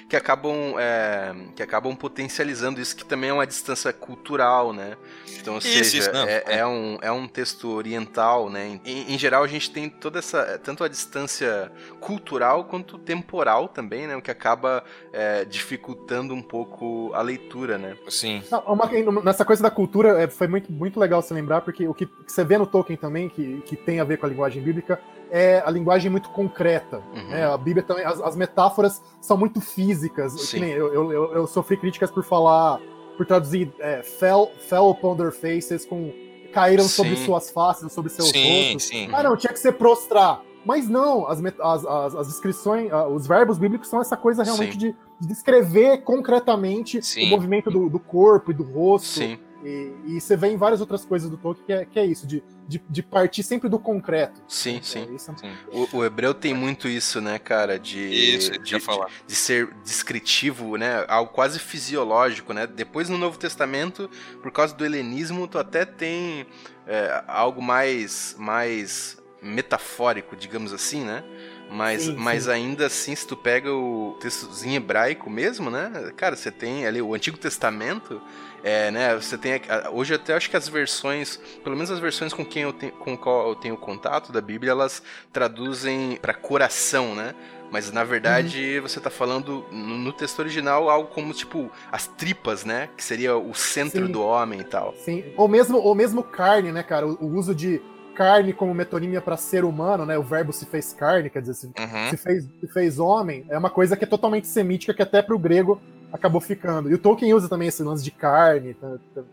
que, 0.08 0.14
acabam, 0.14 0.74
é, 0.78 1.34
que 1.54 1.62
acabam 1.62 1.96
potencializando 1.96 2.80
isso, 2.82 2.94
que 2.94 3.04
também 3.04 3.30
é 3.30 3.32
uma 3.32 3.46
distância 3.46 3.94
cultural, 3.94 4.74
né? 4.74 4.96
Então, 5.40 5.54
ou 5.54 5.58
isso, 5.58 5.68
seja, 5.68 5.98
isso, 5.98 6.10
é, 6.10 6.58
é, 6.58 6.66
um, 6.66 6.98
é 7.00 7.10
um 7.10 7.26
texto 7.26 7.70
oriental, 7.70 8.50
né? 8.50 8.78
Em, 8.84 9.14
em, 9.14 9.18
geral, 9.18 9.42
a 9.42 9.46
gente 9.46 9.70
tem 9.70 9.88
toda 9.88 10.18
essa, 10.18 10.58
tanto 10.62 10.84
a 10.84 10.88
distância 10.88 11.72
cultural 11.98 12.64
quanto 12.64 12.98
temporal 12.98 13.68
também, 13.68 14.06
né? 14.06 14.16
O 14.16 14.22
que 14.22 14.30
acaba 14.30 14.84
é, 15.14 15.46
dificultando 15.46 16.34
um 16.34 16.42
pouco 16.42 17.10
a 17.14 17.22
leitura, 17.22 17.45
né? 17.78 17.96
Sim. 18.08 18.42
Não, 18.50 18.60
uma, 18.60 19.22
nessa 19.22 19.44
coisa 19.44 19.62
da 19.62 19.70
cultura, 19.70 20.22
é, 20.22 20.28
foi 20.28 20.46
muito, 20.46 20.70
muito 20.72 20.98
legal 20.98 21.22
se 21.22 21.32
lembrar, 21.32 21.60
porque 21.60 21.86
o 21.86 21.94
que, 21.94 22.06
que, 22.06 22.32
você 22.32 22.44
vê 22.44 22.58
no 22.58 22.66
Tolkien 22.66 22.96
também, 22.96 23.28
que, 23.28 23.62
que 23.62 23.76
tem 23.76 24.00
a 24.00 24.04
ver 24.04 24.18
com 24.18 24.26
a 24.26 24.28
linguagem 24.28 24.62
bíblica, 24.62 25.00
é 25.30 25.62
a 25.64 25.70
linguagem 25.70 26.10
muito 26.10 26.28
concreta. 26.30 27.02
Uhum. 27.14 27.28
Né? 27.28 27.44
A 27.44 27.56
Bíblia 27.56 27.82
também, 27.82 28.04
as, 28.04 28.20
as, 28.20 28.36
metáforas 28.36 29.02
são 29.20 29.36
muito 29.36 29.60
físicas. 29.60 30.52
Eu, 30.54 30.92
eu, 30.92 31.12
eu, 31.12 31.34
eu, 31.34 31.46
sofri 31.46 31.76
críticas 31.76 32.10
por 32.10 32.22
falar, 32.22 32.80
por 33.16 33.26
traduzir 33.26 33.72
é, 33.78 34.02
fell, 34.02 34.50
fell 34.58 34.90
upon 34.90 35.16
their 35.16 35.32
faces 35.32 35.84
com 35.84 36.12
caíram 36.52 36.84
sim. 36.84 36.90
sobre 36.90 37.16
suas 37.16 37.50
faces, 37.50 37.92
sobre 37.92 38.10
seus 38.10 38.30
sim, 38.30 38.72
rostos. 38.72 38.84
Sim. 38.84 39.08
Ah, 39.12 39.22
não, 39.22 39.36
tinha 39.36 39.52
que 39.52 39.58
ser 39.58 39.72
prostrar. 39.72 40.40
Mas 40.66 40.88
não, 40.88 41.28
as, 41.28 41.40
as, 41.44 41.86
as, 41.86 42.14
as 42.16 42.26
descrições, 42.26 42.90
os 43.12 43.24
verbos 43.24 43.56
bíblicos 43.56 43.88
são 43.88 44.00
essa 44.00 44.16
coisa 44.16 44.42
realmente 44.42 44.76
de, 44.76 44.96
de, 45.20 45.28
descrever 45.28 45.98
concretamente 45.98 46.98
o 47.18 47.26
movimento 47.26 47.70
do, 47.70 47.88
do, 47.88 48.00
corpo 48.00 48.50
e 48.50 48.54
do 48.54 48.64
rosto. 48.64 49.20
Sim. 49.20 49.38
E, 49.64 49.92
e, 50.06 50.20
você 50.20 50.36
vê 50.36 50.48
em 50.48 50.56
várias 50.56 50.80
outras 50.80 51.04
coisas 51.04 51.30
do 51.30 51.36
Tolkien 51.36 51.64
que 51.64 51.72
é, 51.72 51.84
que 51.84 51.98
é 52.00 52.04
isso, 52.04 52.26
de, 52.26 52.42
de, 52.68 52.82
de, 52.90 53.02
partir 53.02 53.44
sempre 53.44 53.68
do 53.68 53.78
concreto. 53.78 54.42
Sim, 54.48 54.80
sim. 54.82 55.06
É, 55.08 55.14
isso. 55.14 55.32
sim. 55.36 55.50
O, 55.72 55.98
o, 55.98 56.04
hebreu 56.04 56.34
tem 56.34 56.52
muito 56.52 56.88
isso, 56.88 57.20
né, 57.20 57.38
cara, 57.38 57.78
de, 57.78 57.98
isso, 57.98 58.52
de, 58.52 58.58
de, 58.58 58.78
de, 59.26 59.34
ser 59.34 59.72
descritivo, 59.84 60.76
né, 60.76 61.04
algo 61.08 61.32
quase 61.32 61.58
fisiológico, 61.58 62.52
né. 62.52 62.66
Depois 62.66 63.08
no 63.08 63.16
Novo 63.16 63.38
Testamento, 63.38 64.10
por 64.42 64.52
causa 64.52 64.74
do 64.74 64.84
helenismo, 64.84 65.48
tu 65.48 65.58
até 65.58 65.84
tem 65.84 66.46
é, 66.86 67.24
algo 67.26 67.62
mais, 67.62 68.36
mais 68.38 69.16
metafórico, 69.42 70.36
digamos 70.36 70.72
assim, 70.72 71.04
né. 71.04 71.22
Mas, 71.70 72.02
sim, 72.02 72.14
mas 72.16 72.44
sim. 72.44 72.50
ainda 72.50 72.86
assim, 72.86 73.14
se 73.14 73.26
tu 73.26 73.36
pega 73.36 73.72
o 73.72 74.16
textozinho 74.20 74.76
hebraico 74.76 75.28
mesmo, 75.28 75.70
né? 75.70 76.12
Cara, 76.16 76.36
você 76.36 76.50
tem 76.50 76.86
ali 76.86 77.02
o 77.02 77.12
Antigo 77.12 77.36
Testamento, 77.36 78.22
é, 78.62 78.90
né, 78.90 79.14
você 79.14 79.36
tem 79.36 79.60
hoje 79.92 80.14
até 80.14 80.34
acho 80.34 80.48
que 80.48 80.56
as 80.56 80.68
versões, 80.68 81.40
pelo 81.62 81.76
menos 81.76 81.90
as 81.90 81.98
versões 81.98 82.32
com 82.32 82.44
quem 82.44 82.62
eu 82.62 82.72
tenho, 82.72 82.92
com 82.92 83.16
qual 83.16 83.48
eu 83.48 83.54
tenho 83.54 83.76
contato 83.76 84.32
da 84.32 84.40
Bíblia, 84.40 84.72
elas 84.72 85.02
traduzem 85.32 86.18
para 86.20 86.34
coração, 86.34 87.14
né? 87.14 87.34
Mas 87.70 87.90
na 87.90 88.04
verdade 88.04 88.76
uhum. 88.76 88.82
você 88.82 88.98
está 88.98 89.10
falando 89.10 89.66
no, 89.72 89.98
no, 89.98 90.12
texto 90.12 90.38
original 90.38 90.88
algo 90.88 91.08
como 91.08 91.32
tipo 91.32 91.70
as 91.90 92.06
tripas, 92.06 92.64
né? 92.64 92.88
Que 92.96 93.02
seria 93.02 93.36
o 93.36 93.54
centro 93.54 94.06
Sim. 94.06 94.12
do 94.12 94.22
homem 94.22 94.60
e 94.60 94.64
tal. 94.64 94.94
Sim. 95.04 95.24
Ou 95.36 95.48
mesmo, 95.48 95.78
ou 95.78 95.94
mesmo 95.94 96.22
carne, 96.22 96.70
né, 96.70 96.82
cara? 96.82 97.06
O, 97.06 97.14
o 97.24 97.36
uso 97.36 97.54
de 97.54 97.82
carne 98.16 98.52
como 98.54 98.74
metonímia 98.74 99.20
para 99.20 99.36
ser 99.36 99.64
humano, 99.64 100.06
né? 100.06 100.16
O 100.16 100.22
verbo 100.22 100.52
se 100.52 100.64
fez 100.64 100.92
carne, 100.94 101.28
quer 101.28 101.40
dizer, 101.40 101.54
se, 101.54 101.66
uhum. 101.66 102.10
se, 102.10 102.16
fez, 102.16 102.44
se 102.60 102.66
fez 102.68 102.98
homem, 102.98 103.44
é 103.50 103.58
uma 103.58 103.68
coisa 103.68 103.96
que 103.96 104.04
é 104.04 104.06
totalmente 104.06 104.46
semítica, 104.46 104.94
que 104.94 105.02
até 105.02 105.20
para 105.20 105.34
o 105.34 105.38
grego 105.38 105.80
acabou 106.10 106.40
ficando. 106.40 106.90
E 106.90 106.94
o 106.94 106.98
Tolkien 106.98 107.34
usa 107.34 107.48
também 107.48 107.68
esse 107.68 107.82
lance 107.82 108.02
de 108.02 108.10
carne, 108.10 108.74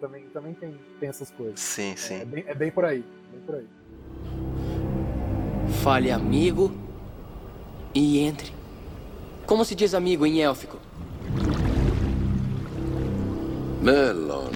também, 0.01 0.25
também 0.33 0.53
tem, 0.53 0.75
tem 0.99 1.09
essas 1.09 1.31
coisas. 1.31 1.59
Sim, 1.59 1.95
sim. 1.95 2.15
É 2.15 2.25
bem, 2.25 2.43
é 2.45 2.53
bem 2.53 2.71
por 2.71 2.83
aí. 2.83 3.03
Bem 3.31 3.41
por 3.45 3.55
aí. 3.55 3.67
Fale 5.81 6.11
amigo 6.11 6.71
e 7.95 8.19
entre. 8.19 8.51
Como 9.45 9.63
se 9.63 9.75
diz 9.75 9.93
amigo 9.93 10.25
em 10.25 10.41
élfico? 10.41 10.77
Melon. 13.81 14.49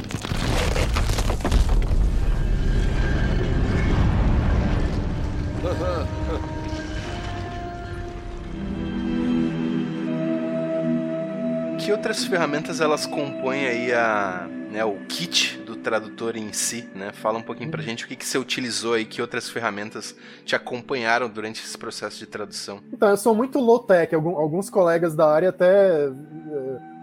que 11.77 11.91
outras 11.91 12.25
ferramentas 12.25 12.81
elas 12.81 13.05
compõem 13.05 13.65
aí 13.65 13.93
a, 13.93 14.49
né, 14.69 14.83
o 14.83 14.97
kit 15.07 15.57
do 15.59 15.77
tradutor 15.77 16.35
em 16.35 16.51
si, 16.51 16.89
né? 16.93 17.13
Fala 17.13 17.39
um 17.39 17.41
pouquinho 17.41 17.71
pra 17.71 17.81
gente 17.81 18.03
o 18.03 18.07
que, 18.09 18.15
que 18.15 18.25
você 18.25 18.37
utilizou 18.37 18.93
aí, 18.93 19.05
que 19.05 19.21
outras 19.21 19.49
ferramentas 19.49 20.13
te 20.43 20.53
acompanharam 20.55 21.29
durante 21.29 21.63
esse 21.63 21.77
processo 21.77 22.19
de 22.19 22.25
tradução. 22.25 22.81
Então, 22.91 23.09
eu 23.09 23.15
sou 23.15 23.33
muito 23.33 23.57
low-tech, 23.59 24.13
alguns 24.13 24.69
colegas 24.69 25.15
da 25.15 25.31
área 25.31 25.47
até 25.47 26.07
eh, 26.07 26.11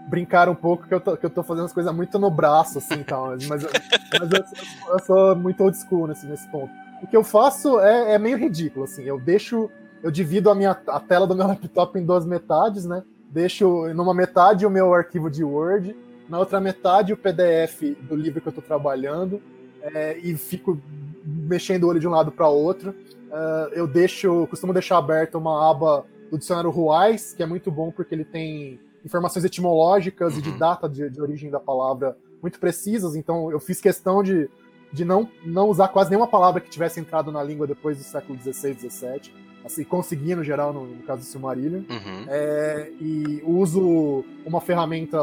brincaram 0.07 0.51
um 0.51 0.55
pouco 0.55 0.87
que 0.87 0.93
eu 0.93 0.99
tô, 0.99 1.17
que 1.17 1.25
eu 1.25 1.31
tô 1.31 1.41
fazendo 1.41 1.65
as 1.65 1.73
coisas 1.73 1.91
muito 1.93 2.19
no 2.19 2.29
braço, 2.29 2.77
assim, 2.77 3.01
tal. 3.01 3.29
Mas, 3.29 3.47
mas 3.49 3.63
eu, 3.63 3.69
eu, 3.71 4.45
sou, 4.45 4.93
eu, 4.93 4.99
sou 4.99 5.35
muito 5.35 5.63
old 5.63 5.75
school 5.77 6.07
nesse, 6.07 6.27
nesse 6.27 6.47
ponto. 6.49 6.84
O 7.05 7.07
que 7.07 7.15
eu 7.15 7.23
faço 7.23 7.79
é, 7.79 8.15
é 8.15 8.17
meio 8.17 8.35
ridículo, 8.35 8.85
assim, 8.85 9.03
eu 9.03 9.19
deixo, 9.19 9.69
eu 10.01 10.09
divido 10.09 10.49
a 10.49 10.55
minha 10.55 10.71
a 10.71 10.99
tela 10.99 11.27
do 11.27 11.35
meu 11.35 11.45
laptop 11.47 11.99
em 11.99 12.03
duas 12.03 12.25
metades, 12.25 12.83
né? 12.83 13.03
Deixo 13.29 13.93
numa 13.93 14.11
metade 14.11 14.65
o 14.65 14.71
meu 14.71 14.91
arquivo 14.91 15.29
de 15.29 15.43
Word, 15.43 15.95
na 16.27 16.39
outra 16.39 16.59
metade 16.59 17.13
o 17.13 17.17
PDF 17.17 17.95
do 18.01 18.15
livro 18.15 18.41
que 18.41 18.47
eu 18.47 18.49
estou 18.49 18.63
trabalhando 18.63 19.39
é, 19.83 20.17
e 20.17 20.35
fico 20.35 20.81
mexendo 21.23 21.83
o 21.83 21.89
olho 21.89 21.99
de 21.99 22.07
um 22.07 22.11
lado 22.11 22.31
para 22.31 22.49
outro. 22.49 22.89
Uh, 22.89 23.69
eu 23.73 23.85
deixo, 23.85 24.47
costumo 24.47 24.73
deixar 24.73 24.97
aberta 24.97 25.37
uma 25.37 25.69
aba 25.69 26.05
do 26.31 26.39
dicionário 26.39 26.71
Ruais, 26.71 27.33
que 27.33 27.43
é 27.43 27.45
muito 27.45 27.69
bom 27.69 27.91
porque 27.91 28.15
ele 28.15 28.25
tem 28.25 28.79
informações 29.05 29.45
etimológicas 29.45 30.35
e 30.39 30.41
de 30.41 30.49
uhum. 30.49 30.57
data 30.57 30.89
de, 30.89 31.07
de, 31.07 31.21
origem 31.21 31.51
da 31.51 31.59
palavra 31.59 32.17
muito 32.41 32.59
precisas. 32.59 33.15
Então 33.15 33.51
eu 33.51 33.59
fiz 33.59 33.79
questão 33.79 34.23
de, 34.23 34.49
de 34.95 35.03
não, 35.03 35.29
não 35.43 35.67
usar 35.69 35.89
quase 35.89 36.09
nenhuma 36.09 36.27
palavra 36.27 36.61
que 36.61 36.69
tivesse 36.69 36.99
entrado 36.99 37.31
na 37.31 37.43
língua 37.43 37.67
depois 37.67 37.97
do 37.97 38.03
século 38.03 38.39
XVI, 38.39 38.73
XVII 38.73 39.45
assim, 39.65 39.83
conseguia 39.83 40.35
no 40.35 40.43
geral, 40.43 40.71
no, 40.71 40.85
no 40.85 41.01
caso 41.03 41.21
do 41.21 41.25
Silmarillion. 41.25 41.81
Uhum. 41.89 42.25
É, 42.27 42.91
e 43.01 43.41
uso 43.43 44.23
uma 44.45 44.61
ferramenta 44.61 45.17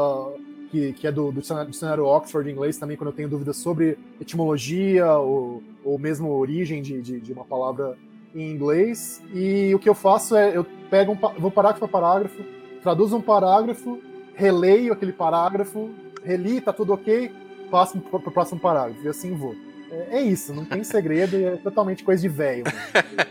que, 0.69 0.91
que 0.93 1.07
é 1.07 1.11
do, 1.11 1.31
do 1.31 1.41
dicionário, 1.41 2.05
Oxford 2.05 2.49
em 2.49 2.53
inglês 2.53 2.77
também, 2.77 2.97
quando 2.97 3.11
eu 3.11 3.15
tenho 3.15 3.29
dúvidas 3.29 3.55
sobre 3.55 3.97
etimologia 4.19 5.13
ou, 5.13 5.63
ou 5.83 5.97
mesmo 5.97 6.29
origem 6.29 6.81
de, 6.81 7.01
de, 7.01 7.19
de, 7.21 7.31
uma 7.31 7.45
palavra 7.45 7.97
em 8.35 8.51
inglês. 8.51 9.21
E 9.33 9.73
o 9.73 9.79
que 9.79 9.87
eu 9.87 9.95
faço 9.95 10.35
é, 10.35 10.55
eu 10.55 10.65
pego 10.89 11.13
um, 11.13 11.39
vou 11.39 11.49
parágrafo 11.49 11.85
a 11.85 11.87
parágrafo, 11.87 12.43
traduzo 12.81 13.15
um 13.15 13.21
parágrafo, 13.21 13.99
releio 14.35 14.91
aquele 14.91 15.13
parágrafo, 15.13 15.89
reli, 16.21 16.59
tá 16.59 16.73
tudo 16.73 16.93
ok, 16.93 17.31
passo 17.73 17.99
para 17.99 18.17
o 18.17 18.31
próximo 18.31 18.59
parágrafo, 18.59 19.03
e 19.03 19.07
assim 19.07 19.35
vou. 19.35 19.55
É, 19.89 20.17
é 20.17 20.21
isso, 20.21 20.53
não 20.53 20.63
tem 20.63 20.83
segredo 20.83 21.35
e 21.35 21.43
é 21.43 21.55
totalmente 21.55 22.03
coisa 22.03 22.21
de 22.21 22.29
velho. 22.29 22.65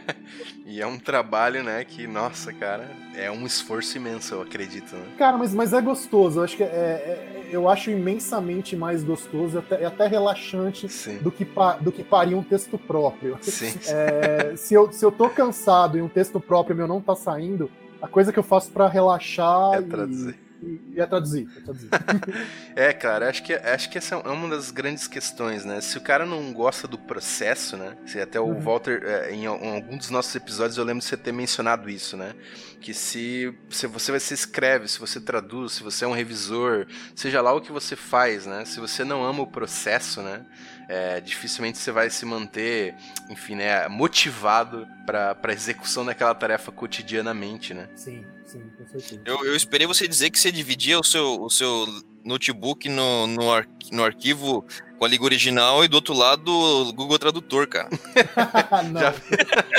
e 0.66 0.80
é 0.80 0.86
um 0.86 0.98
trabalho, 0.98 1.62
né, 1.62 1.84
que, 1.84 2.08
nossa, 2.08 2.52
cara, 2.52 2.90
é 3.14 3.30
um 3.30 3.46
esforço 3.46 3.96
imenso, 3.96 4.34
eu 4.34 4.42
acredito. 4.42 4.96
Né? 4.96 5.04
Cara, 5.16 5.38
mas, 5.38 5.54
mas 5.54 5.72
é 5.72 5.80
gostoso. 5.80 6.40
Eu 6.40 6.44
acho 6.44 6.56
que 6.56 6.64
é, 6.64 6.66
é 6.66 7.32
eu 7.52 7.68
acho 7.68 7.90
imensamente 7.90 8.74
mais 8.74 9.04
gostoso 9.04 9.58
até, 9.58 9.84
até 9.84 10.08
relaxante 10.08 10.88
do 11.20 11.30
que, 11.30 11.46
do 11.80 11.92
que 11.92 12.02
parir 12.02 12.34
um 12.34 12.42
texto 12.42 12.76
próprio. 12.78 13.38
Sim. 13.42 13.74
É, 13.86 14.56
se, 14.56 14.74
eu, 14.74 14.90
se 14.90 15.04
eu 15.04 15.12
tô 15.12 15.28
cansado 15.28 15.98
e 15.98 16.02
um 16.02 16.08
texto 16.08 16.40
próprio 16.40 16.74
meu 16.74 16.88
não 16.88 17.00
tá 17.00 17.14
saindo, 17.14 17.70
a 18.00 18.08
coisa 18.08 18.32
que 18.32 18.38
eu 18.38 18.42
faço 18.42 18.72
para 18.72 18.88
relaxar 18.88 19.74
é 19.74 19.82
traduzir. 19.82 20.41
E 20.62 20.80
ia 20.94 21.06
traduzir. 21.06 21.48
Ia 21.56 21.62
traduzir. 21.62 21.88
é, 22.76 22.92
cara, 22.92 23.28
acho 23.28 23.42
que, 23.42 23.52
acho 23.52 23.90
que 23.90 23.98
essa 23.98 24.14
é 24.14 24.18
uma 24.18 24.48
das 24.48 24.70
grandes 24.70 25.08
questões, 25.08 25.64
né? 25.64 25.80
Se 25.80 25.98
o 25.98 26.00
cara 26.00 26.24
não 26.24 26.52
gosta 26.52 26.86
do 26.86 26.96
processo, 26.96 27.76
né? 27.76 27.96
Se 28.06 28.20
até 28.20 28.38
o 28.38 28.44
uhum. 28.44 28.60
Walter, 28.60 29.02
é, 29.04 29.32
em, 29.32 29.46
algum 29.46 29.96
dos 29.96 30.10
nossos 30.10 30.34
episódios, 30.34 30.78
eu 30.78 30.84
lembro 30.84 31.00
de 31.00 31.06
você 31.06 31.16
ter 31.16 31.32
mencionado 31.32 31.90
isso, 31.90 32.16
né? 32.16 32.34
Que 32.80 32.94
se, 32.94 33.52
se 33.70 33.86
você 33.88 34.18
se 34.20 34.34
escreve, 34.34 34.86
se 34.86 35.00
você 35.00 35.20
traduz, 35.20 35.72
se 35.72 35.82
você 35.82 36.04
é 36.04 36.08
um 36.08 36.12
revisor, 36.12 36.86
seja 37.14 37.40
lá 37.40 37.52
o 37.52 37.60
que 37.60 37.72
você 37.72 37.96
faz, 37.96 38.46
né? 38.46 38.64
Se 38.64 38.78
você 38.78 39.02
não 39.02 39.24
ama 39.24 39.42
o 39.42 39.46
processo, 39.46 40.22
né? 40.22 40.46
É, 40.88 41.20
dificilmente 41.20 41.78
você 41.78 41.90
vai 41.90 42.10
se 42.10 42.24
manter, 42.26 42.94
enfim, 43.30 43.54
né, 43.54 43.88
motivado 43.88 44.86
para 45.06 45.36
a 45.42 45.52
execução 45.52 46.04
daquela 46.04 46.34
tarefa 46.34 46.70
cotidianamente, 46.70 47.72
né? 47.72 47.88
Sim. 47.94 48.24
Sim, 48.52 48.70
com 48.76 48.86
certeza. 48.86 49.22
Eu, 49.24 49.46
eu 49.46 49.56
esperei 49.56 49.86
você 49.86 50.06
dizer 50.06 50.28
que 50.28 50.38
você 50.38 50.52
dividia 50.52 51.00
o 51.00 51.02
seu, 51.02 51.40
o 51.40 51.48
seu 51.48 51.86
notebook 52.22 52.86
no, 52.86 53.26
no, 53.26 53.50
ar, 53.50 53.66
no 53.90 54.04
arquivo 54.04 54.62
com 54.98 55.06
a 55.06 55.08
língua 55.08 55.24
original 55.24 55.82
e 55.82 55.88
do 55.88 55.94
outro 55.94 56.12
lado 56.12 56.52
o 56.52 56.92
Google 56.92 57.18
Tradutor, 57.18 57.66
cara. 57.66 57.88
não, 58.92 59.00
Já... 59.00 59.14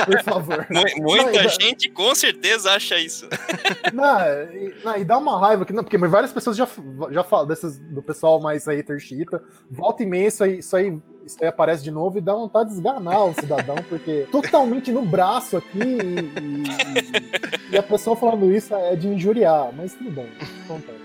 por 0.05 0.24
favor. 0.24 0.67
Muita 0.97 1.43
não, 1.43 1.49
gente 1.49 1.88
dá... 1.88 1.93
com 1.93 2.15
certeza 2.15 2.71
acha 2.71 2.97
isso. 2.97 3.30
Não, 3.93 4.19
e, 4.51 4.76
não, 4.84 4.97
e 4.97 5.05
dá 5.05 5.17
uma 5.17 5.39
raiva, 5.39 5.65
que, 5.65 5.74
não, 5.74 5.84
porque 5.84 5.97
várias 5.97 6.32
pessoas 6.32 6.57
já, 6.57 6.67
já 7.11 7.24
falam, 7.24 7.45
dessas, 7.45 7.78
do 7.78 8.01
pessoal 8.01 8.41
mais 8.41 8.65
hater 8.65 8.99
chita, 8.99 9.43
volta 9.69 10.01
e 10.01 10.05
meia 10.05 10.28
isso 10.28 10.43
aí, 10.43 10.59
isso 10.59 10.76
aí 10.76 10.99
isso 11.26 11.38
aí 11.41 11.47
aparece 11.47 11.84
de 11.84 11.91
novo 11.91 12.17
e 12.17 12.21
dá 12.21 12.34
vontade 12.34 12.69
de 12.69 12.76
esganar 12.76 13.26
o 13.26 13.34
cidadão, 13.34 13.76
porque 13.89 14.28
totalmente 14.32 14.91
no 14.91 15.03
braço 15.03 15.57
aqui 15.57 15.80
e, 15.80 17.71
e, 17.71 17.74
e, 17.74 17.78
a 17.78 17.84
pessoa 17.84 18.15
falando 18.15 18.51
isso 18.53 18.74
é 18.76 18.95
de 18.95 19.07
injuriar, 19.07 19.71
mas 19.76 19.93
tudo 19.93 20.11
bem, 20.11 20.30
acontece. 20.65 21.03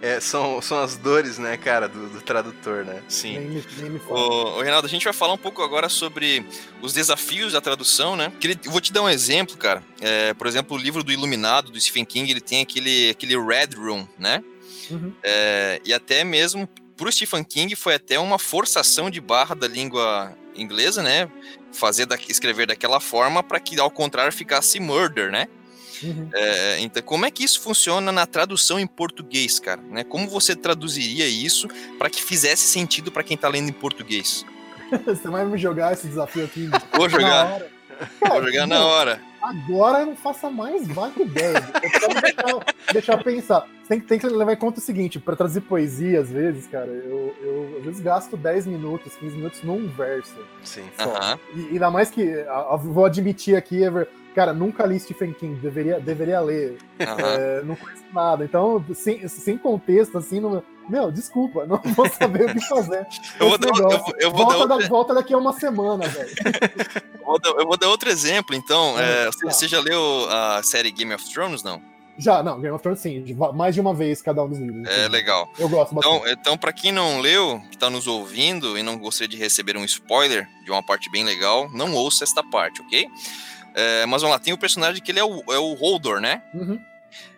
É, 0.00 0.20
são, 0.20 0.60
são 0.60 0.78
as 0.78 0.96
dores, 0.96 1.38
né, 1.38 1.56
cara, 1.56 1.88
do, 1.88 2.08
do 2.08 2.20
tradutor, 2.20 2.84
né? 2.84 3.02
Sim. 3.08 3.38
Nem 3.38 3.48
me, 3.48 3.64
nem 3.78 3.90
me 3.90 4.00
o, 4.08 4.58
o, 4.58 4.62
Renato, 4.62 4.86
a 4.86 4.88
gente 4.88 5.04
vai 5.04 5.12
falar 5.12 5.32
um 5.32 5.38
pouco 5.38 5.62
agora 5.62 5.88
sobre 5.88 6.46
os 6.82 6.92
desafios 6.92 7.52
da 7.52 7.60
tradução, 7.60 8.14
né? 8.14 8.32
Eu 8.64 8.70
vou 8.70 8.80
te 8.80 8.92
dar 8.92 9.02
um 9.02 9.08
exemplo, 9.08 9.56
cara. 9.56 9.82
É, 10.00 10.34
por 10.34 10.46
exemplo, 10.46 10.76
o 10.76 10.80
livro 10.80 11.02
do 11.02 11.12
Iluminado, 11.12 11.70
do 11.70 11.80
Stephen 11.80 12.04
King, 12.04 12.30
ele 12.30 12.40
tem 12.40 12.62
aquele, 12.62 13.10
aquele 13.10 13.36
Red 13.38 13.70
Room, 13.76 14.06
né? 14.18 14.42
Uhum. 14.90 15.12
É, 15.22 15.80
e 15.84 15.92
até 15.92 16.22
mesmo 16.22 16.68
pro 16.96 17.10
Stephen 17.12 17.44
King 17.44 17.74
foi 17.76 17.94
até 17.94 18.18
uma 18.18 18.38
forçação 18.38 19.10
de 19.10 19.20
barra 19.20 19.54
da 19.54 19.68
língua 19.68 20.32
inglesa, 20.54 21.02
né? 21.02 21.28
Fazer 21.72 22.06
da, 22.06 22.16
escrever 22.28 22.66
daquela 22.66 23.00
forma 23.00 23.42
para 23.42 23.60
que 23.60 23.78
ao 23.78 23.90
contrário 23.90 24.32
ficasse 24.32 24.80
murder, 24.80 25.30
né? 25.30 25.48
Uhum. 26.02 26.28
É, 26.34 26.80
então, 26.80 27.02
como 27.02 27.24
é 27.24 27.30
que 27.30 27.44
isso 27.44 27.60
funciona 27.60 28.12
na 28.12 28.26
tradução 28.26 28.78
em 28.78 28.86
português, 28.86 29.58
cara? 29.58 29.80
Né? 29.80 30.04
Como 30.04 30.28
você 30.28 30.54
traduziria 30.54 31.26
isso 31.26 31.68
para 31.98 32.10
que 32.10 32.22
fizesse 32.22 32.66
sentido 32.66 33.10
para 33.10 33.22
quem 33.22 33.36
tá 33.36 33.48
lendo 33.48 33.70
em 33.70 33.72
português? 33.72 34.44
você 35.04 35.28
vai 35.28 35.44
me 35.44 35.58
jogar 35.58 35.92
esse 35.92 36.06
desafio 36.06 36.44
aqui? 36.44 36.68
Vou 36.94 37.08
jogar. 37.08 37.62
Vou 38.20 38.44
jogar 38.44 38.66
na 38.66 38.84
hora. 38.84 39.20
Agora 39.42 40.00
eu 40.00 40.06
não 40.06 40.16
faça 40.16 40.50
mais 40.50 40.86
vaga 40.88 41.22
ideia. 41.22 41.60
deixar, 42.20 42.92
deixar 42.92 43.24
pensar. 43.24 43.75
Tem, 43.88 44.00
tem 44.00 44.18
que 44.18 44.26
levar 44.26 44.52
em 44.52 44.56
conta 44.56 44.78
o 44.80 44.82
seguinte, 44.82 45.20
para 45.20 45.36
traduzir 45.36 45.60
poesia, 45.60 46.20
às 46.20 46.30
vezes, 46.30 46.66
cara, 46.66 46.86
eu, 46.86 47.34
eu 47.40 47.76
às 47.78 47.84
vezes 47.84 48.00
gasto 48.00 48.36
10 48.36 48.66
minutos, 48.66 49.14
15 49.14 49.36
minutos 49.36 49.62
num 49.62 49.86
verso. 49.88 50.34
Sim. 50.64 50.84
Só. 50.98 51.38
E 51.54 51.68
ainda 51.72 51.90
mais 51.90 52.10
que, 52.10 52.44
vou 52.82 53.04
admitir 53.04 53.56
aqui, 53.56 53.82
cara, 54.34 54.52
nunca 54.52 54.84
li 54.84 54.98
Stephen 54.98 55.32
King, 55.32 55.54
deveria, 55.60 56.00
deveria 56.00 56.40
ler. 56.40 56.78
É, 56.98 57.62
não 57.62 57.76
conheço 57.76 58.02
nada. 58.12 58.44
Então, 58.44 58.84
sem, 58.94 59.26
sem 59.28 59.56
contexto, 59.56 60.18
assim, 60.18 60.40
não, 60.40 60.62
meu, 60.88 61.12
desculpa, 61.12 61.64
não 61.64 61.80
vou 61.94 62.08
saber 62.08 62.50
o 62.50 62.52
que 62.52 62.60
fazer. 62.68 63.06
eu 63.38 63.48
vou, 63.48 63.58
dar, 63.58 63.68
eu 63.68 63.74
vou, 63.74 64.14
eu 64.18 64.30
vou 64.30 64.46
volta, 64.46 64.66
dar 64.66 64.78
da, 64.78 64.88
volta 64.88 65.14
daqui 65.14 65.32
a 65.32 65.38
uma 65.38 65.52
semana, 65.52 66.08
velho. 66.08 66.30
eu 67.58 67.66
vou 67.66 67.76
dar 67.76 67.88
outro 67.88 68.10
exemplo, 68.10 68.54
então. 68.54 68.98
É, 68.98 69.26
você, 69.26 69.44
você 69.46 69.68
já 69.68 69.80
leu 69.80 70.28
a 70.28 70.60
série 70.62 70.90
Game 70.90 71.14
of 71.14 71.32
Thrones, 71.32 71.62
não? 71.62 71.80
Já, 72.18 72.42
não, 72.42 72.60
Game 72.60 72.74
of 72.74 72.82
Thrones 72.82 73.00
sim, 73.00 73.36
mais 73.54 73.74
de 73.74 73.80
uma 73.80 73.94
vez 73.94 74.22
cada 74.22 74.42
um 74.42 74.48
dos 74.48 74.58
livros. 74.58 74.88
É 74.88 75.08
legal. 75.08 75.50
Eu 75.58 75.68
gosto 75.68 75.94
então, 75.96 76.12
bastante. 76.12 76.32
Então, 76.32 76.40
então 76.40 76.58
para 76.58 76.72
quem 76.72 76.92
não 76.92 77.20
leu, 77.20 77.60
que 77.70 77.76
tá 77.76 77.90
nos 77.90 78.06
ouvindo 78.06 78.78
e 78.78 78.82
não 78.82 78.98
gostaria 78.98 79.28
de 79.28 79.36
receber 79.36 79.76
um 79.76 79.84
spoiler 79.84 80.48
de 80.64 80.70
uma 80.70 80.82
parte 80.82 81.10
bem 81.10 81.24
legal, 81.24 81.70
não 81.72 81.94
ouça 81.94 82.24
esta 82.24 82.42
parte, 82.42 82.80
ok? 82.80 83.06
É, 83.74 84.06
mas 84.06 84.22
vamos 84.22 84.34
lá, 84.34 84.38
tem 84.38 84.54
o 84.54 84.58
personagem 84.58 85.02
que 85.02 85.12
ele 85.12 85.20
é 85.20 85.24
o, 85.24 85.42
é 85.52 85.58
o 85.58 85.74
Holdor, 85.74 86.20
né? 86.20 86.42
Uhum. 86.54 86.80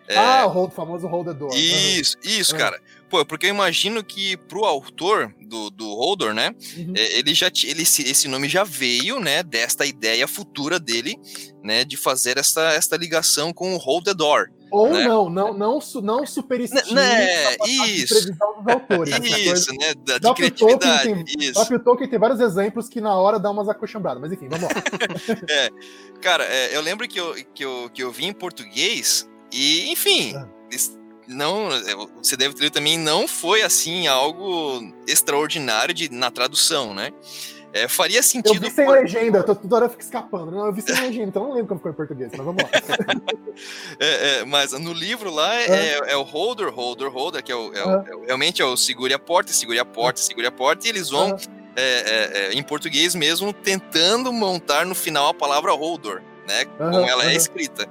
É... 0.07 0.17
Ah, 0.17 0.47
o 0.47 0.49
hold, 0.49 0.71
famoso 0.71 1.07
Holdedor. 1.07 1.53
Isso, 1.53 2.17
uhum. 2.17 2.31
isso, 2.31 2.55
cara. 2.55 2.81
Pô, 3.09 3.23
porque 3.23 3.45
eu 3.45 3.51
imagino 3.51 4.03
que 4.03 4.35
pro 4.37 4.65
autor 4.65 5.33
do, 5.39 5.69
do 5.69 5.93
Holdor, 5.93 6.33
né? 6.33 6.53
Uhum. 6.77 6.93
É, 6.95 7.19
ele 7.19 7.33
já 7.33 7.51
ele, 7.63 7.83
esse 7.83 8.27
nome 8.27 8.49
já 8.49 8.63
veio, 8.63 9.19
né? 9.19 9.43
Desta 9.43 9.85
ideia 9.85 10.27
futura 10.27 10.79
dele, 10.79 11.15
né? 11.63 11.83
De 11.83 11.95
fazer 11.95 12.37
esta, 12.37 12.73
esta 12.73 12.97
ligação 12.97 13.53
com 13.53 13.75
o 13.75 13.77
Hold 13.77 14.05
the 14.05 14.13
Door. 14.13 14.47
Ou 14.71 14.89
né? 14.89 15.07
não, 15.07 15.29
não, 15.29 15.53
não, 15.53 15.79
não 16.01 16.25
superestime 16.25 16.93
né, 16.93 17.55
isso, 17.65 18.13
previsão 18.13 18.61
dos 18.61 18.73
autores. 18.73 19.19
Isso, 19.19 19.71
né? 19.73 19.93
Da, 20.05 20.17
de 20.17 20.33
criatividade. 20.33 21.03
Tolkien 21.03 21.25
tem, 21.25 21.49
isso. 21.49 21.79
Tolkien 21.79 22.09
tem 22.09 22.19
vários 22.19 22.39
exemplos 22.39 22.87
que 22.87 23.01
na 23.01 23.15
hora 23.15 23.39
dá 23.39 23.49
umas 23.49 23.67
acochambradas, 23.69 24.21
mas 24.21 24.31
enfim, 24.31 24.47
vamos 24.49 24.65
lá. 24.65 24.69
é, 25.49 25.69
cara, 26.21 26.43
é, 26.43 26.75
eu 26.75 26.81
lembro 26.81 27.07
que 27.07 27.19
eu, 27.19 27.33
que, 27.53 27.65
eu, 27.65 27.89
que 27.93 28.03
eu 28.03 28.11
vi 28.11 28.25
em 28.25 28.33
português 28.33 29.29
e, 29.51 29.91
enfim, 29.91 30.35
ah 30.35 30.47
não, 31.29 31.71
é, 31.71 31.95
você 32.21 32.35
deve 32.35 32.55
ter 32.55 32.71
também, 32.71 32.97
não 32.97 33.27
foi 33.27 33.61
assim 33.61 34.07
algo 34.07 34.81
extraordinário 35.07 35.93
de, 35.93 36.09
na 36.11 36.31
tradução, 36.31 36.93
né? 36.93 37.11
É, 37.73 37.87
faria 37.87 38.19
Eu 38.19 38.23
sentido. 38.23 38.59
vi 38.61 38.71
sem 38.71 38.85
por- 38.85 38.93
legenda, 38.99 39.39
eu 39.39 39.43
tô 39.43 39.55
toda 39.55 39.75
hora 39.75 39.89
fica 39.89 40.03
escapando. 40.03 40.51
Não, 40.51 40.65
eu 40.65 40.73
vi 40.73 40.81
sem 40.81 40.93
legenda, 41.01 41.27
então 41.29 41.43
eu 41.43 41.47
não 41.49 41.55
lembro 41.55 41.67
como 41.69 41.79
ficou 41.79 41.91
em 41.91 41.95
português, 41.95 42.31
mas 42.35 42.45
vamos 42.45 42.63
lá. 42.63 42.69
É, 43.99 44.39
é, 44.39 44.45
mas 44.45 44.71
no 44.71 44.93
livro 44.93 45.29
lá 45.29 45.53
é, 45.53 46.11
é 46.13 46.15
o 46.15 46.21
holder, 46.23 46.69
holder, 46.73 47.09
holder, 47.09 47.43
que 47.43 47.51
é 47.51 47.55
o, 47.55 47.73
é 47.73 47.83
o- 47.85 47.91
é 48.07 48.15
o- 48.15 48.25
realmente 48.25 48.61
é 48.61 48.65
o 48.65 48.77
segure 48.77 49.13
a 49.13 49.19
porta, 49.19 49.51
segure 49.51 49.77
a 49.77 49.83
porta, 49.83 50.21
segure 50.21 50.47
a 50.47 50.51
porta, 50.51 50.87
e 50.87 50.89
eles 50.89 51.09
vão, 51.09 51.35
em 52.53 52.63
português 52.63 53.13
mesmo, 53.15 53.51
tentando 53.51 54.31
montar 54.31 54.85
no 54.85 54.95
final 54.95 55.27
a 55.27 55.33
palavra 55.33 55.73
holder, 55.73 56.21
né? 56.47 56.63
Como 56.77 56.99
ela 56.99 57.25
é 57.29 57.35
escrita. 57.35 57.87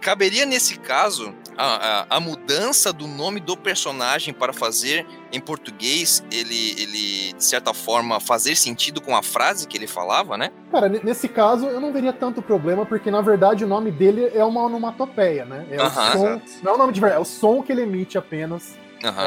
Caberia 0.00 0.44
nesse 0.44 0.78
caso 0.78 1.34
a, 1.58 2.06
a, 2.12 2.16
a 2.16 2.20
mudança 2.20 2.92
do 2.92 3.08
nome 3.08 3.40
do 3.40 3.56
personagem 3.56 4.32
para 4.32 4.52
fazer 4.52 5.04
em 5.32 5.40
português 5.40 6.22
ele, 6.30 6.70
ele, 6.80 7.32
de 7.32 7.44
certa 7.44 7.74
forma, 7.74 8.20
fazer 8.20 8.54
sentido 8.56 9.00
com 9.00 9.16
a 9.16 9.22
frase 9.22 9.66
que 9.66 9.76
ele 9.76 9.88
falava, 9.88 10.38
né? 10.38 10.50
Cara, 10.70 10.88
ne- 10.88 11.00
nesse 11.02 11.28
caso 11.28 11.66
eu 11.66 11.80
não 11.80 11.92
veria 11.92 12.12
tanto 12.12 12.40
problema, 12.40 12.86
porque 12.86 13.10
na 13.10 13.20
verdade 13.20 13.64
o 13.64 13.68
nome 13.68 13.90
dele 13.90 14.30
é 14.32 14.44
uma 14.44 14.62
onomatopeia, 14.62 15.44
né? 15.44 15.66
É 15.70 15.80
Aham. 15.80 16.08
o 16.08 16.12
som, 16.18 16.42
não 16.62 16.72
é 16.72 16.74
o 16.74 16.78
nome 16.78 16.92
de 16.92 17.00
verdade, 17.00 17.18
é 17.18 17.22
o 17.22 17.26
som 17.26 17.60
que 17.62 17.72
ele 17.72 17.82
emite 17.82 18.16
apenas. 18.16 18.76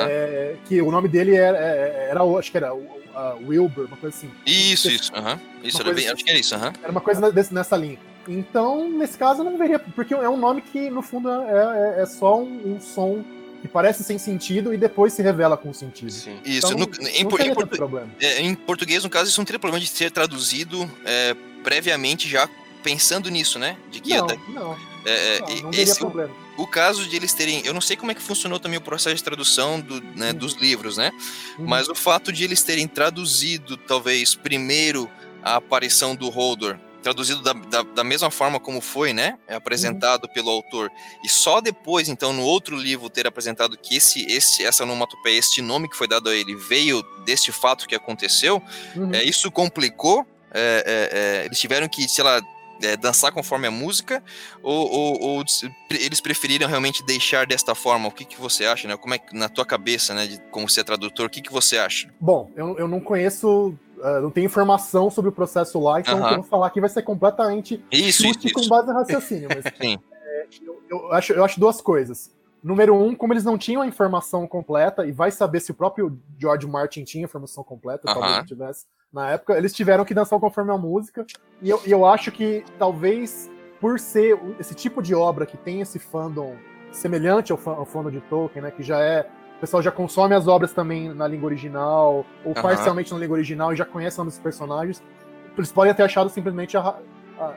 É, 0.10 0.56
que 0.66 0.82
o 0.82 0.90
nome 0.92 1.08
dele 1.08 1.36
era, 1.36 1.58
é- 1.58 2.08
era, 2.12 2.24
o- 2.24 2.38
acho 2.38 2.50
que 2.52 2.58
era 2.58 2.74
o- 2.74 3.02
a 3.14 3.36
Wilbur, 3.46 3.86
uma 3.88 3.98
coisa 3.98 4.16
assim. 4.16 4.32
Isso, 4.46 4.90
isso. 4.90 5.12
Isso, 5.64 5.82
era 5.82 5.94
bem, 5.94 6.06
acho 6.06 6.14
assim. 6.16 6.24
que 6.24 6.30
era 6.32 6.40
isso. 6.40 6.56
aham. 6.56 6.74
Era 6.82 6.92
uma 6.92 7.02
coisa 7.02 7.34
nessa 7.52 7.76
linha. 7.76 8.00
Então, 8.28 8.89
nesse 8.89 9.17
caso, 9.17 9.41
eu 9.41 9.45
não 9.45 9.57
veria, 9.57 9.80
porque 9.80 10.13
é 10.13 10.30
um 10.30 10.38
nome 10.38 10.61
que, 10.61 10.89
no 10.89 11.01
fundo, 11.01 11.30
é, 11.30 11.95
é- 11.99 12.01
é 12.03 12.05
só 12.05 12.39
um, 12.39 12.76
um 12.76 12.80
som 12.82 13.24
que 13.61 13.67
parece 13.67 14.03
sem 14.03 14.17
sentido 14.17 14.74
e 14.74 14.78
depois 14.78 15.13
se 15.13 15.22
revela 15.22 15.55
com 15.55 15.72
sentido. 15.74 16.11
Sim. 16.11 16.39
Isso. 16.43 16.67
Então, 16.67 16.72
no- 16.72 16.86
não 16.88 17.07
em, 17.09 17.28
teria 17.28 17.51
em 17.51 17.53
portu- 17.55 17.78
problema. 17.78 18.09
é, 18.19 18.41
em 18.41 18.55
português, 18.55 19.03
no 19.03 19.09
caso, 19.09 19.30
isso 19.30 19.39
não 19.39 19.45
teria 19.45 19.59
problema 19.59 19.80
de 19.84 19.88
ser 19.89 20.09
traduzido 20.11 20.89
é, 21.05 21.36
previamente 21.63 22.28
já 22.28 22.49
pensando 22.84 23.30
nisso, 23.30 23.59
né? 23.59 23.78
De 23.91 23.99
que 23.99 24.09
Não, 24.17 24.26
até- 24.26 24.39
não, 24.49 24.74
é, 25.05 25.36
é, 25.36 25.39
não, 25.39 25.47
não 25.47 25.69
teria 25.72 25.84
esse, 25.84 25.99
problema. 25.99 26.34
o 26.57 26.65
caso 26.65 27.07
de 27.07 27.15
eles 27.15 27.34
terem. 27.34 27.61
Eu 27.63 27.74
não 27.74 27.82
sei 27.82 27.95
como 27.95 28.11
é 28.11 28.15
que 28.15 28.22
funcionou 28.22 28.59
também 28.59 28.80
o 28.80 28.82
processo 28.82 29.15
de 29.15 29.24
tradução 29.24 29.80
do, 29.80 30.01
né, 30.15 30.30
Uhum. 30.32 30.34
dos 30.38 30.53
livros, 30.55 30.97
né? 30.97 31.11
Uhum. 31.59 31.67
Mas 31.67 31.88
o 31.88 31.93
fato 31.93 32.32
de 32.34 32.43
eles 32.43 32.63
terem 32.63 32.88
traduzido, 32.88 33.78
talvez, 33.78 34.34
primeiro 34.34 35.07
a 35.43 35.57
aparição 35.57 36.15
do 36.15 36.30
Holdor, 36.30 36.78
traduzido 37.02 37.41
da, 37.41 37.54
da, 37.54 37.82
da 37.84 38.04
mesma 38.04 38.30
forma 38.30 38.60
como 38.60 38.80
foi, 38.82 39.14
né? 39.14 39.38
É 39.47 39.56
apresentado 39.56 40.26
Uhum. 40.28 40.34
pelo 40.34 40.49
autor, 40.49 40.91
e 41.24 41.30
só 41.30 41.60
depois, 41.62 42.08
então, 42.10 42.32
no 42.34 42.43
outro 42.43 42.76
livro, 42.76 43.10
ter 43.10 43.26
apresentado 43.28 43.78
que 43.78 43.95
esse, 43.97 44.26
esse, 44.32 44.64
essa 44.66 44.84
onomatopeia, 44.84 45.38
este 45.39 45.62
nome 45.62 45.89
que 45.89 45.97
foi 45.97 46.08
dado 46.08 46.30
a 46.30 46.36
ele, 46.36 46.56
veio 46.56 47.02
deste 47.26 47.52
fato 47.52 47.88
que 47.88 47.95
aconteceu, 47.95 48.62
Uhum. 48.95 49.14
é, 49.14 49.24
isso 49.24 49.49
complicou. 49.52 50.26
é, 50.54 50.84
é, 50.86 51.18
é, 51.43 51.45
eles 51.45 51.58
tiveram 51.60 51.88
que, 51.88 52.08
sei 52.10 52.24
lá, 52.26 52.41
é, 52.84 52.97
dançar 52.97 53.32
conforme 53.32 53.68
a 53.68 53.72
música, 53.72 54.22
ou, 54.62 54.89
ou- 54.91 55.22
ou 55.22 55.43
eles 55.91 56.20
preferiram 56.20 56.68
realmente 56.68 57.02
deixar 57.06 57.45
desta 57.47 57.74
forma? 57.74 58.08
O 58.08 58.12
que, 58.12 58.26
que 58.26 58.38
você 58.39 58.66
acha, 58.66 58.86
né? 58.88 58.97
Como 58.97 59.14
é 59.14 59.18
que, 59.18 59.34
na 59.34 59.47
tua 59.47 59.66
cabeça, 59.66 60.14
né, 60.14 60.28
de 60.28 60.39
como 60.52 60.68
ser 60.68 60.84
tradutor, 60.84 61.28
o 61.28 61.30
que, 61.30 61.41
que 61.41 61.52
você 61.54 61.78
acha? 61.78 62.10
Bom, 62.20 62.52
eu, 62.56 62.78
eu 62.78 62.88
não 62.88 62.99
conheço, 62.99 63.74
não 64.22 64.32
tenho 64.32 64.45
informação 64.45 65.10
sobre 65.10 65.30
o 65.30 65.32
processo 65.32 65.80
lá, 65.80 65.99
então 65.99 66.20
o 66.20 66.28
que 66.28 66.34
eu 66.34 66.41
vou 66.41 66.43
falar 66.45 66.68
aqui 66.68 66.80
vai 66.80 66.89
ser 66.89 67.02
completamente 67.04 67.84
Isso, 67.91 68.26
isso, 68.26 68.54
com 68.54 68.68
base 68.68 68.89
em 68.89 68.93
raciocínio. 68.93 69.49
Mas 69.49 69.64
Sim. 69.82 69.99
é, 70.12 70.47
eu, 70.66 70.82
eu 70.89 71.12
acho, 71.14 71.34
eu 71.34 71.43
acho 71.43 71.60
duas 71.60 71.82
coisas. 71.82 72.32
Número 72.64 72.95
um, 72.95 73.16
como 73.16 73.34
eles 73.34 73.43
não 73.43 73.58
tinham 73.58 73.82
a 73.82 73.88
informação 73.88 74.45
completa, 74.47 75.06
e 75.06 75.12
vai 75.12 75.32
saber 75.32 75.60
se 75.62 75.72
o 75.72 75.74
próprio 75.74 76.20
George 76.39 76.68
Martin 76.68 77.04
tinha 77.04 77.24
a 77.24 77.26
informação 77.26 77.64
completa, 77.64 78.04
talvez 78.06 78.38
não 78.38 78.45
tivesse 78.45 78.86
na 79.12 79.32
época, 79.32 79.58
eles 79.58 79.74
tiveram 79.74 80.06
que 80.06 80.14
dançar 80.14 80.39
conforme 80.39 80.72
a 80.72 80.78
música, 80.78 81.26
e 81.62 81.70
eu, 81.70 81.82
eu 81.86 82.06
acho 82.06 82.32
que 82.32 82.64
talvez 82.80 83.49
por 83.80 83.99
ser 83.99 84.39
esse 84.60 84.76
tipo 84.76 85.02
de 85.02 85.14
obra 85.16 85.45
que 85.45 85.58
tem 85.58 85.82
esse 85.82 85.97
fandom 85.99 86.56
semelhante 86.91 87.52
ao, 87.52 87.58
fa- 87.58 87.72
ao 87.76 87.86
fandom 87.86 88.12
de 88.12 88.22
Tolkien, 88.22 88.62
né, 88.64 88.72
que 88.72 88.84
já 88.84 88.99
é 88.99 89.28
pessoal 89.62 89.82
já 89.82 89.91
consome 89.91 90.36
as 90.36 90.47
obras 90.47 90.74
também 90.74 91.14
na 91.14 91.28
língua 91.28 91.47
original, 91.47 92.26
ou 92.43 92.51
Aham. 92.51 92.62
parcialmente 92.62 93.14
na 93.14 93.20
língua 93.20 93.36
original, 93.36 93.72
e 93.72 93.76
já 93.76 93.86
conhece 93.86 94.18
o 94.18 94.20
nome 94.22 94.32
dos 94.32 94.39
personagens. 94.39 95.01
Eles 95.57 95.72
podem 95.72 95.93
ter 95.93 96.03
achado 96.03 96.30
simplesmente 96.30 96.76
a- 96.76 96.95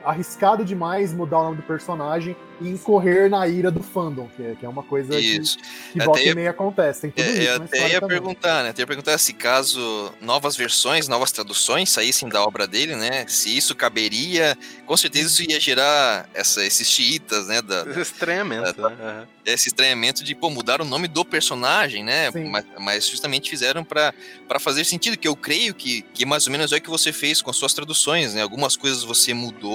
arriscado 0.03 0.63
demais 0.65 1.13
mudar 1.13 1.39
o 1.39 1.43
nome 1.45 1.57
do 1.57 1.63
personagem 1.63 2.35
e 2.61 2.69
incorrer 2.69 3.29
na 3.29 3.45
ira 3.47 3.69
do 3.69 3.83
fandom, 3.83 4.29
que 4.35 4.41
é, 4.41 4.55
que 4.55 4.65
é 4.65 4.69
uma 4.69 4.81
coisa 4.83 5.13
que, 5.13 5.19
Isso. 5.19 5.57
que 5.91 5.97
Até 5.99 6.05
volta 6.05 6.21
ia- 6.21 6.31
e 6.31 6.35
meia 6.35 6.49
acontece. 6.51 7.01
Tem 7.01 7.11
tudo 7.11 7.21
É, 7.25 7.43
isso 7.43 7.49
eu 7.51 7.63
até 7.63 7.89
ia 7.89 7.99
também. 7.99 8.17
perguntar, 8.17 8.63
né? 8.63 8.69
Até 8.69 8.81
ia 8.81 8.87
perguntar 8.87 9.17
se 9.17 9.33
caso 9.33 10.13
novas 10.21 10.55
versões, 10.55 11.07
novas 11.09 11.31
traduções 11.33 11.89
saíssem 11.89 12.29
da 12.29 12.41
obra 12.41 12.65
dele, 12.65 12.95
né? 12.95 13.25
Se 13.27 13.55
isso 13.55 13.75
caberia, 13.75 14.57
com 14.85 14.95
certeza 14.95 15.27
isso 15.27 15.51
ia 15.51 15.59
gerar 15.59 16.29
essa, 16.33 16.65
esses 16.65 16.87
xiitas, 16.87 17.47
né? 17.47 17.61
Da, 17.61 17.83
Estranhamento, 17.99 18.81
né? 18.81 18.95
Aham. 19.01 19.27
esse 19.45 19.67
estranhamento 19.67 20.23
de 20.23 20.33
pô, 20.33 20.49
mudar 20.49 20.81
o 20.81 20.85
nome 20.85 21.07
do 21.09 21.25
personagem, 21.25 22.03
né? 22.05 22.31
Mas, 22.31 22.65
mas 22.79 23.07
justamente 23.07 23.49
fizeram 23.49 23.83
para 23.83 24.13
fazer 24.59 24.85
sentido, 24.85 25.17
que 25.17 25.27
eu 25.27 25.35
creio 25.35 25.73
que, 25.73 26.03
que 26.13 26.25
mais 26.25 26.45
ou 26.47 26.51
menos 26.53 26.71
é 26.71 26.77
o 26.77 26.81
que 26.81 26.89
você 26.89 27.11
fez 27.11 27.41
com 27.41 27.49
as 27.51 27.57
suas 27.57 27.73
traduções, 27.73 28.33
né? 28.33 28.41
Algumas 28.41 28.77
coisas 28.77 29.03
você 29.03 29.33
mudou, 29.33 29.74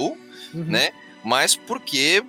Uhum. 0.53 0.65
né? 0.65 0.91
Mas 1.23 1.55
porque 1.55 2.23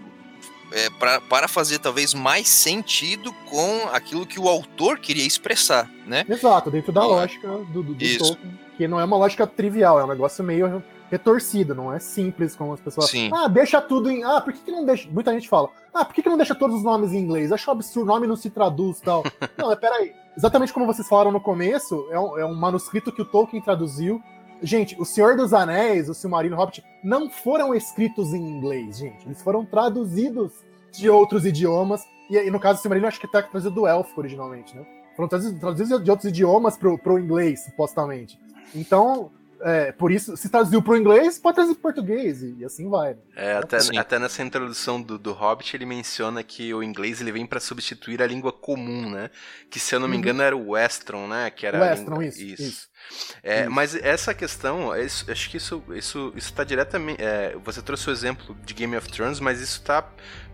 é, 0.73 0.91
pra, 0.91 1.21
para 1.21 1.49
fazer 1.49 1.79
talvez 1.79 2.15
mais 2.15 2.49
sentido 2.49 3.33
com 3.51 3.89
aquilo 3.93 4.27
que 4.27 4.41
o 4.41 4.49
autor 4.49 4.99
queria 4.99 5.27
expressar, 5.27 5.89
né? 6.07 6.25
Exato, 6.29 6.71
dentro 6.71 6.93
da 6.93 7.03
Ah, 7.03 7.07
lógica 7.07 7.49
do, 7.49 7.83
do, 7.83 7.95
do. 7.95 8.19
Tolkien, 8.19 8.59
que 8.77 8.89
não 8.89 9.01
é 9.01 9.05
uma 9.05 9.17
lógica 9.17 9.47
trivial, 9.47 10.01
é 10.01 10.05
um 10.05 10.09
negócio 10.09 10.43
meio 10.43 10.83
retorcido, 11.11 11.75
não 11.75 11.93
é 11.93 11.99
simples 11.99 12.57
como 12.57 12.73
as 12.73 12.81
pessoas. 12.81 13.11
Sim. 13.11 13.31
Ah, 13.35 13.47
deixa 13.47 13.81
tudo 13.83 14.11
em. 14.11 14.25
Ah, 14.25 14.41
por 14.41 14.53
que, 14.53 14.61
que 14.61 14.73
não 14.73 14.85
deixa. 14.85 15.09
Muita 15.11 15.31
gente 15.33 15.47
fala, 15.49 15.69
ah, 15.93 16.05
por 16.07 16.15
que, 16.15 16.23
que 16.23 16.29
não 16.29 16.39
deixa 16.39 16.55
todos 16.55 16.77
os 16.77 16.83
nomes 16.83 17.13
em 17.13 17.19
inglês? 17.19 17.53
Acho 17.53 17.71
absurdo, 17.71 18.11
o 18.11 18.15
nome 18.15 18.27
não 18.27 18.37
se 18.37 18.49
traduz 18.49 18.99
e 18.99 19.03
tal. 19.03 19.23
não, 19.59 19.69
mas 19.69 19.79
peraí. 19.79 20.15
Exatamente 20.35 20.73
como 20.73 20.87
vocês 20.87 21.07
falaram 21.07 21.31
no 21.31 21.41
começo, 21.41 22.09
é 22.11 22.19
um, 22.19 22.39
é 22.39 22.47
um 22.47 22.55
manuscrito 22.55 23.13
que 23.13 23.21
o 23.21 23.27
Tolkien 23.27 23.63
traduziu. 23.63 24.23
Gente, 24.63 25.01
O 25.01 25.05
Senhor 25.05 25.37
dos 25.37 25.53
Anéis, 25.53 26.09
o 26.09 26.15
Silmarillion, 26.15 26.57
Hobbit, 26.57 26.85
não 27.03 27.29
foram 27.29 27.75
escritos 27.75 28.33
em 28.33 28.41
inglês, 28.41 28.99
gente. 28.99 29.27
Eles 29.27 29.43
foram 29.43 29.65
traduzidos 29.65 30.53
de 30.93 31.11
outros 31.11 31.45
idiomas. 31.45 32.07
E, 32.31 32.37
e 32.37 32.51
no 32.51 32.61
caso 32.61 32.79
do 32.79 32.83
Silmarillion, 32.83 33.09
acho 33.09 33.21
que 33.21 33.27
tá 33.27 33.43
traduzido 33.43 33.75
do 33.75 33.87
élfico 33.87 34.21
originalmente, 34.21 34.77
né? 34.77 34.87
Foram 35.17 35.29
traduzidos 35.29 36.03
de 36.03 36.11
outros 36.11 36.29
idiomas 36.31 36.77
pro, 36.77 36.97
pro 36.97 37.19
inglês, 37.19 37.65
supostamente. 37.65 38.39
Então, 38.75 39.31
é, 39.65 39.93
por 39.93 40.11
isso, 40.13 40.37
se 40.37 40.49
traduziu 40.49 40.83
pro 40.83 40.97
inglês, 40.97 41.39
pode 41.39 41.55
traduzir 41.57 41.75
pro 41.77 41.83
português, 41.93 42.43
e, 42.43 42.55
e 42.59 42.65
assim 42.65 42.89
vai. 42.89 43.15
né? 43.15 43.21
É, 43.37 43.53
até, 43.55 43.81
Sim. 43.81 43.97
até 43.99 44.19
nessa 44.19 44.43
introdução 44.43 45.01
do, 45.01 45.19
do 45.19 45.33
Hobbit 45.33 45.77
ele 45.77 45.87
menciona 45.87 46.43
que 46.43 46.73
o 46.75 46.83
inglês 46.83 47.21
ele 47.21 47.33
vem 47.33 47.47
para 47.47 47.61
substituir 47.61 48.23
a 48.23 48.27
língua 48.27 48.53
comum, 48.53 49.11
né? 49.11 49.31
Que 49.71 49.79
se 49.81 49.95
eu 49.95 50.01
não 50.01 50.09
me 50.09 50.15
Uhum. 50.15 50.21
engano 50.21 50.43
era 50.43 50.57
o 50.57 50.71
Westron, 50.71 51.27
né? 51.27 51.51
Que 51.51 51.67
era 51.67 51.79
a 51.79 51.81
Westron, 51.91 52.21
língua- 52.21 52.25
isso, 52.27 52.63
isso. 52.63 52.89
É, 53.43 53.63
Isso. 53.63 53.71
mas 53.71 53.95
essa 53.97 54.33
questão, 54.33 54.95
é 54.95 55.05
isso- 55.05 55.31
acho 55.31 55.51
que 55.51 55.57
isso 55.57 55.83
isso 55.95 56.33
isso 56.37 56.49
está 56.51 56.63
diretamente. 56.65 57.21
é, 57.23 57.57
você 57.65 57.83
trouxe 57.83 58.09
o 58.09 58.13
exemplo 58.13 58.57
de 58.65 58.73
Game 58.75 58.97
of 58.97 59.09
Thrones, 59.11 59.41
mas 59.41 59.61
isso 59.61 59.79
está 59.81 60.09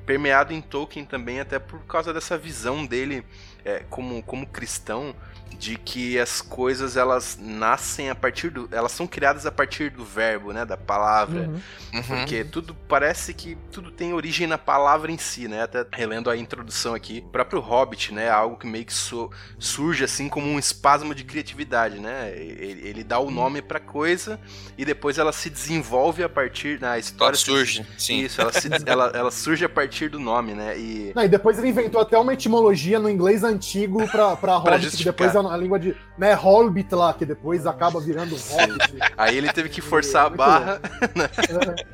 permeado 0.06 0.54
em 0.54 0.60
Tolkien 0.62 1.04
também, 1.04 1.38
até 1.40 1.58
por 1.58 1.80
causa 1.84 2.12
dessa 2.14 2.38
visão 2.38 2.86
dele 2.86 3.22
é, 3.64 3.80
como, 3.90 4.22
como 4.22 4.46
cristão 4.46 5.14
de 5.58 5.76
que 5.76 6.18
as 6.18 6.40
coisas 6.40 6.96
elas 6.96 7.36
nascem 7.40 8.10
a 8.10 8.14
partir 8.14 8.50
do, 8.50 8.68
elas 8.70 8.92
são 8.92 9.06
criadas 9.06 9.44
a 9.46 9.50
partir 9.52 9.90
do 9.90 10.04
verbo, 10.04 10.52
né, 10.52 10.64
da 10.64 10.76
palavra. 10.76 11.40
Uhum. 11.42 11.60
Uhum. 11.94 12.02
Porque 12.02 12.44
tudo 12.44 12.74
parece 12.86 13.32
que 13.34 13.56
tudo 13.72 13.90
tem 13.90 14.12
origem 14.12 14.46
na 14.46 14.58
palavra 14.58 15.10
em 15.10 15.18
si, 15.18 15.48
né? 15.48 15.62
Até 15.62 15.84
relendo 15.92 16.30
a 16.30 16.36
introdução 16.36 16.94
aqui, 16.94 17.24
o 17.26 17.30
próprio 17.30 17.60
Hobbit, 17.60 18.12
né? 18.14 18.28
Algo 18.30 18.56
que 18.56 18.66
meio 18.66 18.84
que 18.84 18.92
su- 18.92 19.30
surge 19.58 20.04
assim 20.04 20.28
como 20.28 20.46
um 20.46 20.58
espasmo 20.58 21.14
de 21.14 21.24
criatividade, 21.24 21.98
né? 21.98 22.32
Ele, 22.36 22.86
ele 22.88 23.04
dá 23.04 23.18
o 23.18 23.30
nome 23.30 23.62
pra 23.62 23.80
coisa 23.80 24.38
e 24.76 24.84
depois 24.84 25.18
ela 25.18 25.32
se 25.32 25.48
desenvolve 25.50 26.22
a 26.22 26.28
partir 26.28 26.78
da 26.78 26.88
Ela 26.88 26.98
história. 26.98 27.36
se- 27.36 27.44
surge, 27.44 27.86
sim. 27.96 28.20
Isso, 28.20 28.40
ela, 28.40 28.52
se- 28.52 28.68
ela, 28.86 29.10
ela 29.14 29.30
surge 29.30 29.64
a 29.64 29.68
partir 29.68 30.08
do 30.08 30.20
nome, 30.20 30.52
né? 30.54 30.78
E 30.78 31.12
Não, 31.16 31.24
e 31.24 31.28
depois 31.28 31.58
ele 31.58 31.68
inventou 31.68 32.00
até 32.00 32.16
uma 32.18 32.32
etimologia 32.34 32.98
no 32.98 33.08
inglês 33.10 33.42
antigo 33.42 34.06
pra, 34.08 34.36
pra 34.36 34.56
Hobbit, 34.56 34.76
que 34.78 34.82
justificar. 34.84 35.12
depois 35.12 35.34
a, 35.46 35.56
língua 35.56 35.78
de. 35.78 35.96
né, 36.16 36.34
Hobbit 36.34 36.94
lá, 36.94 37.12
que 37.14 37.24
depois 37.26 37.66
acaba 37.66 38.00
virando 38.00 38.34
um 38.34 38.38
Hobbit. 38.38 38.98
aí 39.16 39.36
ele 39.36 39.52
teve 39.52 39.68
que 39.68 39.80
forçar 39.80 40.26
a 40.26 40.28
Muito 40.28 40.38
barra. 40.38 40.80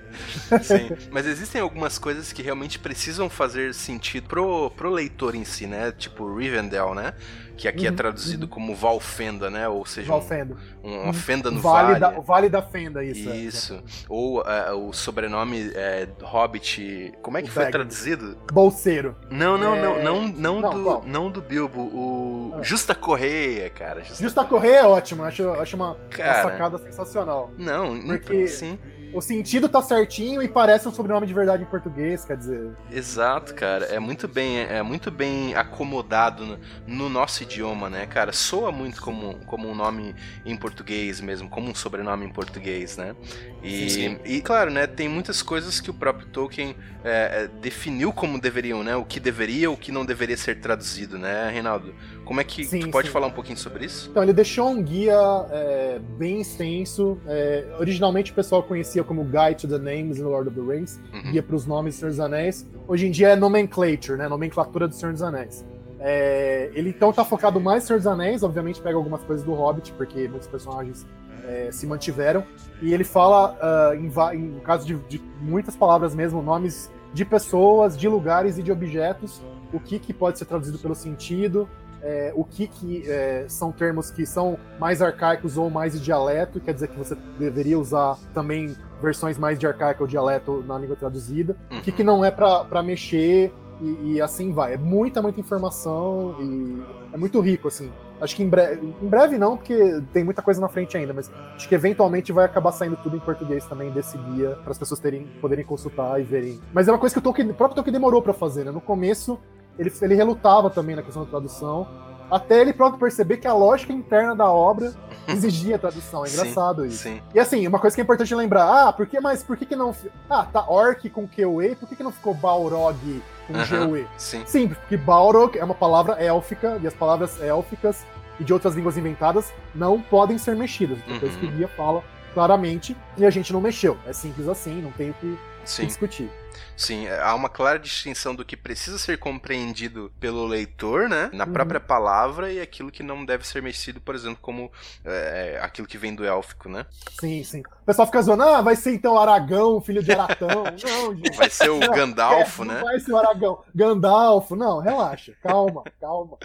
É, 0.48 0.58
Sim. 0.60 0.90
Mas 1.10 1.26
existem 1.26 1.60
algumas 1.60 1.98
coisas 1.98 2.32
que 2.32 2.40
realmente 2.40 2.78
precisam 2.78 3.28
fazer 3.28 3.74
sentido 3.74 4.28
pro, 4.28 4.70
pro 4.70 4.88
leitor 4.88 5.34
em 5.34 5.44
si, 5.44 5.66
né? 5.66 5.90
Tipo 5.90 6.36
Rivendell, 6.36 6.94
né? 6.94 7.14
Que 7.56 7.68
aqui 7.68 7.86
é 7.86 7.88
uhum, 7.88 7.94
é 7.94 7.96
traduzido 7.96 8.44
uhum. 8.44 8.50
como 8.50 8.74
Valfenda, 8.74 9.50
né? 9.50 9.68
Ou 9.68 9.86
seja, 9.86 10.08
Valfenda. 10.08 10.56
Um, 10.82 10.94
uma 10.94 11.06
uhum. 11.06 11.12
fenda 11.12 11.50
no 11.50 11.60
vale. 11.60 11.88
Vale, 11.88 12.00
da, 12.00 12.18
o 12.18 12.22
Vale 12.22 12.48
da 12.48 12.62
Fenda, 12.62 13.04
isso. 13.04 13.30
É, 13.30 13.36
isso. 13.36 13.74
É. 13.74 13.80
Ou 14.08 14.40
uh, 14.40 14.88
o 14.88 14.92
sobrenome 14.92 15.70
é, 15.74 16.08
Hobbit. 16.22 17.12
Como 17.22 17.38
é 17.38 17.42
que 17.42 17.48
o 17.48 17.52
foi 17.52 17.66
traduzido? 17.70 18.36
Bolseiro. 18.52 19.16
Não, 19.30 19.56
não, 19.56 19.76
não, 19.76 20.02
não, 20.02 20.28
não, 20.28 20.60
não, 20.60 20.70
do, 20.70 21.02
não 21.06 21.30
do 21.30 21.40
Bilbo. 21.40 21.80
O 21.80 22.54
ah. 22.56 22.62
Justa 22.62 22.94
Correia, 22.94 23.70
cara. 23.70 24.02
Justa, 24.02 24.22
Justa 24.22 24.44
Correia 24.44 24.78
é 24.78 24.86
ótimo. 24.86 25.22
Acho, 25.22 25.50
acho 25.52 25.76
uma, 25.76 25.96
cara, 26.10 26.42
uma 26.42 26.50
sacada 26.50 26.78
sensacional. 26.78 27.50
Não, 27.56 28.00
porque 28.00 28.48
sim 28.48 28.78
o 29.14 29.20
sentido 29.20 29.68
tá 29.68 29.80
certinho 29.80 30.42
e 30.42 30.48
parece 30.48 30.88
um 30.88 30.92
sobrenome 30.92 31.26
de 31.26 31.32
verdade 31.32 31.62
em 31.62 31.66
português, 31.66 32.24
quer 32.24 32.36
dizer. 32.36 32.72
Exato, 32.90 33.54
cara. 33.54 33.86
É 33.86 33.98
muito 33.98 34.26
bem, 34.26 34.58
é 34.58 34.82
muito 34.82 35.10
bem 35.10 35.54
acomodado 35.54 36.44
no, 36.44 36.58
no, 36.86 37.08
nosso 37.08 37.42
idioma, 37.42 37.88
né, 37.88 38.06
cara? 38.06 38.32
Soa 38.32 38.72
muito 38.72 39.00
como, 39.00 39.36
como 39.46 39.68
um 39.68 39.74
nome 39.74 40.14
em 40.44 40.56
português 40.56 41.20
mesmo, 41.20 41.48
como 41.48 41.70
um 41.70 41.74
sobrenome 41.74 42.26
em 42.26 42.30
português, 42.30 42.96
né? 42.96 43.14
E, 43.62 43.88
sim, 43.88 43.88
sim. 43.88 44.18
e 44.24 44.40
claro, 44.40 44.70
né, 44.70 44.86
tem 44.86 45.08
muitas 45.08 45.42
coisas 45.42 45.80
que 45.80 45.90
o 45.90 45.94
próprio 45.94 46.26
Tolkien 46.26 46.76
é, 47.04 47.44
é, 47.44 47.48
definiu 47.60 48.12
como 48.12 48.40
deveriam, 48.40 48.82
né? 48.82 48.96
O 48.96 49.04
que 49.04 49.20
deveria, 49.20 49.70
o 49.70 49.76
que 49.76 49.92
não 49.92 50.04
deveria 50.04 50.36
ser 50.36 50.60
traduzido, 50.60 51.18
né, 51.18 51.50
Reinaldo? 51.50 51.94
Como 52.24 52.40
é 52.40 52.44
que 52.44 52.64
sim, 52.64 52.80
tu 52.80 52.90
pode 52.90 53.10
falar 53.10 53.26
um 53.26 53.32
pouquinho 53.32 53.58
sobre 53.58 53.84
isso? 53.84 54.08
Então, 54.10 54.22
ele 54.22 54.32
deixou 54.32 54.68
um 54.68 54.82
guia 54.82 55.14
é, 55.50 56.00
bem 56.18 56.40
extenso. 56.40 57.18
É, 57.26 57.66
originalmente 57.78 58.32
o 58.32 58.34
pessoal 58.34 58.62
conhecia 58.62 59.04
como 59.04 59.24
Guide 59.24 59.56
to 59.60 59.68
the 59.68 59.78
Names 59.78 60.18
in 60.18 60.22
Lord 60.22 60.48
of 60.48 60.58
the 60.58 60.74
Rings, 60.74 61.00
uhum. 61.12 61.32
guia 61.32 61.42
para 61.42 61.56
os 61.56 61.66
nomes 61.66 61.94
do 61.94 61.98
Senhor 61.98 62.10
dos 62.10 62.20
Anéis. 62.20 62.66
Hoje 62.88 63.06
em 63.06 63.10
dia 63.10 63.28
é 63.28 63.36
nomenclature, 63.36 64.16
né? 64.16 64.28
Nomenclatura 64.28 64.88
do 64.88 64.94
Senhor 64.94 65.12
dos 65.12 65.22
Anéis. 65.22 65.64
É, 66.00 66.70
ele 66.74 66.90
então 66.90 67.12
tá 67.12 67.24
focado 67.24 67.60
mais 67.60 67.84
no 67.84 67.86
Senhor 67.86 67.98
dos 67.98 68.06
Anéis, 68.06 68.42
obviamente 68.42 68.80
pega 68.80 68.96
algumas 68.96 69.22
coisas 69.22 69.44
do 69.44 69.54
Hobbit, 69.54 69.92
porque 69.92 70.28
muitos 70.28 70.48
personagens 70.48 71.06
é, 71.44 71.70
se 71.70 71.86
mantiveram. 71.86 72.44
E 72.82 72.92
ele 72.92 73.04
fala, 73.04 73.56
uh, 73.92 73.94
em, 73.94 74.10
em, 74.38 74.60
caso 74.60 74.86
de, 74.86 74.96
de, 75.08 75.22
muitas 75.40 75.76
palavras 75.76 76.14
mesmo, 76.14 76.42
nomes 76.42 76.90
de 77.12 77.24
pessoas, 77.24 77.96
de 77.96 78.08
lugares 78.08 78.58
e 78.58 78.62
de 78.62 78.72
objetos, 78.72 79.40
o 79.72 79.80
que, 79.80 79.98
que 79.98 80.12
pode 80.12 80.38
ser 80.38 80.44
traduzido 80.44 80.78
pelo 80.78 80.94
sentido, 80.94 81.68
é, 82.04 82.32
o 82.36 82.44
que, 82.44 82.66
que 82.66 83.10
é, 83.10 83.46
são 83.48 83.72
termos 83.72 84.10
que 84.10 84.26
são 84.26 84.58
mais 84.78 85.00
arcaicos 85.00 85.56
ou 85.56 85.70
mais 85.70 85.94
de 85.94 86.00
dialeto, 86.00 86.60
quer 86.60 86.74
dizer 86.74 86.88
que 86.88 86.98
você 86.98 87.16
deveria 87.38 87.78
usar 87.78 88.18
também 88.34 88.76
versões 89.02 89.38
mais 89.38 89.58
de 89.58 89.66
arcaico 89.66 90.02
ou 90.02 90.06
dialeto 90.06 90.62
na 90.66 90.78
língua 90.78 90.96
traduzida, 90.96 91.56
o 91.72 91.80
que, 91.80 91.90
que 91.90 92.02
uhum. 92.02 92.06
não 92.18 92.24
é 92.24 92.30
para 92.30 92.82
mexer 92.82 93.52
e, 93.80 94.14
e, 94.14 94.20
assim 94.20 94.52
vai. 94.52 94.74
É 94.74 94.76
muita, 94.76 95.20
muita 95.20 95.40
informação 95.40 96.36
e 96.40 96.82
é 97.12 97.16
muito 97.16 97.40
rico, 97.40 97.68
assim. 97.68 97.90
Acho 98.20 98.36
que 98.36 98.42
em 98.42 98.48
breve, 98.48 98.94
em 99.02 99.08
breve 99.08 99.36
não, 99.36 99.56
porque 99.56 100.00
tem 100.12 100.22
muita 100.22 100.40
coisa 100.40 100.60
na 100.60 100.68
frente 100.68 100.96
ainda, 100.96 101.12
mas 101.12 101.30
acho 101.56 101.68
que 101.68 101.74
eventualmente 101.74 102.32
vai 102.32 102.44
acabar 102.44 102.70
saindo 102.70 102.96
tudo 103.02 103.16
em 103.16 103.20
português 103.20 103.66
também 103.66 103.90
desse 103.90 104.16
guia 104.16 104.50
para 104.62 104.70
as 104.70 104.78
pessoas 104.78 105.00
terem, 105.00 105.26
poderem 105.40 105.64
consultar 105.64 106.20
e 106.20 106.24
verem. 106.24 106.60
Mas 106.72 106.86
é 106.86 106.92
uma 106.92 106.98
coisa 106.98 107.14
que 107.14 107.18
o, 107.18 107.22
Tolkien, 107.22 107.50
o 107.50 107.54
próprio 107.54 107.74
Tolkien 107.74 107.92
demorou 107.92 108.22
para 108.22 108.32
fazer, 108.32 108.64
né? 108.64 108.70
No 108.70 108.80
começo 108.80 109.38
ele, 109.78 109.92
ele 110.02 110.14
relutava 110.14 110.70
também 110.70 110.96
na 110.96 111.02
questão 111.02 111.24
da 111.24 111.30
tradução, 111.30 111.86
até 112.30 112.60
ele 112.60 112.72
próprio 112.72 112.98
perceber 112.98 113.36
que 113.36 113.46
a 113.46 113.52
lógica 113.52 113.92
interna 113.92 114.34
da 114.34 114.50
obra 114.50 114.92
exigia 115.28 115.78
tradução. 115.78 116.24
É 116.24 116.28
engraçado 116.28 116.82
sim, 116.82 116.88
isso. 116.88 117.02
Sim. 117.02 117.22
E 117.34 117.38
assim, 117.38 117.66
uma 117.66 117.78
coisa 117.78 117.94
que 117.94 118.00
é 118.00 118.04
importante 118.04 118.34
lembrar, 118.34 118.88
ah, 118.88 118.92
por 118.92 119.06
que, 119.06 119.20
mas 119.20 119.42
por 119.42 119.56
que, 119.56 119.66
que 119.66 119.76
não. 119.76 119.94
Ah, 120.28 120.44
tá 120.44 120.64
orc 120.68 121.08
com 121.10 121.28
QE, 121.28 121.76
por 121.78 121.88
que, 121.88 121.96
que 121.96 122.02
não 122.02 122.12
ficou 122.12 122.34
Balrog 122.34 123.22
com 123.46 123.52
uh 123.52 123.56
-huh, 123.56 123.88
GUE? 123.88 124.06
Sim. 124.16 124.42
sim, 124.46 124.68
porque 124.68 124.96
Balrog 124.96 125.58
é 125.58 125.64
uma 125.64 125.74
palavra 125.74 126.14
élfica, 126.14 126.78
e 126.82 126.86
as 126.86 126.94
palavras 126.94 127.40
élficas 127.40 128.04
e 128.40 128.44
de 128.44 128.52
outras 128.52 128.74
línguas 128.74 128.96
inventadas 128.96 129.52
não 129.74 130.00
podem 130.00 130.38
ser 130.38 130.56
mexidas. 130.56 130.98
Então, 131.06 131.20
coisa 131.20 131.38
que 131.38 131.46
o 131.46 131.50
guia 131.50 131.68
fala 131.68 132.02
claramente, 132.32 132.96
e 133.16 133.24
a 133.24 133.30
gente 133.30 133.52
não 133.52 133.60
mexeu. 133.60 133.96
É 134.06 134.12
simples 134.12 134.48
assim, 134.48 134.82
não 134.82 134.90
tem 134.90 135.10
o 135.10 135.14
que, 135.14 135.38
que 135.64 135.86
discutir. 135.86 136.28
Sim, 136.76 137.06
é, 137.06 137.20
há 137.22 137.34
uma 137.34 137.48
clara 137.48 137.78
distinção 137.78 138.34
do 138.34 138.44
que 138.44 138.56
precisa 138.56 138.98
ser 138.98 139.18
compreendido 139.18 140.12
pelo 140.18 140.46
leitor, 140.46 141.08
né? 141.08 141.30
Na 141.32 141.44
uhum. 141.44 141.52
própria 141.52 141.80
palavra 141.80 142.52
e 142.52 142.60
aquilo 142.60 142.90
que 142.90 143.02
não 143.02 143.24
deve 143.24 143.46
ser 143.46 143.62
mexido, 143.62 144.00
por 144.00 144.14
exemplo, 144.14 144.38
como 144.40 144.70
é, 145.04 145.58
aquilo 145.62 145.86
que 145.86 145.96
vem 145.96 146.14
do 146.14 146.24
élfico, 146.24 146.68
né? 146.68 146.84
Sim, 147.20 147.44
sim. 147.44 147.60
O 147.82 147.86
pessoal 147.86 148.06
fica 148.06 148.22
zoando, 148.22 148.42
ah, 148.42 148.60
vai 148.60 148.74
ser 148.74 148.94
então 148.94 149.18
Aragão, 149.18 149.80
filho 149.80 150.02
de 150.02 150.12
Aratão. 150.12 150.48
não, 150.64 151.16
gente. 151.16 151.36
Vai 151.36 151.50
ser 151.50 151.70
o 151.70 151.78
Gandalfo, 151.78 152.62
é, 152.64 152.66
né? 152.66 152.80
vai 152.82 152.98
ser 152.98 153.12
o 153.12 153.16
Aragão. 153.16 153.62
Gandalfo. 153.74 154.56
Não, 154.56 154.80
relaxa. 154.80 155.32
Calma, 155.42 155.84
calma. 156.00 156.38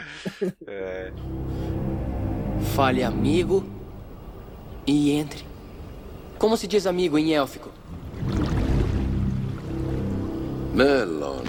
É... 0.68 1.12
Fale 2.76 3.04
amigo 3.04 3.66
e 4.86 5.12
entre. 5.12 5.46
Como 6.38 6.56
se 6.56 6.68
diz 6.68 6.86
amigo 6.86 7.18
em 7.18 7.34
élfico? 7.34 7.72
Melon. 10.74 11.46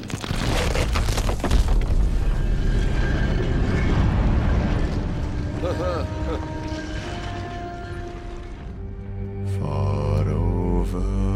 Far 9.61 10.29
over 10.29 11.30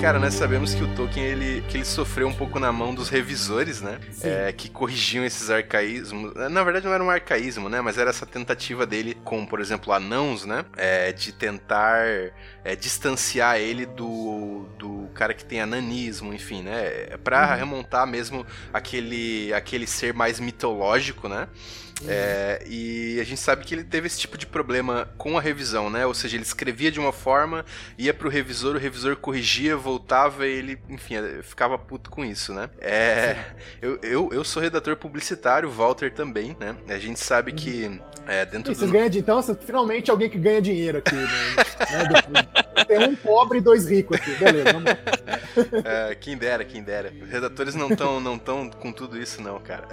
Cara, 0.00 0.20
nós 0.20 0.34
sabemos 0.34 0.74
que 0.74 0.82
o 0.84 0.94
Tolkien 0.94 1.26
ele, 1.26 1.60
que 1.62 1.78
ele 1.78 1.84
sofreu 1.84 2.28
um 2.28 2.32
pouco 2.32 2.60
na 2.60 2.70
mão 2.70 2.94
dos 2.94 3.08
revisores, 3.08 3.80
né? 3.80 3.98
É, 4.22 4.52
que 4.52 4.68
corrigiam 4.68 5.24
esses 5.24 5.50
arcaísmos. 5.50 6.32
Na 6.34 6.62
verdade, 6.62 6.86
não 6.86 6.94
era 6.94 7.02
um 7.02 7.10
arcaísmo, 7.10 7.68
né? 7.68 7.80
Mas 7.80 7.98
era 7.98 8.10
essa 8.10 8.24
tentativa 8.24 8.86
dele 8.86 9.16
com, 9.24 9.44
por 9.44 9.58
exemplo, 9.60 9.92
anãos, 9.92 10.44
né? 10.44 10.64
É, 10.76 11.12
de 11.12 11.32
tentar 11.32 12.06
é, 12.64 12.76
distanciar 12.76 13.58
ele 13.58 13.84
do, 13.84 14.68
do 14.78 15.08
cara 15.14 15.34
que 15.34 15.44
tem 15.44 15.60
ananismo, 15.60 16.32
enfim, 16.32 16.62
né? 16.62 17.16
Pra 17.24 17.50
uhum. 17.50 17.56
remontar 17.56 18.06
mesmo 18.06 18.46
aquele, 18.72 19.52
aquele 19.52 19.86
ser 19.86 20.14
mais 20.14 20.38
mitológico, 20.38 21.28
né? 21.28 21.48
É, 22.06 22.62
e 22.66 23.18
a 23.20 23.24
gente 23.24 23.40
sabe 23.40 23.64
que 23.64 23.74
ele 23.74 23.84
teve 23.84 24.06
esse 24.06 24.18
tipo 24.18 24.38
de 24.38 24.46
problema 24.46 25.08
com 25.16 25.36
a 25.36 25.40
revisão, 25.40 25.90
né? 25.90 26.06
Ou 26.06 26.14
seja, 26.14 26.36
ele 26.36 26.44
escrevia 26.44 26.90
de 26.90 27.00
uma 27.00 27.12
forma, 27.12 27.64
ia 27.96 28.14
pro 28.14 28.28
revisor, 28.28 28.76
o 28.76 28.78
revisor 28.78 29.16
corrigia, 29.16 29.76
voltava 29.76 30.46
e 30.46 30.52
ele, 30.52 30.78
enfim, 30.88 31.14
ficava 31.42 31.78
puto 31.78 32.10
com 32.10 32.24
isso, 32.24 32.52
né? 32.52 32.70
É, 32.80 33.36
eu, 33.82 33.98
eu, 34.02 34.30
eu 34.32 34.44
sou 34.44 34.62
redator 34.62 34.96
publicitário, 34.96 35.70
Walter 35.70 36.12
também, 36.12 36.56
né? 36.60 36.76
A 36.88 36.98
gente 36.98 37.18
sabe 37.18 37.52
que 37.52 38.00
é, 38.26 38.44
dentro 38.44 38.72
e 38.72 38.74
do... 38.74 38.78
Vocês 38.78 38.90
ganham 38.90 39.08
de 39.08 39.18
então, 39.18 39.42
finalmente 39.42 40.10
alguém 40.10 40.30
que 40.30 40.38
ganha 40.38 40.62
dinheiro 40.62 40.98
aqui, 40.98 41.14
né? 41.14 41.26
Tem 42.86 43.08
um 43.08 43.16
pobre 43.16 43.58
e 43.58 43.60
dois 43.60 43.88
ricos 43.88 44.16
aqui, 44.16 44.30
beleza, 44.36 44.72
vamos 44.72 44.90
é, 45.84 46.14
quem 46.14 46.36
dera, 46.36 46.64
quem 46.64 46.82
dera. 46.82 47.12
Os 47.22 47.28
redatores 47.28 47.74
não 47.74 47.88
estão 47.88 48.20
não 48.20 48.38
tão 48.38 48.70
com 48.70 48.92
tudo 48.92 49.20
isso, 49.20 49.42
não, 49.42 49.58
cara. 49.58 49.88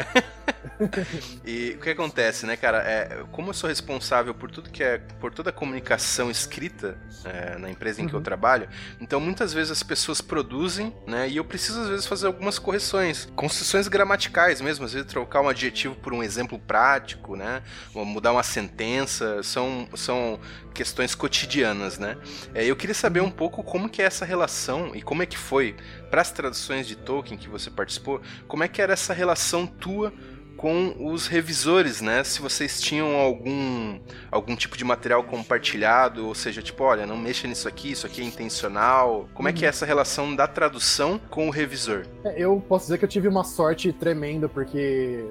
e 1.46 1.76
o 1.78 1.82
que 1.82 1.90
acontece, 1.90 2.46
né, 2.46 2.56
cara? 2.56 2.80
É, 2.80 3.24
como 3.32 3.50
eu 3.50 3.54
sou 3.54 3.70
responsável 3.70 4.34
por 4.34 4.52
tudo 4.52 4.70
que 4.70 4.84
é. 4.84 4.98
por 5.20 5.34
toda 5.34 5.50
a 5.50 5.54
comunicação 5.54 6.30
escrita 6.30 6.98
é, 7.24 7.58
na 7.58 7.70
empresa 7.70 8.00
em 8.00 8.04
uhum. 8.04 8.10
que 8.10 8.16
eu 8.16 8.20
uhum. 8.20 8.24
trabalho, 8.24 8.68
então 9.00 9.20
muitas 9.20 9.54
vezes 9.54 9.72
as 9.72 9.84
pessoas 9.84 10.22
produzem, 10.22 10.94
né? 11.08 11.30
E 11.30 11.38
eu 11.38 11.46
preciso, 11.46 11.82
às 11.82 11.88
vezes, 11.88 12.06
fazer 12.06 12.28
algumas 12.28 12.60
correções. 12.60 13.28
Construções 13.36 13.88
gramaticais 13.88 14.62
mesmo, 14.62 14.86
às 14.86 14.94
vezes 14.94 15.08
trocar 15.08 15.42
um 15.42 15.50
adjetivo 15.50 15.96
por 15.96 16.14
um 16.14 16.24
exemplo 16.24 16.60
prático, 16.60 17.36
né? 17.36 17.62
Ou 17.94 18.06
mudar 18.06 18.32
uma 18.32 18.44
sentença. 18.44 19.42
São, 19.44 19.88
são 19.96 20.40
questões 20.74 21.16
cotidianas, 21.16 21.98
né? 21.98 22.18
É, 22.54 22.66
eu 22.66 22.76
queria 22.76 22.94
saber 22.94 23.22
um 23.22 23.32
pouco 23.32 23.64
como 23.64 23.90
que 23.90 24.02
é 24.02 24.06
essa 24.06 24.26
relação 24.26 24.94
e 24.94 25.02
como 25.02 25.24
é 25.24 25.26
que 25.26 25.38
foi 25.38 25.76
para 26.12 26.22
as 26.22 26.32
traduções 26.32 26.86
de 26.86 26.96
Tolkien 26.96 27.38
que 27.38 27.50
você 27.50 27.72
participou, 27.72 28.22
como 28.48 28.64
é 28.64 28.68
que 28.68 28.82
era 28.82 28.94
essa 28.94 29.14
relação 29.14 29.66
tua 29.66 30.14
com 30.58 30.96
os 31.00 31.28
revisores, 31.28 32.02
né? 32.02 32.24
Se 32.24 32.42
vocês 32.42 32.80
tinham 32.80 33.16
algum 33.16 34.00
algum 34.32 34.56
tipo 34.56 34.78
de 34.78 34.84
material 34.84 35.24
compartilhado, 35.24 36.28
ou 36.28 36.36
seja, 36.36 36.62
tipo, 36.62 36.84
olha, 36.84 37.06
não 37.06 37.18
mexa 37.18 37.48
nisso 37.48 37.68
aqui, 37.68 37.92
isso 37.92 38.06
aqui 38.06 38.22
é 38.22 38.26
intencional. 38.26 39.28
Como 39.34 39.48
é 39.48 39.54
que 39.54 39.66
é 39.66 39.70
essa 39.70 39.86
relação 39.86 40.36
da 40.36 40.48
tradução 40.48 41.20
com 41.30 41.48
o 41.48 41.52
revisor? 41.52 42.06
É, 42.24 42.36
eu 42.38 42.62
posso 42.68 42.86
dizer 42.86 42.98
que 42.98 43.06
eu 43.06 43.10
tive 43.10 43.28
uma 43.28 43.44
sorte 43.44 43.92
tremenda, 43.94 44.48
porque 44.50 45.26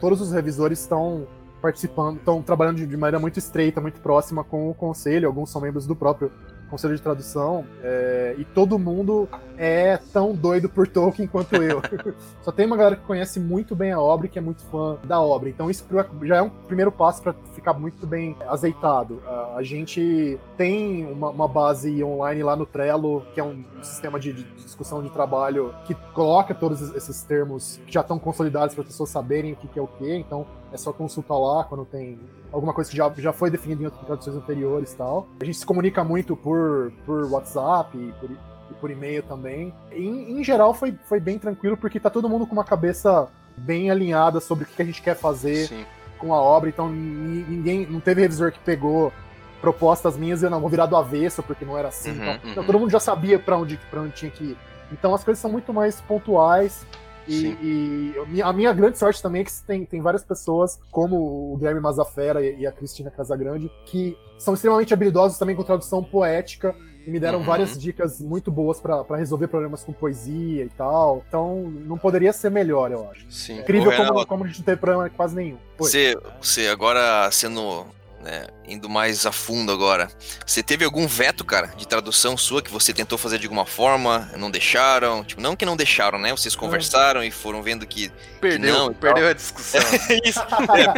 todos 0.00 0.20
os 0.20 0.32
revisores 0.32 0.80
estão 0.80 1.26
participando, 1.60 2.18
estão 2.18 2.40
trabalhando 2.42 2.86
de 2.86 2.96
maneira 2.96 3.18
muito 3.18 3.38
estreita, 3.38 3.80
muito 3.80 4.00
próxima 4.00 4.44
com 4.44 4.70
o 4.70 4.74
conselho, 4.74 5.26
alguns 5.26 5.50
são 5.50 5.60
membros 5.60 5.86
do 5.86 5.96
próprio 5.96 6.30
conselho 6.68 6.94
de 6.94 7.02
tradução, 7.02 7.64
é, 7.82 8.34
e 8.38 8.44
todo 8.44 8.78
mundo 8.78 9.28
é 9.56 9.96
tão 10.12 10.34
doido 10.34 10.68
por 10.68 10.86
Tolkien 10.86 11.26
quanto 11.26 11.56
eu. 11.56 11.82
Só 12.42 12.52
tem 12.52 12.66
uma 12.66 12.76
galera 12.76 12.96
que 12.96 13.02
conhece 13.02 13.40
muito 13.40 13.74
bem 13.74 13.92
a 13.92 14.00
obra 14.00 14.26
e 14.26 14.30
que 14.30 14.38
é 14.38 14.42
muito 14.42 14.62
fã 14.64 14.96
da 15.04 15.20
obra. 15.20 15.48
Então 15.48 15.68
isso 15.70 15.84
já 16.22 16.36
é 16.36 16.42
um 16.42 16.50
primeiro 16.50 16.92
passo 16.92 17.22
para 17.22 17.34
ficar 17.54 17.72
muito 17.74 18.06
bem 18.06 18.36
azeitado. 18.48 19.20
A 19.56 19.62
gente 19.62 20.38
tem 20.56 21.04
uma, 21.06 21.30
uma, 21.30 21.48
base 21.48 22.02
online 22.04 22.42
lá 22.42 22.54
no 22.54 22.66
Trello, 22.66 23.24
que 23.34 23.40
é 23.40 23.44
um 23.44 23.64
sistema 23.82 24.20
de, 24.20 24.32
de 24.32 24.44
discussão 24.62 25.02
de 25.02 25.10
trabalho 25.10 25.74
que 25.84 25.94
coloca 26.12 26.54
todos 26.54 26.94
esses 26.94 27.22
termos 27.22 27.80
que 27.86 27.92
já 27.92 28.00
estão 28.00 28.18
consolidados 28.18 28.74
para 28.74 28.82
as 28.82 28.88
pessoas 28.88 29.10
saberem 29.10 29.52
o 29.52 29.56
que, 29.56 29.66
que 29.66 29.78
é 29.78 29.82
o 29.82 29.86
que. 29.86 30.14
Então 30.14 30.46
é 30.72 30.76
só 30.76 30.92
consultar 30.92 31.36
lá 31.38 31.64
quando 31.64 31.84
tem 31.84 32.18
alguma 32.52 32.72
coisa 32.72 32.90
que 32.90 32.96
já, 32.96 33.10
já 33.16 33.32
foi 33.32 33.50
definida 33.50 33.82
em 33.82 33.86
outras 33.86 34.04
traduções 34.04 34.36
anteriores 34.36 34.92
e 34.92 34.96
tal. 34.96 35.28
A 35.40 35.44
gente 35.44 35.58
se 35.58 35.66
comunica 35.66 36.02
muito 36.04 36.36
por, 36.36 36.92
por 37.04 37.24
WhatsApp 37.30 37.96
e 37.96 38.12
por, 38.12 38.30
e 38.30 38.74
por 38.74 38.90
e-mail 38.90 39.22
também. 39.22 39.74
Em, 39.92 40.38
em, 40.38 40.44
geral 40.44 40.74
foi, 40.74 40.94
foi 41.04 41.20
bem 41.20 41.38
tranquilo, 41.38 41.76
porque 41.76 41.98
tá 42.00 42.10
todo 42.10 42.28
mundo 42.28 42.46
com 42.46 42.52
uma 42.52 42.64
cabeça 42.64 43.28
bem 43.56 43.90
alinhada 43.90 44.40
sobre 44.40 44.64
o 44.64 44.66
que 44.66 44.80
a 44.80 44.84
gente 44.84 45.02
quer 45.02 45.16
fazer 45.16 45.68
Sim. 45.68 45.84
com 46.18 46.32
a 46.32 46.40
obra, 46.40 46.68
então 46.68 46.88
ninguém. 46.88 47.86
Não 47.86 48.00
teve 48.00 48.22
revisor 48.22 48.52
que 48.52 48.58
pegou 48.60 49.12
propostas 49.60 50.16
minhas 50.16 50.42
e 50.42 50.46
eu 50.46 50.50
não 50.50 50.60
vou 50.60 50.70
virar 50.70 50.86
do 50.86 50.96
avesso, 50.96 51.42
porque 51.42 51.64
não 51.64 51.76
era 51.76 51.88
assim. 51.88 52.10
Uhum, 52.10 52.16
então, 52.16 52.32
uhum. 52.32 52.50
então, 52.52 52.64
todo 52.64 52.78
mundo 52.78 52.90
já 52.90 53.00
sabia 53.00 53.38
para 53.38 53.56
onde, 53.56 53.76
pra 53.90 54.00
onde 54.00 54.12
tinha 54.12 54.30
que 54.30 54.44
ir. 54.44 54.56
Então 54.92 55.14
as 55.14 55.22
coisas 55.22 55.40
são 55.40 55.50
muito 55.50 55.72
mais 55.72 56.00
pontuais 56.00 56.86
e, 57.28 58.14
e, 58.32 58.42
a 58.42 58.52
minha 58.52 58.72
grande 58.72 58.98
sorte 58.98 59.22
também 59.22 59.42
é 59.42 59.44
que 59.44 59.52
tem, 59.66 59.84
tem 59.84 60.00
várias 60.00 60.24
pessoas, 60.24 60.80
como 60.90 61.52
o 61.52 61.56
Guilherme 61.56 61.80
Mazafera 61.80 62.42
e, 62.42 62.66
a 62.66 62.72
Cristina 62.72 63.10
Casagrande, 63.10 63.70
que 63.86 64.16
são 64.38 64.54
extremamente 64.54 64.94
habilidosos 64.94 65.38
também 65.38 65.54
com 65.54 65.62
tradução 65.62 66.02
poética 66.02 66.74
e 67.06 67.10
me 67.10 67.18
deram 67.18 67.38
uhum. 67.38 67.44
várias 67.44 67.78
dicas 67.78 68.20
muito 68.20 68.50
boas 68.50 68.80
para 68.80 69.16
resolver 69.16 69.48
problemas 69.48 69.82
com 69.82 69.92
poesia 69.92 70.64
e 70.64 70.68
tal. 70.70 71.24
Então, 71.26 71.62
não 71.62 71.96
poderia 71.96 72.32
ser 72.32 72.50
melhor, 72.50 72.92
eu 72.92 73.08
acho. 73.10 73.24
Sim. 73.30 73.58
É 73.58 73.60
incrível 73.62 73.90
como, 73.96 74.26
como 74.26 74.44
a 74.44 74.46
gente 74.46 74.58
não 74.58 74.64
teve 74.64 74.80
problema 74.80 75.08
quase 75.10 75.34
nenhum. 75.34 75.58
Você, 75.78 76.16
você 76.40 76.68
agora 76.68 77.30
sendo 77.30 77.86
né, 78.22 78.46
indo 78.66 78.88
mais 78.88 79.26
a 79.26 79.32
fundo 79.32 79.72
agora. 79.72 80.10
Você 80.46 80.62
teve 80.62 80.84
algum 80.84 81.06
veto, 81.06 81.44
cara, 81.44 81.68
de 81.76 81.86
tradução 81.86 82.36
sua 82.36 82.62
que 82.62 82.70
você 82.70 82.92
tentou 82.92 83.18
fazer 83.18 83.38
de 83.38 83.46
alguma 83.46 83.66
forma, 83.66 84.30
não 84.36 84.50
deixaram? 84.50 85.24
Tipo, 85.24 85.40
não 85.40 85.54
que 85.56 85.64
não 85.64 85.76
deixaram, 85.76 86.18
né? 86.18 86.30
Vocês 86.30 86.56
conversaram 86.56 87.22
e 87.22 87.30
foram 87.30 87.62
vendo 87.62 87.86
que. 87.86 88.10
Perdeu, 88.40 88.72
que 88.72 88.78
não, 88.78 88.94
perdeu 88.94 89.28
a 89.28 89.32
discussão. 89.32 89.80
isso, 90.24 90.40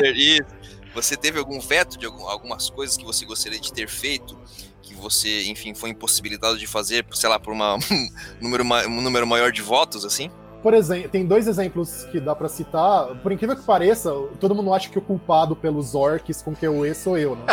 é, 0.03 0.11
isso. 0.11 0.61
Você 0.95 1.17
teve 1.17 1.39
algum 1.39 1.61
veto 1.61 1.99
de 1.99 2.07
algum, 2.07 2.27
algumas 2.27 2.69
coisas 2.69 2.97
que 2.97 3.05
você 3.05 3.25
gostaria 3.25 3.61
de 3.61 3.73
ter 3.73 3.89
feito? 3.89 4.39
Que 4.83 4.95
você, 4.95 5.45
enfim, 5.45 5.75
foi 5.75 5.91
impossibilitado 5.91 6.59
de 6.59 6.67
fazer, 6.67 7.07
sei 7.13 7.29
lá, 7.29 7.39
por 7.39 7.53
uma, 7.53 7.77
um, 7.91 8.09
número, 8.41 8.65
um 8.65 9.01
número 9.01 9.27
maior 9.27 9.53
de 9.53 9.63
votos, 9.63 10.05
assim? 10.05 10.31
Por 10.63 10.75
exemplo, 10.75 11.09
tem 11.09 11.25
dois 11.25 11.47
exemplos 11.47 12.05
que 12.11 12.21
dá 12.21 12.35
para 12.35 12.49
citar. 12.49 13.17
Por 13.23 13.33
incrível 13.33 13.57
que 13.57 13.63
pareça, 13.63 14.13
todo 14.39 14.55
mundo 14.55 14.73
acha 14.73 14.89
que 14.89 14.99
o 14.99 15.03
culpado 15.03 15.57
pelos 15.57 15.95
orcs 15.95 16.43
com 16.43 16.55
que 16.55 16.67
eu 16.67 16.85
e 16.85 16.95
sou 16.95 17.17
eu, 17.17 17.37
né? 17.37 17.45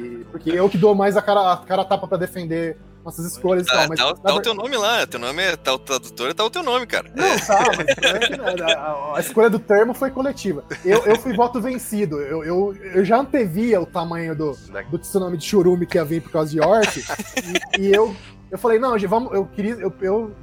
E, 0.00 0.24
porque 0.32 0.50
eu 0.50 0.68
que 0.68 0.78
dou 0.78 0.94
mais 0.94 1.16
a 1.16 1.22
cara, 1.22 1.52
a 1.52 1.56
cara 1.58 1.84
tapa 1.84 2.08
para 2.08 2.18
defender 2.18 2.78
nossas 3.04 3.26
escolhas 3.26 3.66
tá, 3.66 3.72
e 3.72 3.76
tal. 3.76 3.88
Mas, 3.88 3.98
tá, 3.98 4.14
tá 4.14 4.34
o 4.34 4.40
teu 4.40 4.54
nome 4.54 4.76
lá, 4.76 5.06
teu 5.06 5.20
nome 5.20 5.42
é, 5.42 5.56
tá 5.56 5.74
o 5.74 5.78
tradutor, 5.78 6.32
tá 6.34 6.44
o 6.44 6.50
teu 6.50 6.62
nome, 6.62 6.86
cara. 6.86 7.10
Não, 7.14 7.38
tá, 7.38 7.62
mas 7.76 8.60
é 8.60 8.74
a, 8.74 9.16
a, 9.16 9.20
escolha 9.20 9.50
do 9.50 9.58
termo 9.58 9.92
foi 9.94 10.10
coletiva. 10.10 10.64
Eu, 10.84 11.04
eu 11.04 11.16
fui 11.16 11.34
voto 11.34 11.60
vencido. 11.60 12.20
Eu, 12.20 12.44
eu, 12.44 12.74
eu 12.94 13.04
já 13.04 13.18
antevia 13.18 13.80
o 13.80 13.86
tamanho 13.86 14.34
do, 14.34 14.56
do 14.90 14.98
tsunami 14.98 15.36
de 15.36 15.44
churume 15.44 15.86
que 15.86 15.98
ia 15.98 16.04
vir 16.04 16.22
por 16.22 16.30
causa 16.30 16.50
de 16.50 16.60
orc. 16.60 17.02
e, 17.78 17.82
e 17.82 17.92
eu, 17.92 18.14
eu 18.50 18.58
falei, 18.58 18.78
não, 18.78 18.98
vamos, 18.98 19.32
eu 19.32 19.46
queria, 19.46 19.74
eu, 19.74 19.92
eu 20.00 20.36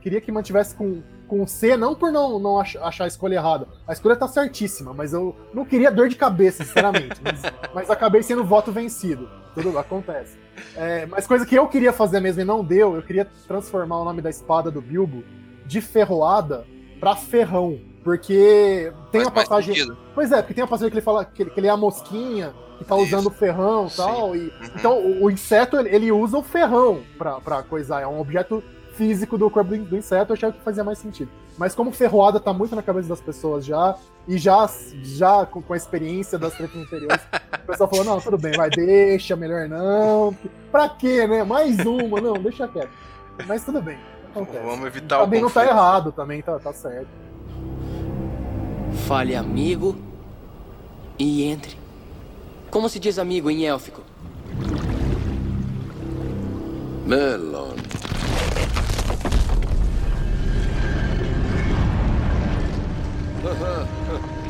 queria 0.00 0.20
que 0.20 0.32
mantivesse 0.32 0.74
com 0.74 1.02
com 1.32 1.46
C, 1.46 1.78
não 1.78 1.94
por 1.94 2.12
não, 2.12 2.38
não 2.38 2.60
achar 2.60 3.04
a 3.04 3.06
escolha 3.06 3.36
errada. 3.36 3.66
A 3.88 3.94
escolha 3.94 4.14
tá 4.14 4.28
certíssima, 4.28 4.92
mas 4.92 5.14
eu 5.14 5.34
não 5.54 5.64
queria 5.64 5.90
dor 5.90 6.06
de 6.06 6.14
cabeça, 6.14 6.62
sinceramente. 6.62 7.18
mas, 7.24 7.40
mas 7.72 7.90
acabei 7.90 8.22
sendo 8.22 8.44
voto 8.44 8.70
vencido. 8.70 9.30
Tudo 9.54 9.78
acontece. 9.78 10.36
É, 10.76 11.06
mas 11.06 11.26
coisa 11.26 11.46
que 11.46 11.54
eu 11.54 11.66
queria 11.68 11.90
fazer 11.90 12.20
mesmo 12.20 12.42
e 12.42 12.44
não 12.44 12.62
deu, 12.62 12.94
eu 12.94 13.02
queria 13.02 13.26
transformar 13.48 14.02
o 14.02 14.04
nome 14.04 14.20
da 14.20 14.28
espada 14.28 14.70
do 14.70 14.82
Bilbo 14.82 15.24
de 15.64 15.80
ferroada 15.80 16.66
para 17.00 17.16
ferrão. 17.16 17.80
Porque 18.04 18.92
tem 19.10 19.22
a 19.22 19.30
passagem. 19.30 19.74
Pois 20.14 20.30
é, 20.32 20.42
porque 20.42 20.52
tem 20.52 20.64
a 20.64 20.66
passagem 20.66 20.90
que 20.90 20.98
ele 20.98 21.04
fala 21.04 21.24
que 21.24 21.44
ele, 21.44 21.50
que 21.50 21.60
ele 21.60 21.68
é 21.68 21.70
a 21.70 21.78
mosquinha, 21.78 22.52
que 22.76 22.84
tá 22.84 22.94
usando 22.94 23.28
o 23.28 23.30
ferrão 23.30 23.86
e 23.86 23.96
tal. 23.96 24.36
E, 24.36 24.40
uhum. 24.40 24.50
Então 24.76 24.98
o, 24.98 25.24
o 25.24 25.30
inseto 25.30 25.78
ele, 25.78 25.88
ele, 25.88 26.12
usa 26.12 26.36
o 26.36 26.42
ferrão 26.42 27.00
pra, 27.16 27.40
pra 27.40 27.62
coisar. 27.62 28.02
É 28.02 28.06
um 28.06 28.20
objeto 28.20 28.62
físico 29.02 29.36
do 29.36 29.50
corpo 29.50 29.76
do, 29.76 29.96
inseto, 29.96 30.30
eu 30.30 30.34
achava 30.34 30.52
que 30.52 30.60
fazia 30.60 30.84
mais 30.84 30.98
sentido. 30.98 31.28
Mas 31.58 31.74
como 31.74 31.90
ferroada 31.90 32.38
tá 32.38 32.52
muito 32.52 32.76
na 32.76 32.82
cabeça 32.82 33.08
das 33.08 33.20
pessoas 33.20 33.64
já, 33.64 33.96
e 34.28 34.38
já, 34.38 34.70
já 35.02 35.44
com, 35.44 35.60
com 35.60 35.74
a 35.74 35.76
experiência 35.76 36.38
das 36.38 36.54
tretas 36.54 36.80
anteriores, 36.80 37.20
o 37.62 37.66
pessoal 37.66 37.90
falou, 37.90 38.04
não, 38.04 38.20
tudo 38.20 38.38
bem, 38.38 38.52
vai, 38.52 38.70
deixa, 38.70 39.34
melhor 39.34 39.68
não. 39.68 40.36
Pra 40.70 40.88
quê, 40.88 41.26
né? 41.26 41.42
Mais 41.42 41.80
uma, 41.80 42.20
não, 42.20 42.34
deixa 42.34 42.68
quieto. 42.68 42.90
Mas 43.46 43.64
tudo 43.64 43.82
bem. 43.82 43.98
Acontece. 44.30 44.64
Vamos 44.64 44.86
evitar 44.86 45.18
também 45.18 45.22
o 45.22 45.24
Também 45.24 45.42
não 45.42 45.50
tá 45.50 45.66
errado, 45.66 46.12
também 46.12 46.42
tá, 46.42 46.58
tá 46.60 46.72
certo. 46.72 47.08
Fale 49.08 49.34
amigo 49.34 49.96
e 51.18 51.42
entre. 51.42 51.76
Como 52.70 52.88
se 52.88 53.00
diz 53.00 53.18
amigo 53.18 53.50
em 53.50 53.66
élfico? 53.66 54.00
Melon. 57.04 57.74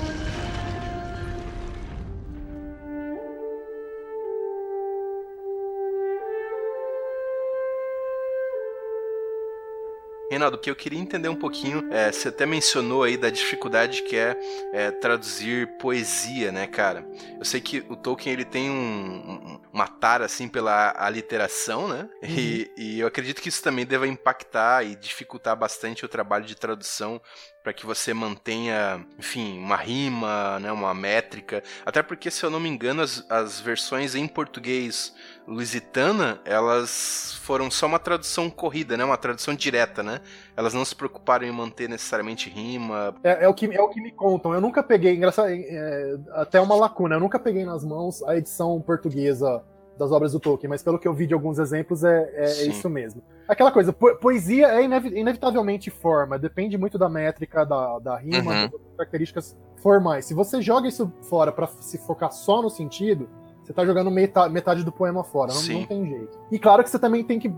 Reinaldo, 10.33 10.57
que 10.57 10.71
eu 10.71 10.75
queria 10.75 10.99
entender 10.99 11.29
um 11.29 11.37
pouquinho, 11.37 11.93
é, 11.93 12.11
você 12.11 12.29
até 12.29 12.47
mencionou 12.47 13.03
aí 13.03 13.19
da 13.19 13.29
dificuldade 13.29 14.01
que 14.01 14.17
é, 14.17 14.35
é, 14.73 14.91
traduzir 14.91 15.77
poesia, 15.77 16.51
né, 16.51 16.67
cara? 16.67 17.07
Eu 17.39 17.45
sei 17.45 17.61
que 17.61 17.85
o 17.87 17.95
Tolkien 17.95 18.33
ele 18.33 18.47
tem 18.47 18.71
um, 18.71 18.75
um, 18.75 19.61
uma 19.71 19.87
tara 19.87 20.25
assim 20.25 20.49
pela 20.49 20.95
aliteração, 20.97 21.87
né? 21.87 22.09
Uhum. 22.23 22.29
E, 22.31 22.73
e 22.79 23.01
eu 23.01 23.07
acredito 23.07 23.43
que 23.43 23.51
isso 23.51 23.63
também 23.63 23.85
deva 23.85 24.09
impactar 24.09 24.83
e 24.87 24.97
dificultar 24.97 25.55
bastante 25.55 26.03
o 26.03 26.09
trabalho 26.09 26.47
de 26.47 26.55
tradução 26.55 27.21
para 27.63 27.73
que 27.73 27.87
você 27.87 28.13
mantenha, 28.13 29.05
enfim, 29.19 29.59
uma 29.59 29.77
rima, 29.77 30.59
né, 30.59 30.73
uma 30.73 30.93
métrica. 30.93 31.63
Até 31.87 32.03
porque, 32.03 32.31
se 32.31 32.45
eu 32.45 32.51
não 32.51 32.59
me 32.59 32.69
engano, 32.69 33.03
as, 33.03 33.25
as 33.31 33.61
versões 33.61 34.15
em 34.15 34.27
português 34.27 35.15
lusitana, 35.47 36.41
elas 36.45 37.39
foram 37.43 37.71
só 37.71 37.87
uma 37.87 37.99
tradução 37.99 38.51
corrida, 38.51 38.97
né, 38.97 39.05
uma 39.05 39.17
tradução 39.17 39.55
direta, 39.55 40.03
né? 40.03 40.21
Elas 40.57 40.75
não 40.75 40.85
se 40.85 40.95
preocuparam 40.95 41.47
em 41.47 41.53
manter 41.53 41.89
necessariamente 41.89 42.51
rima. 42.51 43.15
É, 43.23 43.45
é 43.45 43.49
o, 43.49 43.55
que, 43.55 43.67
é 43.67 43.81
o 43.81 43.89
que 43.89 44.01
me 44.01 44.11
contam. 44.11 44.53
Eu 44.53 44.61
nunca 44.61 44.83
peguei, 44.83 45.15
engraçado, 45.15 45.49
é, 45.51 46.17
até 46.33 46.61
uma 46.61 46.75
lacuna, 46.75 47.17
eu 47.17 47.21
nunca 47.21 47.39
peguei 47.39 47.65
nas 47.65 47.85
mãos 47.85 48.23
a 48.25 48.37
edição 48.37 48.81
portuguesa 48.81 49.63
das 50.03 50.11
obras 50.11 50.33
do 50.33 50.41
Tolkien, 50.41 50.69
mas 50.69 50.83
pelo 50.83 50.99
que 50.99 51.07
eu 51.07 51.15
vi 51.15 51.27
de 51.27 51.35
alguns 51.35 51.59
exemplos 51.59 52.03
é, 52.03 52.31
é, 52.35 52.67
isso 52.67 52.91
mesmo. 52.91 53.23
Aquela 53.47 53.71
coisa, 53.71 53.93
po 53.93 54.15
poesia 54.17 54.67
é 54.69 54.83
inevitavelmente 54.85 55.91
forma, 55.91 56.39
depende 56.39 56.77
muito 56.77 56.99
da 56.99 57.09
métrica, 57.09 57.65
da, 57.65 57.99
da 58.01 58.17
rima, 58.17 58.53
uhum. 58.53 58.69
das 58.69 58.81
características 58.97 59.57
formais. 59.81 60.25
Se 60.25 60.35
você 60.35 60.61
joga 60.61 60.89
isso 60.89 61.13
fora 61.23 61.53
para 61.53 61.69
se 61.69 61.99
focar 61.99 62.33
só 62.33 62.61
no 62.61 62.69
sentido, 62.69 63.29
você 63.63 63.73
tá 63.73 63.87
jogando 63.87 64.11
metade, 64.11 64.53
metade 64.53 64.85
do 64.85 64.91
poema 64.91 65.23
fora, 65.23 65.53
não, 65.53 65.63
não, 65.63 65.87
tem 65.87 66.07
jeito. 66.07 66.39
E 66.51 66.59
claro 66.59 66.83
que 66.83 66.91
você 66.91 66.99
também 66.99 67.23
tem 67.23 67.39
que 67.39 67.53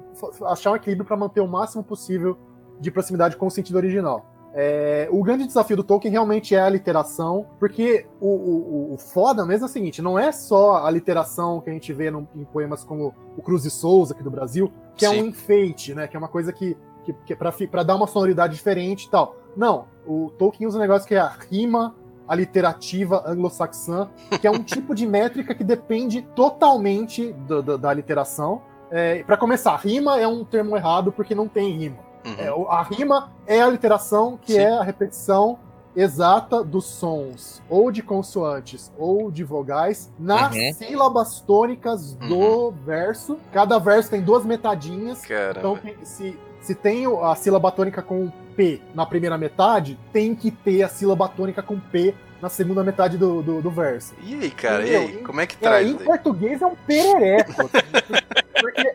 achar 0.45 0.73
um 0.73 0.77
equilíbrio 0.77 1.07
para 1.07 1.17
manter 1.17 1.41
o 1.41 1.49
máximo 1.49 1.83
possível 1.83 2.37
de 2.79 2.91
proximidade 2.91 3.37
com 3.37 3.47
o 3.47 3.51
sentido 3.51 3.77
original. 3.77 4.34
É, 4.57 5.09
o 5.11 5.21
grande 5.25 5.47
desafio 5.47 5.77
do 5.77 5.83
Tolkien 5.83 6.13
realmente 6.13 6.55
é 6.55 6.61
a 6.61 6.69
literação, 6.69 7.45
porque 7.59 8.07
o, 8.21 8.29
o, 8.29 8.95
o, 8.95 8.99
foda 8.99 9.45
mesmo 9.45 9.67
é 9.67 9.69
o 9.69 9.73
seguinte: 9.73 10.01
não 10.01 10.17
é 10.17 10.31
só 10.31 10.87
a 10.87 10.91
literação 10.91 11.61
que 11.61 11.69
a 11.69 11.73
gente 11.73 11.93
vê 11.93 12.09
no, 12.09 12.29
em 12.37 12.45
poemas 12.45 12.85
como 12.85 13.13
o 13.37 13.43
Cruz 13.43 13.65
e 13.65 13.71
Souza 13.71 14.15
aqui 14.15 14.23
do 14.23 14.31
Brasil, 14.31 14.73
que 14.97 15.07
Sim. 15.07 15.19
é 15.19 15.23
um 15.23 15.27
enfeite, 15.27 15.93
né? 15.93 16.07
Que 16.07 16.15
é 16.15 16.19
uma 16.19 16.29
coisa 16.29 16.53
que, 16.53 16.77
que, 17.05 17.13
que 17.13 17.33
é 17.33 17.37
para 17.37 17.83
dar 17.83 17.97
uma 17.97 18.07
sonoridade 18.07 18.55
diferente 18.55 19.07
e 19.07 19.11
tal. 19.11 19.35
Não, 19.57 19.87
o 20.07 20.31
Tolkien 20.39 20.69
usa 20.69 20.79
um 20.79 20.81
negócio 20.81 21.07
que 21.09 21.17
é 21.17 21.19
a 21.19 21.33
rima 21.51 21.93
aliterativa 22.29 23.25
anglo-saxã, 23.27 24.09
que 24.41 24.47
é 24.47 24.51
um 24.51 24.63
tipo 24.63 24.95
de 24.95 25.05
métrica 25.05 25.53
que 25.53 25.65
depende 25.65 26.23
totalmente 26.35 27.33
do, 27.33 27.61
do, 27.61 27.77
da 27.77 27.93
literação. 27.93 28.63
É, 28.91 29.25
para 29.25 29.37
começar, 29.37 29.75
rima 29.77 30.21
é 30.21 30.29
um 30.29 30.45
termo 30.45 30.77
errado 30.77 31.11
porque 31.11 31.35
não 31.35 31.49
tem 31.49 31.77
rima. 31.77 32.04
Uhum. 32.25 32.35
É, 32.39 32.49
a 32.71 32.83
rima 32.83 33.33
é 33.47 33.61
a 33.61 33.69
literação, 33.69 34.39
que 34.41 34.53
Sim. 34.55 34.61
é 34.61 34.71
a 34.79 34.83
repetição 34.83 35.59
exata 35.97 36.65
dos 36.65 36.87
sons 36.87 37.63
ou 37.71 37.93
de 37.93 38.03
consoantes 38.03 38.91
ou 38.99 39.31
de 39.31 39.45
vogais 39.45 40.11
nas 40.19 40.53
Uhum. 40.55 40.73
sílabas 40.75 41.41
tônicas 41.41 42.15
do 42.15 42.73
verso. 42.85 43.39
Cada 43.53 43.79
verso 43.79 44.11
tem 44.11 44.21
duas 44.21 44.45
metadinhas. 44.45 45.21
Caramba. 45.25 45.59
Então, 45.61 45.79
se, 46.03 46.37
se 46.61 46.75
tem 46.75 47.05
a 47.23 47.35
sílaba 47.37 47.71
tônica 47.71 48.03
com 48.03 48.29
P 48.57 48.81
na 48.95 49.07
primeira 49.07 49.39
metade, 49.39 49.99
tem 50.13 50.35
que 50.35 50.51
ter 50.51 50.83
a 50.83 50.89
sílaba 50.89 51.29
tônica 51.29 51.63
com 51.63 51.79
P 51.79 52.15
na 52.43 52.49
segunda 52.49 52.83
metade 52.83 53.17
do, 53.17 53.41
do, 53.41 53.63
do 53.63 53.71
verso. 53.71 54.15
E 54.23 54.35
aí, 54.35 54.51
cara? 54.51 54.85
E 54.87 54.91
Meu, 54.91 55.01
aí? 55.01 55.15
em- 55.21 55.23
Como 55.23 55.41
é 55.41 55.47
que 55.47 55.55
É, 55.57 55.59
traz? 55.59 55.87
em 55.87 55.91
isso 55.91 55.99
daí? 55.99 56.07
português 56.07 56.61
é 56.61 56.67
um 56.67 56.75
perereco. 56.87 57.53
assim. 57.53 57.71
Porque- 58.61 58.95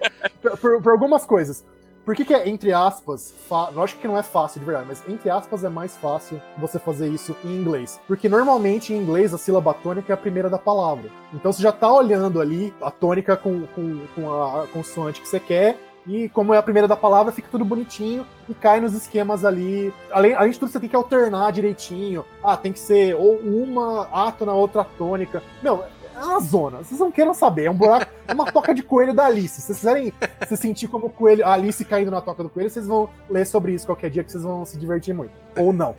por, 0.61 0.81
por 0.81 0.91
algumas 0.91 1.25
coisas. 1.25 1.63
Por 2.09 2.15
que, 2.15 2.25
que 2.25 2.33
é, 2.33 2.49
entre 2.49 2.73
aspas, 2.73 3.35
fa... 3.47 3.69
lógico 3.69 4.01
que 4.01 4.07
não 4.07 4.17
é 4.17 4.23
fácil 4.23 4.59
de 4.59 4.65
verdade, 4.65 4.87
mas 4.87 5.07
entre 5.07 5.29
aspas 5.29 5.63
é 5.63 5.69
mais 5.69 5.95
fácil 5.95 6.41
você 6.57 6.79
fazer 6.79 7.07
isso 7.07 7.35
em 7.45 7.49
inglês. 7.49 8.01
Porque 8.07 8.27
normalmente 8.27 8.91
em 8.91 8.97
inglês 8.97 9.31
a 9.31 9.37
sílaba 9.37 9.75
tônica 9.75 10.11
é 10.11 10.15
a 10.15 10.17
primeira 10.17 10.49
da 10.49 10.57
palavra. 10.57 11.11
Então 11.31 11.53
você 11.53 11.61
já 11.61 11.71
tá 11.71 11.93
olhando 11.93 12.41
ali 12.41 12.73
a 12.81 12.89
tônica 12.89 13.37
com, 13.37 13.67
com, 13.75 14.01
com 14.15 14.43
a 14.43 14.65
consoante 14.73 15.21
que 15.21 15.27
você 15.27 15.39
quer, 15.39 15.77
e 16.07 16.27
como 16.29 16.51
é 16.51 16.57
a 16.57 16.63
primeira 16.63 16.87
da 16.87 16.95
palavra, 16.95 17.31
fica 17.31 17.47
tudo 17.51 17.63
bonitinho 17.63 18.25
e 18.49 18.55
cai 18.55 18.81
nos 18.81 18.95
esquemas 18.95 19.45
ali. 19.45 19.93
Além, 20.09 20.33
além 20.33 20.49
de 20.49 20.57
tudo, 20.57 20.71
você 20.71 20.79
tem 20.79 20.89
que 20.89 20.95
alternar 20.95 21.51
direitinho. 21.51 22.25
Ah, 22.43 22.57
tem 22.57 22.73
que 22.73 22.79
ser 22.79 23.13
ou 23.13 23.35
uma 23.35 24.07
átona, 24.11 24.53
outra 24.53 24.83
tônica. 24.83 25.43
Meu, 25.61 25.83
é 26.19 26.25
uma 26.25 26.39
zona. 26.39 26.77
Vocês 26.79 26.99
não 26.99 27.11
queiram 27.11 27.33
saber. 27.33 27.65
É 27.65 27.71
um 27.71 27.75
buraco, 27.75 28.11
é 28.27 28.33
uma 28.33 28.51
toca 28.51 28.73
de 28.73 28.83
coelho 28.83 29.13
da 29.13 29.25
Alice. 29.25 29.61
Se 29.61 29.67
vocês 29.67 29.77
quiserem 29.79 30.13
se 30.47 30.57
sentir 30.57 30.87
como 30.87 31.09
coelho, 31.09 31.45
a 31.45 31.53
Alice 31.53 31.83
caindo 31.85 32.11
na 32.11 32.21
toca 32.21 32.43
do 32.43 32.49
coelho, 32.49 32.69
vocês 32.69 32.87
vão 32.87 33.09
ler 33.29 33.45
sobre 33.45 33.73
isso 33.73 33.85
qualquer 33.85 34.09
dia 34.09 34.23
que 34.23 34.31
vocês 34.31 34.43
vão 34.43 34.65
se 34.65 34.77
divertir 34.77 35.13
muito. 35.13 35.31
Ou 35.57 35.73
não. 35.73 35.95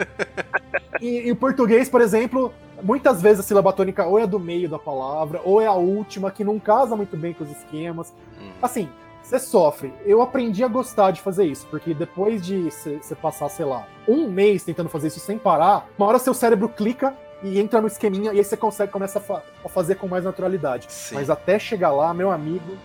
E, 1.00 1.28
e 1.28 1.32
o 1.32 1.36
português, 1.36 1.88
por 1.88 2.00
exemplo, 2.00 2.52
muitas 2.82 3.22
vezes 3.22 3.40
a 3.40 3.42
sílaba 3.42 3.72
tônica 3.72 4.06
ou 4.06 4.18
é 4.18 4.26
do 4.26 4.38
meio 4.38 4.68
da 4.68 4.78
palavra, 4.78 5.40
ou 5.44 5.60
é 5.60 5.66
a 5.66 5.72
última, 5.72 6.30
que 6.30 6.44
não 6.44 6.58
casa 6.58 6.94
muito 6.96 7.16
bem 7.16 7.32
com 7.32 7.44
os 7.44 7.50
esquemas. 7.50 8.12
Hum. 8.40 8.50
Assim, 8.60 8.88
você 9.22 9.38
sofre. 9.38 9.92
Eu 10.04 10.20
aprendi 10.20 10.64
a 10.64 10.68
gostar 10.68 11.10
de 11.12 11.20
fazer 11.20 11.44
isso, 11.44 11.66
porque 11.70 11.94
depois 11.94 12.44
de 12.44 12.70
você 12.70 13.14
passar, 13.14 13.48
sei 13.48 13.64
lá, 13.64 13.86
um 14.08 14.28
mês 14.28 14.64
tentando 14.64 14.88
fazer 14.88 15.08
isso 15.08 15.20
sem 15.20 15.38
parar, 15.38 15.88
uma 15.96 16.08
hora 16.08 16.18
seu 16.18 16.34
cérebro 16.34 16.68
clica 16.68 17.14
e 17.42 17.58
entra 17.58 17.80
no 17.80 17.86
esqueminha 17.86 18.32
e 18.32 18.38
aí 18.38 18.44
você 18.44 18.56
consegue 18.56 18.92
começa 18.92 19.18
a, 19.18 19.22
fa- 19.22 19.42
a 19.64 19.68
fazer 19.68 19.94
com 19.96 20.06
mais 20.08 20.24
naturalidade. 20.24 20.86
Sim. 20.88 21.14
Mas 21.14 21.30
até 21.30 21.58
chegar 21.58 21.90
lá, 21.92 22.12
meu 22.14 22.30
amigo. 22.30 22.76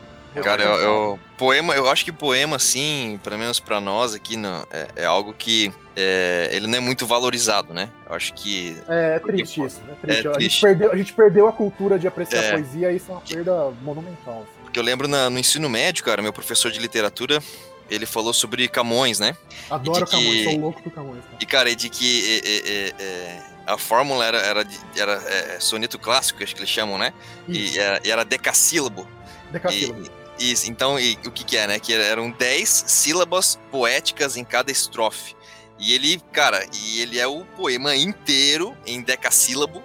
Cara, 0.43 0.63
eu, 0.63 0.75
eu- 0.81 1.19
poema, 1.37 1.73
eu 1.75 1.89
acho 1.89 2.03
que 2.03 2.11
poema, 2.11 2.57
assim, 2.57 3.17
pelo 3.23 3.37
menos 3.37 3.57
pra 3.59 3.79
nós 3.79 4.13
aqui, 4.13 4.35
não, 4.35 4.67
é, 4.69 4.87
é 4.97 5.05
algo 5.05 5.33
que 5.33 5.71
é, 5.95 6.49
ele 6.51 6.67
não 6.67 6.75
é 6.77 6.81
muito 6.81 7.05
valorizado, 7.07 7.73
né? 7.73 7.89
Eu 8.09 8.13
acho 8.17 8.33
que 8.33 8.77
É 8.89 9.17
triste 9.19 9.63
isso, 9.63 9.81
é 9.89 9.93
triste. 10.05 10.27
É 10.27 10.29
a, 10.29 10.33
triste. 10.33 10.51
Gente 10.51 10.61
perdeu, 10.61 10.91
a 10.91 10.97
gente 10.97 11.13
perdeu 11.13 11.47
a 11.47 11.53
cultura 11.53 11.97
de 11.97 12.05
apreciar 12.05 12.43
É. 12.43 12.49
a 12.49 12.51
poesia 12.51 12.91
e 12.91 12.97
isso 12.97 13.09
é 13.11 13.13
uma 13.13 13.21
perda 13.21 13.71
monumental. 13.81 14.39
assim. 14.43 14.61
Porque 14.63 14.77
eu 14.77 14.83
lembro 14.83 15.07
na- 15.07 15.29
no 15.29 15.39
ensino 15.39 15.69
médio, 15.69 16.03
cara, 16.03 16.21
meu 16.21 16.33
professor 16.33 16.69
de 16.69 16.79
literatura, 16.79 17.39
ele 17.89 18.05
falou 18.05 18.33
sobre 18.33 18.67
Camões, 18.67 19.19
né? 19.19 19.37
Adoro 19.69 20.03
de 20.03 20.11
que- 20.11 20.17
Camões, 20.17 20.43
sou 20.43 20.59
louco 20.59 20.81
do 20.81 20.91
Camões. 20.91 21.23
cara. 21.23 21.37
E, 21.39 21.45
cara, 21.45 21.69
e 21.69 21.75
de 21.77 21.87
que 21.89 22.41
é, 22.43 22.49
é, 22.49 22.57
é, 22.57 22.93
é, 22.99 23.41
a 23.65 23.77
fórmula 23.77 24.25
era, 24.25 24.37
era, 24.39 24.67
era 24.95 25.13
é, 25.27 25.59
soneto 25.59 25.97
clássico, 25.99 26.43
acho 26.43 26.53
que 26.55 26.61
eles 26.61 26.69
chamam, 26.69 26.97
né? 26.97 27.13
Isso, 27.47 27.75
E 27.75 27.79
era, 27.79 28.01
e 28.03 28.11
era 28.11 28.23
decassílabo. 28.25 29.07
decassílabo. 29.51 30.03
Isso, 30.37 30.69
então, 30.69 30.99
e 30.99 31.17
o 31.25 31.31
que 31.31 31.43
que 31.45 31.55
é, 31.57 31.65
né? 31.65 31.79
Que 31.79 31.93
eram 31.93 32.29
10 32.29 32.69
sílabas 32.87 33.57
poéticas 33.71 34.35
em 34.35 34.43
cada 34.43 34.71
estrofe. 34.71 35.33
E 35.79 35.93
ele, 35.93 36.21
cara, 36.31 36.65
e 36.73 36.99
ele 37.01 37.19
é 37.19 37.25
o 37.27 37.45
poema 37.45 37.95
inteiro 37.95 38.75
em 38.85 39.01
decassílabo. 39.01 39.81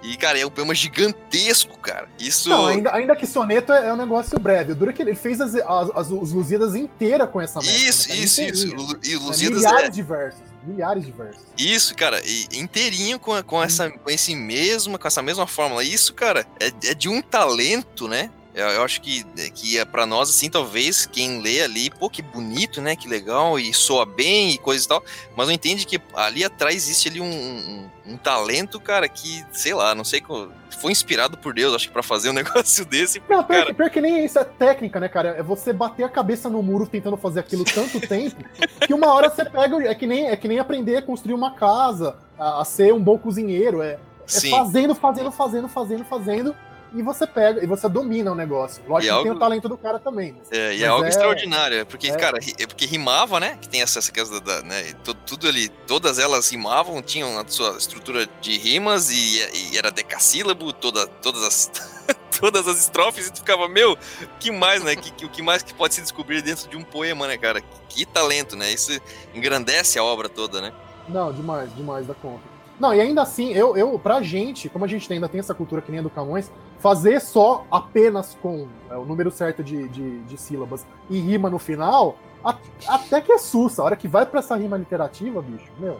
E, 0.00 0.16
cara, 0.16 0.38
é 0.38 0.46
um 0.46 0.50
poema 0.50 0.72
gigantesco, 0.74 1.76
cara. 1.78 2.08
Isso. 2.20 2.48
Não, 2.48 2.66
ainda, 2.66 2.94
ainda 2.94 3.16
que 3.16 3.26
soneto 3.26 3.72
é, 3.72 3.88
é 3.88 3.92
um 3.92 3.96
negócio 3.96 4.38
breve. 4.38 4.72
O 4.72 4.74
duro 4.76 4.90
é 4.90 4.94
que 4.94 5.02
ele 5.02 5.14
fez 5.16 5.40
as, 5.40 5.54
as, 5.56 5.90
as, 5.94 6.10
os 6.10 6.32
Lusíadas 6.32 6.76
inteiras 6.76 7.28
com 7.30 7.40
essa 7.40 7.58
métrica, 7.60 7.88
Isso, 7.88 8.08
né, 8.08 8.14
isso, 8.16 8.42
isso. 8.42 8.74
Lu- 8.76 8.98
E 9.04 9.14
É, 9.14 9.18
Lusíadas 9.18 9.58
milhares 9.58 9.88
é. 9.88 9.90
de 9.90 10.02
versos. 10.02 10.40
Milhares 10.68 11.04
de 11.06 11.12
versos. 11.12 11.42
Isso, 11.56 11.94
cara, 11.94 12.20
inteirinho 12.52 13.18
com, 13.18 13.42
com, 13.42 13.62
essa, 13.62 13.90
com, 13.90 14.10
esse 14.10 14.34
mesmo, 14.36 14.98
com 14.98 15.08
essa 15.08 15.22
mesma 15.22 15.46
fórmula. 15.46 15.82
Isso, 15.82 16.12
cara, 16.12 16.46
é, 16.60 16.90
é 16.90 16.94
de 16.94 17.08
um 17.08 17.22
talento, 17.22 18.06
né? 18.06 18.30
Eu, 18.58 18.66
eu 18.70 18.82
acho 18.82 19.00
que, 19.00 19.22
que 19.54 19.78
é 19.78 19.84
pra 19.84 20.04
nós, 20.04 20.28
assim, 20.30 20.50
talvez, 20.50 21.06
quem 21.06 21.40
lê 21.40 21.62
ali, 21.62 21.90
pô, 21.90 22.10
que 22.10 22.20
bonito, 22.20 22.80
né? 22.80 22.96
Que 22.96 23.06
legal, 23.08 23.56
e 23.56 23.72
soa 23.72 24.04
bem 24.04 24.50
e 24.50 24.58
coisa 24.58 24.84
e 24.84 24.88
tal. 24.88 25.04
Mas 25.36 25.46
não 25.46 25.54
entende 25.54 25.86
que 25.86 26.00
ali 26.12 26.42
atrás 26.44 26.74
existe 26.74 27.08
ali 27.08 27.20
um, 27.20 27.24
um, 27.24 27.88
um 28.14 28.16
talento, 28.16 28.80
cara, 28.80 29.08
que, 29.08 29.44
sei 29.52 29.72
lá, 29.74 29.94
não 29.94 30.02
sei, 30.02 30.20
co- 30.20 30.48
foi 30.80 30.90
inspirado 30.90 31.38
por 31.38 31.54
Deus, 31.54 31.72
acho 31.72 31.86
que 31.86 31.92
pra 31.92 32.02
fazer 32.02 32.30
um 32.30 32.32
negócio 32.34 32.84
desse. 32.84 33.20
Não, 33.28 33.44
pior, 33.44 33.58
Cara. 33.60 33.66
que, 33.66 33.74
pior 33.74 33.90
que 33.90 34.00
nem 34.00 34.24
isso 34.24 34.38
é 34.40 34.44
técnica, 34.44 34.98
né, 34.98 35.08
cara? 35.08 35.36
É 35.38 35.42
você 35.42 35.72
bater 35.72 36.02
a 36.02 36.08
cabeça 36.08 36.48
no 36.50 36.60
muro 36.60 36.84
tentando 36.86 37.16
fazer 37.16 37.38
aquilo 37.40 37.62
tanto 37.64 38.00
tempo 38.06 38.42
que 38.84 38.92
uma 38.92 39.12
hora 39.12 39.30
você 39.30 39.44
pega. 39.44 39.76
É 39.88 39.94
que 39.94 40.06
nem, 40.06 40.26
é 40.28 40.36
que 40.36 40.48
nem 40.48 40.58
aprender 40.58 40.96
a 40.96 41.02
construir 41.02 41.34
uma 41.34 41.52
casa, 41.54 42.16
a, 42.36 42.60
a 42.60 42.64
ser 42.64 42.92
um 42.92 43.00
bom 43.00 43.16
cozinheiro. 43.18 43.82
É, 43.82 43.92
é 44.26 44.50
fazendo, 44.50 44.94
fazendo, 44.96 45.30
fazendo, 45.30 45.68
fazendo, 45.68 46.04
fazendo. 46.04 46.56
E 46.94 47.02
você 47.02 47.26
pega, 47.26 47.62
e 47.62 47.66
você 47.66 47.86
domina 47.88 48.32
o 48.32 48.34
negócio. 48.34 48.82
Lógico 48.88 49.12
E 49.14 49.16
que 49.18 49.22
tem 49.24 49.32
o 49.32 49.38
talento 49.38 49.68
do 49.68 49.76
cara 49.76 49.98
também. 49.98 50.34
mas- 50.38 50.50
É, 50.50 50.74
e 50.74 50.82
é 50.82 50.86
algo 50.86 51.04
é- 51.04 51.08
extraordinário, 51.08 51.84
porque, 51.86 52.08
é. 52.08 52.16
cara, 52.16 52.38
é 52.58 52.66
porque 52.66 52.86
rimava, 52.86 53.38
né? 53.38 53.58
Que 53.60 53.68
tem 53.68 53.82
essa, 53.82 53.98
essa 53.98 54.10
questão 54.10 54.40
da, 54.40 54.62
né? 54.62 54.88
e 54.88 54.94
tu- 54.94 55.14
Tudo 55.14 55.46
ali, 55.48 55.68
todas 55.86 56.18
elas 56.18 56.48
rimavam, 56.50 57.02
tinham 57.02 57.38
a 57.38 57.46
sua 57.46 57.76
estrutura 57.76 58.26
de 58.40 58.56
rimas 58.56 59.10
e, 59.10 59.38
e 59.72 59.76
era 59.76 59.90
decassílabo, 59.90 60.72
toda, 60.72 61.06
todas 61.06 61.42
as 61.44 61.70
todas 62.40 62.66
as 62.66 62.78
estrofes 62.80 63.26
e 63.26 63.32
tu 63.32 63.38
ficava, 63.40 63.68
meu, 63.68 63.96
que 64.40 64.50
mais, 64.50 64.82
né? 64.82 64.96
Que, 64.96 65.10
que- 65.12 65.26
o 65.26 65.28
que 65.28 65.42
mais 65.42 65.62
que 65.62 65.74
pode 65.74 65.94
se 65.94 66.00
descobrir 66.00 66.40
dentro 66.40 66.68
de 66.70 66.76
um 66.76 66.82
poema, 66.84 67.26
né, 67.26 67.36
cara? 67.36 67.60
Que, 67.88 68.06
talento, 68.06 68.56
né? 68.56 68.70
Isso 68.72 68.98
engrandece 69.34 69.98
a 69.98 70.04
obra 70.04 70.28
toda, 70.28 70.60
né? 70.62 70.72
Não, 71.08 71.32
demais, 71.32 71.74
demais 71.76 72.06
da 72.06 72.14
conta. 72.14 72.42
Não, 72.80 72.94
e 72.94 73.00
ainda 73.00 73.22
assim, 73.22 73.52
eu, 73.52 73.76
eu, 73.76 73.98
pra 73.98 74.22
gente, 74.22 74.68
como 74.68 74.84
a 74.84 74.88
gente 74.88 75.12
ainda 75.12 75.28
tem 75.28 75.40
essa 75.40 75.52
cultura 75.54 75.82
que 75.82 75.90
nem 75.90 75.98
a 76.00 76.02
do 76.02 76.10
Camões, 76.10 76.50
fazer 76.78 77.20
só 77.20 77.66
apenas 77.70 78.36
com 78.40 78.68
é, 78.88 78.96
o 78.96 79.04
número 79.04 79.30
certo 79.32 79.64
de, 79.64 79.88
de, 79.88 80.20
de 80.20 80.38
sílabas 80.38 80.86
e 81.10 81.18
rima 81.18 81.50
no 81.50 81.58
final, 81.58 82.16
a- 82.44 82.56
até 82.86 83.20
que 83.20 83.32
é 83.32 83.38
sussa. 83.38 83.82
A 83.82 83.84
hora 83.84 83.96
que 83.96 84.06
vai 84.06 84.24
pra 84.24 84.38
essa 84.38 84.54
rima 84.56 84.76
literativa, 84.76 85.42
bicho, 85.42 85.66
meu, 85.80 85.98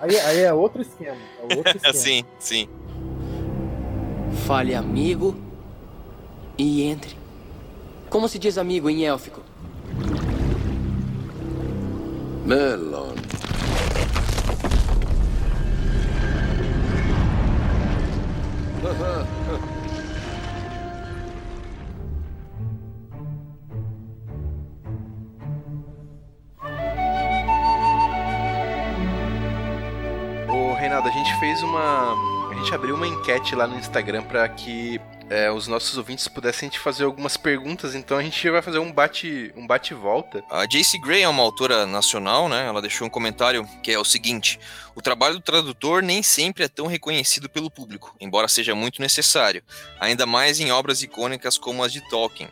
aí, 0.00 0.16
aí 0.18 0.40
é 0.40 0.52
outro 0.52 0.80
esquema. 0.80 1.18
É 1.48 1.56
outro 1.56 1.72
esquema. 1.76 1.92
Sim, 1.94 2.24
sim. 2.38 2.68
Fale 4.46 4.74
amigo 4.74 5.34
e 6.56 6.84
entre. 6.84 7.16
Como 8.08 8.28
se 8.28 8.38
diz 8.38 8.56
amigo 8.56 8.88
em 8.88 9.04
élfico? 9.04 9.40
Melon. 12.46 13.13
Ô, 18.84 18.88
Reinaldo, 30.74 31.08
a 31.08 31.12
gente 31.12 31.34
fez 31.40 31.62
uma. 31.62 32.12
A 32.50 32.54
gente 32.56 32.74
abriu 32.74 32.94
uma 32.94 33.06
enquete 33.06 33.54
lá 33.54 33.66
no 33.66 33.78
Instagram 33.78 34.22
para 34.24 34.46
que 34.50 35.00
é, 35.30 35.50
os 35.50 35.66
nossos 35.66 35.96
ouvintes 35.96 36.28
pudessem 36.28 36.68
te 36.68 36.78
fazer 36.78 37.04
algumas 37.04 37.36
perguntas, 37.36 37.94
então 37.94 38.16
a 38.18 38.22
gente 38.22 38.48
vai 38.50 38.60
fazer 38.60 38.78
um 38.78 38.92
bate 38.92 39.52
um 39.56 39.66
bate 39.66 39.94
volta. 39.94 40.44
A 40.50 40.66
J.C. 40.66 40.98
Gray 40.98 41.22
é 41.22 41.28
uma 41.28 41.42
autora 41.42 41.86
nacional, 41.86 42.48
né? 42.48 42.66
Ela 42.66 42.80
deixou 42.80 43.06
um 43.06 43.10
comentário 43.10 43.66
que 43.82 43.90
é 43.90 43.98
o 43.98 44.04
seguinte: 44.04 44.58
o 44.94 45.00
trabalho 45.02 45.36
do 45.36 45.40
tradutor 45.40 46.02
nem 46.02 46.22
sempre 46.22 46.64
é 46.64 46.68
tão 46.68 46.86
reconhecido 46.86 47.48
pelo 47.48 47.70
público, 47.70 48.14
embora 48.20 48.48
seja 48.48 48.74
muito 48.74 49.00
necessário, 49.00 49.62
ainda 49.98 50.26
mais 50.26 50.60
em 50.60 50.70
obras 50.70 51.02
icônicas 51.02 51.56
como 51.58 51.82
as 51.82 51.92
de 51.92 52.00
Tolkien. 52.08 52.48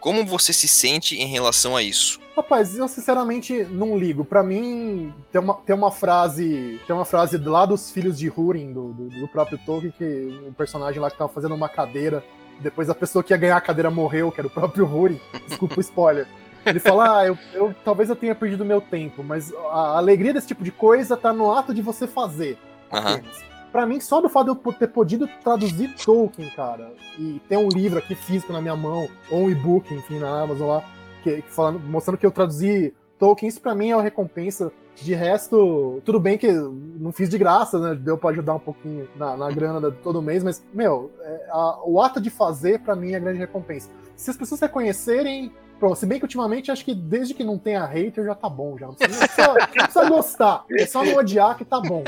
Como 0.00 0.26
você 0.26 0.52
se 0.52 0.68
sente 0.68 1.16
em 1.16 1.26
relação 1.26 1.76
a 1.76 1.82
isso? 1.82 2.20
Rapaz, 2.36 2.76
eu 2.76 2.88
sinceramente 2.88 3.64
não 3.64 3.96
ligo. 3.96 4.24
Pra 4.24 4.42
mim, 4.42 5.12
tem 5.30 5.40
uma, 5.40 5.54
tem 5.54 5.74
uma 5.74 5.90
frase. 5.90 6.80
Tem 6.86 6.94
uma 6.94 7.04
frase 7.04 7.38
lá 7.38 7.64
dos 7.64 7.90
filhos 7.90 8.18
de 8.18 8.28
Húrin, 8.34 8.72
do, 8.72 8.92
do, 8.92 9.08
do 9.20 9.28
próprio 9.28 9.56
Tolkien, 9.58 9.92
que 9.96 10.40
um 10.46 10.52
personagem 10.52 11.00
lá 11.00 11.10
que 11.10 11.16
tava 11.18 11.32
fazendo 11.32 11.54
uma 11.54 11.68
cadeira. 11.68 12.24
Depois 12.60 12.90
a 12.90 12.94
pessoa 12.94 13.22
que 13.22 13.32
ia 13.32 13.36
ganhar 13.36 13.56
a 13.56 13.60
cadeira 13.60 13.90
morreu, 13.90 14.32
que 14.32 14.40
era 14.40 14.48
o 14.48 14.50
próprio 14.50 14.84
Húrin. 14.86 15.20
Desculpa 15.46 15.76
o 15.76 15.80
spoiler. 15.80 16.26
Ele 16.66 16.80
fala, 16.80 17.18
ah, 17.18 17.26
eu, 17.26 17.38
eu- 17.52 17.74
talvez 17.84 18.08
eu 18.08 18.16
tenha 18.16 18.34
perdido 18.34 18.64
meu 18.64 18.80
tempo, 18.80 19.22
mas 19.22 19.52
a 19.70 19.96
alegria 19.98 20.32
desse 20.32 20.48
tipo 20.48 20.64
de 20.64 20.72
coisa 20.72 21.16
tá 21.16 21.32
no 21.32 21.52
ato 21.52 21.74
de 21.74 21.82
você 21.82 22.06
fazer. 22.06 22.58
Apenas. 22.90 23.44
Pra 23.70 23.84
mim, 23.86 24.00
só 24.00 24.20
do 24.20 24.28
fato 24.28 24.54
de 24.54 24.68
eu 24.68 24.72
ter 24.72 24.86
podido 24.86 25.28
traduzir 25.42 25.94
Tolkien, 26.04 26.48
cara, 26.50 26.92
e 27.18 27.40
ter 27.48 27.56
um 27.58 27.68
livro 27.68 27.98
aqui 27.98 28.14
físico 28.14 28.52
na 28.52 28.60
minha 28.62 28.76
mão, 28.76 29.08
ou 29.30 29.40
um 29.42 29.50
e-book, 29.50 29.92
enfim, 29.92 30.18
na 30.20 30.42
Amazon 30.42 30.68
lá, 30.68 30.84
que, 31.24 31.42
que 31.42 31.50
falando, 31.50 31.80
mostrando 31.80 32.18
que 32.18 32.26
eu 32.26 32.30
traduzi 32.30 32.94
Tolkien, 33.18 33.48
isso 33.48 33.60
pra 33.60 33.74
mim 33.74 33.90
é 33.90 33.96
uma 33.96 34.02
recompensa. 34.02 34.70
De 34.96 35.12
resto, 35.12 36.00
tudo 36.04 36.20
bem 36.20 36.38
que 36.38 36.52
não 36.52 37.10
fiz 37.10 37.28
de 37.28 37.36
graça, 37.36 37.80
né? 37.80 37.96
Deu 38.00 38.16
pra 38.16 38.30
ajudar 38.30 38.54
um 38.54 38.60
pouquinho 38.60 39.08
na, 39.16 39.36
na 39.36 39.50
grana 39.50 39.90
todo 39.90 40.22
mês, 40.22 40.44
mas, 40.44 40.64
meu, 40.72 41.10
é, 41.20 41.46
a- 41.50 41.80
o 41.84 42.00
ato 42.00 42.20
de 42.20 42.30
fazer, 42.30 42.78
pra 42.80 42.94
mim, 42.94 43.10
é 43.10 43.16
a 43.16 43.18
grande 43.18 43.38
recompensa. 43.40 43.90
Se 44.14 44.30
as 44.30 44.36
pessoas 44.36 44.60
reconhecerem. 44.60 45.50
Pronto, 45.78 45.96
se 45.96 46.06
bem 46.06 46.18
que 46.18 46.24
ultimamente 46.24 46.70
acho 46.70 46.84
que 46.84 46.94
desde 46.94 47.34
que 47.34 47.44
não 47.44 47.58
tenha 47.58 47.84
hater 47.84 48.24
já 48.24 48.34
tá 48.34 48.48
bom, 48.48 48.78
já. 48.78 48.86
Não 48.86 48.94
precisa, 48.94 49.20
não 49.20 49.26
precisa- 49.26 49.54
não 49.54 49.66
precisa 49.66 50.08
gostar, 50.08 50.64
é 50.70 50.86
só 50.86 51.04
não 51.04 51.14
odiar 51.16 51.56
que 51.58 51.64
tá 51.64 51.80
bom. 51.80 52.02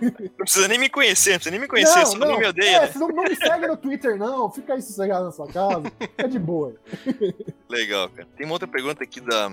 Não 0.00 0.10
precisa 0.38 0.68
nem 0.68 0.78
me 0.78 0.88
conhecer, 0.88 1.30
não 1.32 1.36
precisa 1.38 1.50
nem 1.50 1.60
me 1.60 1.66
conhecer, 1.68 2.06
só 2.06 2.16
não 2.16 2.38
me 2.38 2.46
odeia. 2.46 2.76
É, 2.76 2.80
né? 2.86 2.92
não, 2.96 3.08
não 3.08 3.24
me 3.24 3.34
segue 3.36 3.66
no 3.66 3.76
Twitter, 3.76 4.16
não. 4.16 4.50
Fica 4.50 4.74
aí 4.74 4.82
sossegado 4.82 5.24
na 5.26 5.32
sua 5.32 5.46
casa. 5.48 5.82
Fica 5.98 6.28
de 6.28 6.38
boa. 6.38 6.74
Legal, 7.68 8.08
cara. 8.10 8.28
Tem 8.36 8.46
uma 8.46 8.54
outra 8.54 8.68
pergunta 8.68 9.02
aqui 9.02 9.20
da, 9.20 9.52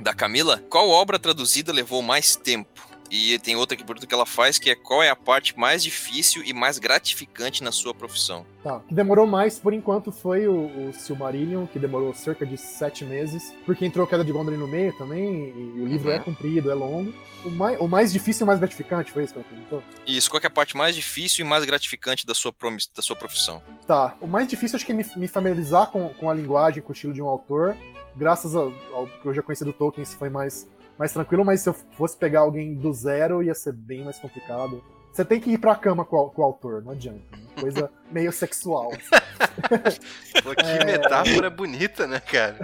da 0.00 0.14
Camila. 0.14 0.62
Qual 0.70 0.88
obra 0.88 1.18
traduzida 1.18 1.72
levou 1.72 2.00
mais 2.02 2.36
tempo? 2.36 2.85
E 3.10 3.38
tem 3.38 3.56
outra 3.56 3.76
pergunta 3.76 4.06
que 4.06 4.14
ela 4.14 4.26
faz, 4.26 4.58
que 4.58 4.70
é 4.70 4.74
qual 4.74 5.02
é 5.02 5.08
a 5.10 5.16
parte 5.16 5.58
mais 5.58 5.82
difícil 5.82 6.42
e 6.44 6.52
mais 6.52 6.78
gratificante 6.78 7.62
na 7.62 7.72
sua 7.72 7.94
profissão? 7.94 8.44
Tá. 8.62 8.76
O 8.78 8.80
que 8.80 8.94
demorou 8.94 9.26
mais, 9.26 9.58
por 9.58 9.72
enquanto, 9.72 10.10
foi 10.10 10.48
o, 10.48 10.88
o 10.88 10.92
Silmarillion, 10.92 11.66
que 11.66 11.78
demorou 11.78 12.12
cerca 12.14 12.44
de 12.44 12.56
sete 12.56 13.04
meses, 13.04 13.54
porque 13.64 13.84
entrou 13.86 14.06
Queda 14.06 14.24
de 14.24 14.32
Gondolin 14.32 14.56
no 14.56 14.66
meio 14.66 14.92
também, 14.96 15.48
e 15.48 15.80
o 15.80 15.86
livro 15.86 16.08
Uhum. 16.08 16.14
é 16.14 16.18
comprido, 16.18 16.70
é 16.70 16.74
longo. 16.74 17.12
O 17.44 17.50
mais, 17.50 17.80
o 17.80 17.86
mais 17.88 18.12
difícil 18.12 18.44
e 18.44 18.46
mais 18.46 18.58
gratificante 18.58 19.10
foi 19.12 19.24
isso 19.24 19.32
que 19.32 19.38
ela 19.38 19.48
perguntou? 19.48 19.82
Isso, 20.06 20.28
qual 20.30 20.40
é 20.42 20.46
a 20.46 20.50
parte 20.50 20.76
mais 20.76 20.94
difícil 20.94 21.44
e 21.44 21.48
mais 21.48 21.64
gratificante 21.64 22.26
da 22.26 22.34
sua, 22.34 22.52
da 22.94 23.02
sua 23.02 23.14
profissão? 23.16 23.62
Tá. 23.86 24.16
O 24.20 24.26
mais 24.26 24.48
difícil 24.48 24.76
acho 24.76 24.86
que 24.86 24.92
é 24.92 24.94
me, 24.94 25.04
me 25.16 25.28
familiarizar 25.28 25.88
com, 25.90 26.08
com 26.14 26.28
a 26.30 26.34
linguagem, 26.34 26.82
com 26.82 26.90
o 26.90 26.92
estilo 26.92 27.12
de 27.12 27.22
um 27.22 27.26
autor. 27.28 27.76
Graças 28.16 28.54
ao, 28.56 28.72
ao 28.92 29.06
que 29.06 29.26
eu 29.26 29.34
já 29.34 29.42
conheci 29.42 29.64
do 29.64 29.72
Tolkien, 29.72 30.02
isso 30.02 30.16
foi 30.16 30.30
mais, 30.30 30.66
mais 30.98 31.12
tranquilo, 31.12 31.44
mas 31.44 31.60
se 31.60 31.68
eu 31.68 31.74
fosse 31.74 32.16
pegar 32.16 32.40
alguém 32.40 32.74
do 32.74 32.92
zero, 32.92 33.42
ia 33.42 33.54
ser 33.54 33.72
bem 33.72 34.04
mais 34.04 34.18
complicado. 34.18 34.82
Você 35.12 35.24
tem 35.24 35.40
que 35.40 35.50
ir 35.50 35.58
pra 35.58 35.74
cama 35.74 36.04
com, 36.04 36.16
o- 36.16 36.30
com 36.30 36.42
o 36.42 36.44
autor, 36.44 36.82
não 36.84 36.92
adianta. 36.92 37.20
né? 37.32 37.38
Coisa 37.60 37.90
meio 38.12 38.30
sexual. 38.32 38.90
Pô, 40.42 40.54
que 40.54 40.84
metáfora 40.84 41.48
bonita, 41.50 42.06
né, 42.06 42.20
cara? 42.20 42.56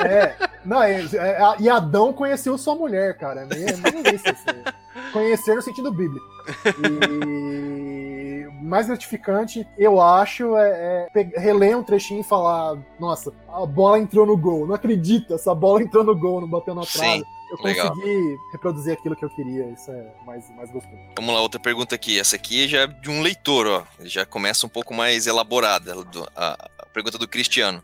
É, 0.00 0.34
não, 0.64 0.82
é, 0.82 1.00
é, 1.02 1.38
e 1.60 1.68
Adão 1.68 2.12
conheceu 2.12 2.58
sua 2.58 2.74
mulher, 2.74 3.16
cara. 3.18 3.42
É 3.42 3.46
meio, 3.46 3.68
é 3.68 3.76
meio 4.02 4.14
isso, 4.14 4.28
assim. 4.28 5.12
Conhecer 5.12 5.54
no 5.54 5.62
sentido 5.62 5.92
bíblico. 5.92 6.24
E 6.82 8.46
mais 8.62 8.86
gratificante, 8.86 9.66
eu 9.78 10.00
acho, 10.00 10.56
é, 10.56 11.08
é 11.14 11.22
reler 11.40 11.76
um 11.78 11.82
trechinho 11.82 12.20
e 12.20 12.24
falar: 12.24 12.76
Nossa, 12.98 13.32
a 13.48 13.64
bola 13.66 13.98
entrou 13.98 14.26
no 14.26 14.36
gol. 14.36 14.66
Não 14.66 14.74
acredito, 14.74 15.34
essa 15.34 15.54
bola 15.54 15.82
entrou 15.82 16.02
no 16.04 16.16
gol, 16.18 16.40
não 16.40 16.48
bateu 16.48 16.74
na 16.74 16.82
trave. 16.82 17.24
Eu 17.50 17.64
legal. 17.64 17.88
consegui 17.90 18.36
reproduzir 18.52 18.92
aquilo 18.92 19.16
que 19.16 19.24
eu 19.24 19.30
queria. 19.30 19.68
Isso 19.70 19.90
é 19.90 20.12
mais, 20.24 20.48
mais 20.56 20.70
gostoso. 20.70 20.96
Vamos 21.16 21.34
lá, 21.34 21.40
outra 21.40 21.60
pergunta 21.60 21.94
aqui. 21.94 22.18
Essa 22.18 22.36
aqui 22.36 22.68
já 22.68 22.82
é 22.82 22.86
de 22.86 23.10
um 23.10 23.20
leitor, 23.22 23.66
ó. 23.66 23.84
Ele 23.98 24.08
Já 24.08 24.24
começa 24.24 24.66
um 24.66 24.70
pouco 24.70 24.94
mais 24.94 25.26
elaborada. 25.26 25.94
A, 26.36 26.68
a 26.78 26.86
pergunta 26.86 27.18
do 27.18 27.26
Cristiano. 27.28 27.82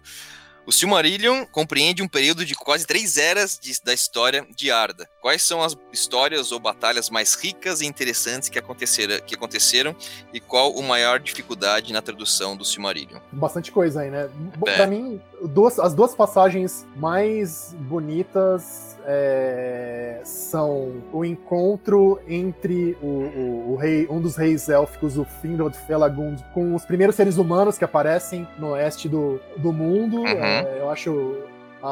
O 0.64 0.72
Silmarillion 0.72 1.44
compreende 1.46 2.02
um 2.02 2.08
período 2.08 2.44
de 2.44 2.54
quase 2.56 2.84
três 2.86 3.16
eras 3.16 3.56
de- 3.56 3.80
da 3.84 3.94
história 3.94 4.44
de 4.56 4.70
Arda. 4.70 5.08
Quais 5.26 5.42
são 5.42 5.60
as 5.60 5.76
histórias 5.92 6.52
ou 6.52 6.60
batalhas 6.60 7.10
mais 7.10 7.34
ricas 7.34 7.80
e 7.80 7.84
interessantes 7.86 8.48
que 8.48 8.60
aconteceram, 8.60 9.18
que 9.26 9.34
aconteceram 9.34 9.92
e 10.32 10.38
qual 10.38 10.78
a 10.78 10.82
maior 10.82 11.18
dificuldade 11.18 11.92
na 11.92 12.00
tradução 12.00 12.56
do 12.56 12.64
Silmarillion? 12.64 13.18
Bastante 13.32 13.72
coisa 13.72 14.02
aí, 14.02 14.08
né? 14.12 14.30
É. 14.68 14.76
Pra 14.76 14.86
mim, 14.86 15.20
duas, 15.42 15.80
as 15.80 15.94
duas 15.94 16.14
passagens 16.14 16.86
mais 16.94 17.74
bonitas 17.76 18.96
é, 19.04 20.20
são 20.22 21.02
o 21.12 21.24
encontro 21.24 22.20
entre 22.28 22.96
o, 23.02 23.06
o- 23.06 23.72
o 23.72 23.76
rei, 23.76 24.06
um 24.08 24.20
dos 24.20 24.36
reis 24.36 24.68
élficos, 24.68 25.18
o 25.18 25.24
Finrod 25.42 25.76
Felagund, 25.88 26.40
com 26.54 26.72
os 26.72 26.84
primeiros 26.84 27.16
seres 27.16 27.36
humanos 27.36 27.76
que 27.76 27.84
aparecem 27.84 28.46
no 28.60 28.68
oeste 28.74 29.08
do, 29.08 29.40
do 29.56 29.72
mundo. 29.72 30.18
Uhum. 30.18 30.26
É, 30.28 30.76
eu 30.78 30.88
acho. 30.88 31.36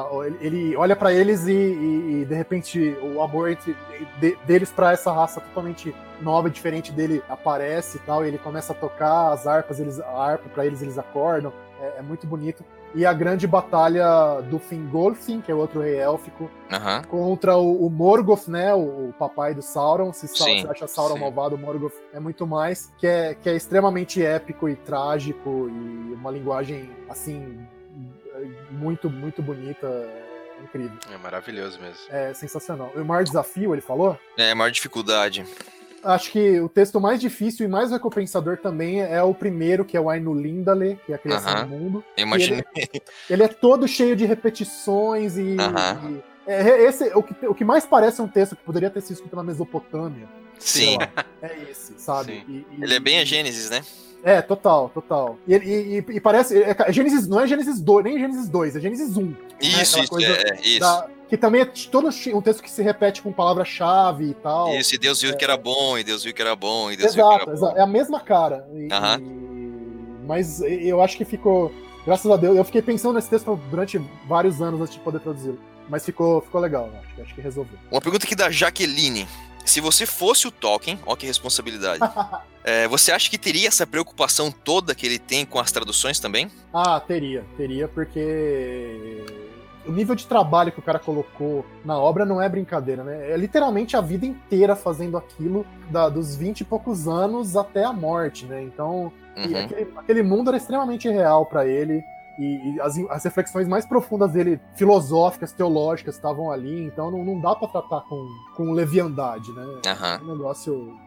Ah, 0.02 0.08
ele- 0.40 0.76
olha 0.76 0.96
pra 0.96 1.12
eles 1.12 1.46
e, 1.46 1.52
e- 1.52 2.22
e, 2.22 2.24
de 2.24 2.34
repente 2.34 2.96
o 3.02 3.20
amor 3.22 3.50
entre, 3.50 3.76
de- 4.20 4.36
deles 4.46 4.70
pra 4.70 4.92
essa 4.92 5.12
raça 5.12 5.40
totalmente 5.40 5.94
nova, 6.20 6.48
e 6.48 6.50
diferente 6.50 6.92
dele 6.92 7.22
aparece 7.28 7.96
e 7.98 8.00
tal. 8.00 8.24
E 8.24 8.28
ele 8.28 8.38
começa 8.38 8.72
a 8.72 8.76
tocar 8.76 9.32
as 9.32 9.46
harpas, 9.46 9.78
eles, 9.80 10.00
a 10.00 10.08
harpa 10.10 10.48
pra 10.48 10.64
eles 10.66 10.80
eles 10.82 10.98
acordam. 10.98 11.52
É, 11.80 11.98
é 11.98 12.02
muito 12.02 12.26
bonito. 12.26 12.64
E 12.96 13.04
a 13.04 13.12
grande 13.12 13.44
batalha 13.44 14.40
do 14.48 14.56
Fingolfin, 14.60 15.40
que 15.40 15.50
é 15.50 15.54
o 15.54 15.58
outro 15.58 15.80
rei 15.80 15.96
élfico, 15.96 16.48
Aham. 16.72 17.02
contra 17.10 17.56
o, 17.56 17.84
o 17.86 17.90
Morgoth, 17.90 18.46
né? 18.46 18.72
O, 18.72 19.08
o 19.08 19.14
papai 19.18 19.52
do 19.52 19.62
Sauron. 19.62 20.12
Se 20.12 20.28
Sa- 20.28 20.44
Sim, 20.44 20.60
você 20.62 20.68
acha 20.70 20.86
Sauron 20.86 21.14
sim. 21.14 21.20
malvado, 21.20 21.56
o 21.56 21.58
Morgoth 21.58 21.92
é 22.12 22.20
muito 22.20 22.46
mais. 22.46 22.92
Que 22.98 23.08
é, 23.08 23.34
que 23.34 23.48
é 23.48 23.56
extremamente 23.56 24.22
épico 24.24 24.68
e 24.68 24.76
trágico 24.76 25.68
e 25.68 26.14
uma 26.14 26.30
linguagem, 26.30 26.88
assim, 27.08 27.58
muito, 28.74 29.08
muito 29.10 29.42
bonita. 29.42 29.86
É 29.86 30.62
incrível. 30.62 30.96
É 31.12 31.16
maravilhoso 31.18 31.80
mesmo. 31.80 31.98
É 32.10 32.32
sensacional. 32.34 32.92
O 32.94 33.04
maior 33.04 33.24
desafio, 33.24 33.74
ele 33.74 33.80
falou? 33.82 34.18
É, 34.36 34.50
a 34.52 34.54
maior 34.54 34.70
dificuldade. 34.70 35.44
Acho 36.02 36.30
que 36.30 36.60
o 36.60 36.68
texto 36.68 37.00
mais 37.00 37.18
difícil 37.20 37.64
e 37.64 37.68
mais 37.68 37.90
recompensador 37.90 38.58
também 38.58 39.00
é 39.00 39.22
o 39.22 39.32
primeiro, 39.34 39.84
que 39.86 39.96
é 39.96 40.00
o 40.00 40.10
Ainu 40.10 40.34
Lindale, 40.34 40.98
que 41.06 41.12
é 41.12 41.14
a 41.14 41.18
criação 41.18 41.50
Aham. 41.52 41.64
do 41.64 41.68
mundo. 41.70 42.04
Eu 42.16 42.26
imaginei. 42.26 42.62
Ele 43.28 43.42
é 43.42 43.48
todo 43.48 43.88
cheio 43.88 44.14
de 44.14 44.26
repetições 44.26 45.36
e. 45.38 45.56
Aham. 45.58 46.10
e- 46.20 46.34
é, 46.46 46.82
esse, 46.84 47.04
o, 47.14 47.22
que, 47.22 47.46
o 47.46 47.54
que 47.54 47.64
mais 47.64 47.86
parece 47.86 48.20
um 48.20 48.28
texto 48.28 48.54
que 48.54 48.62
poderia 48.62 48.90
ter 48.90 49.00
sido 49.00 49.14
escrito 49.14 49.34
na 49.34 49.42
Mesopotâmia. 49.42 50.28
sei 50.58 50.88
Sim. 50.88 50.98
lá, 50.98 51.24
é 51.40 51.70
esse, 51.70 51.94
sabe? 51.98 52.32
Sim. 52.34 52.44
E- 52.46 52.66
e- 52.78 52.82
Ele 52.84 52.94
é 52.94 53.00
bem 53.00 53.18
a 53.18 53.24
Gênesis, 53.24 53.70
né? 53.70 53.82
É, 54.24 54.40
total, 54.40 54.88
total. 54.94 55.36
E, 55.46 55.54
e- 55.54 55.98
e- 55.98 56.16
e 56.16 56.20
parece. 56.20 56.60
É, 56.62 56.74
Gênesis, 56.92 57.28
não 57.28 57.40
é 57.40 57.46
Gênesis 57.46 57.78
2, 57.80 58.04
nem 58.04 58.18
Gênesis 58.18 58.48
2, 58.48 58.74
é 58.76 58.80
Gênesis 58.80 59.16
1. 59.16 59.34
Isso, 59.60 60.00
aquela 60.00 60.20
isso, 60.22 60.32
é, 60.32 60.50
é, 60.50 60.60
isso. 60.62 60.80
da- 60.80 61.06
que 61.28 61.36
também 61.36 61.60
é 61.62 61.64
todo 61.90 62.08
um 62.34 62.40
texto 62.40 62.62
que 62.62 62.70
se 62.70 62.82
repete 62.82 63.20
com 63.22 63.32
palavra-chave 63.32 64.30
e 64.30 64.34
tal. 64.34 64.74
Isso, 64.76 64.94
e 64.94 64.98
Deus 64.98 65.20
viu 65.20 65.36
que 65.36 65.44
era 65.44 65.56
bom, 65.56 65.98
e 65.98 66.04
Deus 66.04 66.22
viu 66.24 66.32
que 66.32 66.40
era 66.40 66.54
bom, 66.56 66.90
e 66.90 66.96
Deus 66.96 67.14
viu 67.14 67.24
que 67.24 67.30
Exato, 67.30 67.42
era 67.42 67.46
bom. 67.46 67.52
exato. 67.52 67.78
É 67.78 67.82
a 67.82 67.86
mesma 67.86 68.20
cara. 68.20 68.66
E- 68.74 68.88
e- 68.88 70.24
Mas 70.26 70.60
eu 70.62 71.02
acho 71.02 71.16
que 71.18 71.24
ficou. 71.24 71.70
Graças 72.06 72.30
a 72.30 72.36
Deus, 72.36 72.56
eu 72.56 72.64
fiquei 72.64 72.80
pensando 72.82 73.14
nesse 73.14 73.28
texto 73.28 73.58
durante 73.70 73.98
vários 74.26 74.60
anos 74.62 74.80
antes 74.80 74.94
de 74.94 75.00
poder 75.00 75.20
traduzi-lo. 75.20 75.58
Mas 75.88 76.04
ficou, 76.04 76.40
ficou 76.40 76.60
legal, 76.62 76.90
acho, 77.02 77.14
que- 77.14 77.22
acho 77.22 77.34
que 77.34 77.40
resolveu. 77.42 77.78
Uma 77.90 78.00
pergunta 78.00 78.24
aqui 78.24 78.34
da 78.34 78.50
Jaqueline. 78.50 79.26
Se 79.64 79.80
você 79.80 80.04
fosse 80.06 80.46
o 80.46 80.50
Tolkien, 80.50 80.98
ó 81.06 81.16
que 81.16 81.26
responsabilidade. 81.26 82.00
é, 82.62 82.86
você 82.88 83.10
acha 83.12 83.30
que 83.30 83.38
teria 83.38 83.68
essa 83.68 83.86
preocupação 83.86 84.50
toda 84.50 84.94
que 84.94 85.06
ele 85.06 85.18
tem 85.18 85.44
com 85.46 85.58
as 85.58 85.72
traduções 85.72 86.20
também? 86.20 86.50
Ah, 86.72 87.00
teria, 87.00 87.44
teria, 87.56 87.88
porque 87.88 89.24
o 89.86 89.92
nível 89.92 90.14
de 90.14 90.26
trabalho 90.26 90.72
que 90.72 90.78
o 90.78 90.82
cara 90.82 90.98
colocou 90.98 91.64
na 91.84 91.98
obra 91.98 92.24
não 92.24 92.40
é 92.40 92.48
brincadeira, 92.48 93.02
né? 93.04 93.30
É 93.32 93.36
literalmente 93.36 93.96
a 93.96 94.00
vida 94.00 94.24
inteira 94.26 94.74
fazendo 94.76 95.16
aquilo, 95.16 95.66
da- 95.90 96.08
dos 96.08 96.36
20 96.36 96.60
e 96.60 96.64
poucos 96.64 97.06
anos 97.08 97.56
até 97.56 97.84
a 97.84 97.92
morte, 97.92 98.46
né? 98.46 98.62
Então, 98.62 99.12
Uhum. 99.36 99.64
aquele, 99.64 99.92
aquele 99.96 100.22
mundo 100.22 100.48
era 100.48 100.56
extremamente 100.56 101.08
real 101.08 101.44
pra 101.46 101.66
ele. 101.66 102.02
E, 102.38 102.74
e 102.74 102.80
as, 102.80 102.98
as 103.10 103.24
reflexões 103.24 103.68
mais 103.68 103.86
profundas 103.86 104.32
dele, 104.32 104.60
filosóficas, 104.74 105.52
teológicas, 105.52 106.16
estavam 106.16 106.50
ali. 106.50 106.84
Então 106.86 107.10
não, 107.10 107.24
não 107.24 107.40
dá 107.40 107.54
pra 107.54 107.68
tratar 107.68 108.00
com, 108.08 108.26
com 108.56 108.72
leviandade, 108.72 109.52
né? 109.52 109.64
Aham. 109.86 110.18
É 110.20 110.22
um 110.22 110.32
negócio 110.36 110.98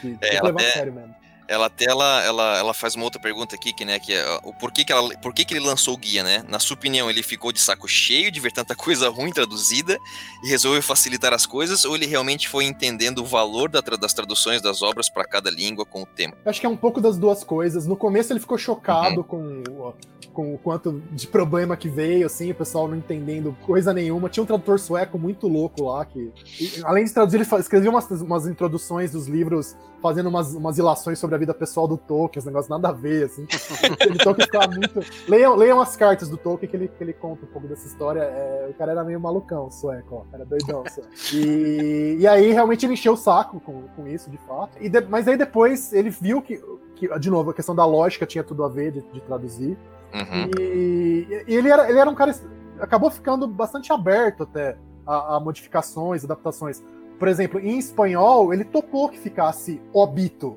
que 0.00 0.08
É, 0.12 0.16
tem 0.16 0.30
que 0.30 0.36
ela 0.36 0.46
levar 0.48 0.60
a 0.60 0.62
até- 0.64 0.72
sério 0.72 0.92
mesmo. 0.92 1.14
Ela 1.52 1.66
até 1.66 1.84
ela, 1.84 2.22
ela, 2.22 2.58
ela 2.58 2.72
faz 2.74 2.94
uma 2.94 3.04
outra 3.04 3.20
pergunta 3.20 3.54
aqui, 3.54 3.74
que, 3.74 3.84
né, 3.84 3.98
que 3.98 4.12
é 4.14 4.24
o 4.42 4.54
porquê 4.54 4.84
que, 4.84 4.92
ela, 4.92 5.10
por 5.18 5.34
que 5.34 5.44
ele 5.52 5.60
lançou 5.60 5.92
o 5.92 5.96
guia, 5.98 6.22
né? 6.22 6.42
Na 6.48 6.58
sua 6.58 6.74
opinião, 6.74 7.10
ele 7.10 7.22
ficou 7.22 7.52
de 7.52 7.60
saco 7.60 7.86
cheio 7.86 8.30
de 8.32 8.40
ver 8.40 8.52
tanta 8.52 8.74
coisa 8.74 9.10
ruim 9.10 9.30
traduzida 9.30 9.98
e 10.42 10.48
resolveu 10.48 10.82
facilitar 10.82 11.34
as 11.34 11.44
coisas, 11.44 11.84
ou 11.84 11.94
ele 11.94 12.06
realmente 12.06 12.48
foi 12.48 12.64
entendendo 12.64 13.18
o 13.18 13.26
valor 13.26 13.68
da 13.68 13.82
das 13.82 14.14
traduções 14.14 14.62
das 14.62 14.80
obras 14.80 15.10
para 15.10 15.24
cada 15.26 15.50
língua 15.50 15.84
com 15.84 16.02
o 16.02 16.06
tempo? 16.06 16.36
Eu 16.42 16.50
Acho 16.50 16.58
que 16.60 16.64
é 16.66 16.68
um 16.70 16.76
pouco 16.76 17.00
das 17.00 17.18
duas 17.18 17.44
coisas. 17.44 17.86
No 17.86 17.96
começo 17.96 18.32
ele 18.32 18.40
ficou 18.40 18.56
chocado 18.56 19.18
Uhum. 19.18 19.22
com, 19.22 19.62
o- 19.70 19.94
com 20.32 20.54
o 20.54 20.58
quanto 20.58 21.02
de 21.12 21.26
problema 21.26 21.76
que 21.76 21.88
veio, 21.90 22.24
assim, 22.24 22.50
o 22.50 22.54
pessoal 22.54 22.88
não 22.88 22.96
entendendo 22.96 23.54
coisa 23.66 23.92
nenhuma. 23.92 24.30
Tinha 24.30 24.42
um 24.42 24.46
tradutor 24.46 24.78
sueco 24.80 25.18
muito 25.18 25.46
louco 25.46 25.84
lá, 25.84 26.06
que, 26.06 26.32
e, 26.58 26.72
além 26.84 27.04
de 27.04 27.12
traduzir, 27.12 27.36
ele 27.38 27.60
escrevia 27.60 27.90
umas, 27.90 28.08
umas 28.22 28.46
introduções 28.46 29.10
dos 29.12 29.26
livros, 29.26 29.76
fazendo 30.00 30.28
umas, 30.30 30.54
umas 30.54 30.78
ilações 30.78 31.18
sobre 31.18 31.36
a 31.36 31.38
vida 31.42 31.52
pessoal 31.54 31.88
do 31.88 31.96
Tolkien, 31.96 32.38
os 32.38 32.44
negócios 32.44 32.68
nada 32.68 32.88
a 32.88 32.92
ver, 32.92 33.24
assim. 33.24 33.46
ele 34.00 34.18
Tolkien 34.22 34.46
ficava 34.46 34.68
muito. 34.68 35.00
Leiam, 35.28 35.56
leiam 35.56 35.80
as 35.80 35.96
cartas 35.96 36.28
do 36.28 36.36
Tolkien 36.36 36.70
que 36.70 36.76
ele, 36.76 36.88
que 36.88 37.02
ele 37.02 37.12
conta 37.12 37.44
um 37.44 37.48
pouco 37.48 37.66
dessa 37.66 37.86
história. 37.86 38.20
É, 38.20 38.68
o 38.70 38.74
cara 38.74 38.92
era 38.92 39.04
meio 39.04 39.20
malucão, 39.20 39.70
sueco, 39.70 40.24
ó. 40.24 40.34
Era 40.34 40.44
doidão, 40.44 40.84
sueco. 40.88 41.08
E, 41.34 42.16
e 42.20 42.26
aí 42.26 42.52
realmente 42.52 42.86
ele 42.86 42.92
encheu 42.94 43.14
o 43.14 43.16
saco 43.16 43.60
com, 43.60 43.82
com 43.96 44.06
isso, 44.06 44.30
de 44.30 44.38
fato. 44.38 44.78
E 44.80 44.88
de- 44.88 45.00
mas 45.02 45.26
aí 45.26 45.36
depois 45.36 45.92
ele 45.92 46.10
viu 46.10 46.40
que, 46.40 46.62
que, 46.94 47.18
de 47.18 47.30
novo, 47.30 47.50
a 47.50 47.54
questão 47.54 47.74
da 47.74 47.84
lógica 47.84 48.24
tinha 48.24 48.44
tudo 48.44 48.62
a 48.64 48.68
ver 48.68 48.92
de, 48.92 49.00
de 49.12 49.20
traduzir. 49.20 49.76
Uhum. 50.14 50.50
E, 50.58 51.44
e 51.48 51.54
ele, 51.56 51.68
era, 51.70 51.88
ele 51.90 51.98
era 51.98 52.08
um 52.08 52.14
cara. 52.14 52.34
Acabou 52.78 53.10
ficando 53.10 53.46
bastante 53.48 53.92
aberto 53.92 54.44
até 54.44 54.76
a, 55.06 55.36
a 55.36 55.40
modificações, 55.40 56.24
adaptações. 56.24 56.82
Por 57.22 57.28
exemplo, 57.28 57.60
em 57.60 57.78
espanhol, 57.78 58.52
ele 58.52 58.64
topou 58.64 59.08
que 59.08 59.16
ficasse 59.16 59.80
obito, 59.92 60.56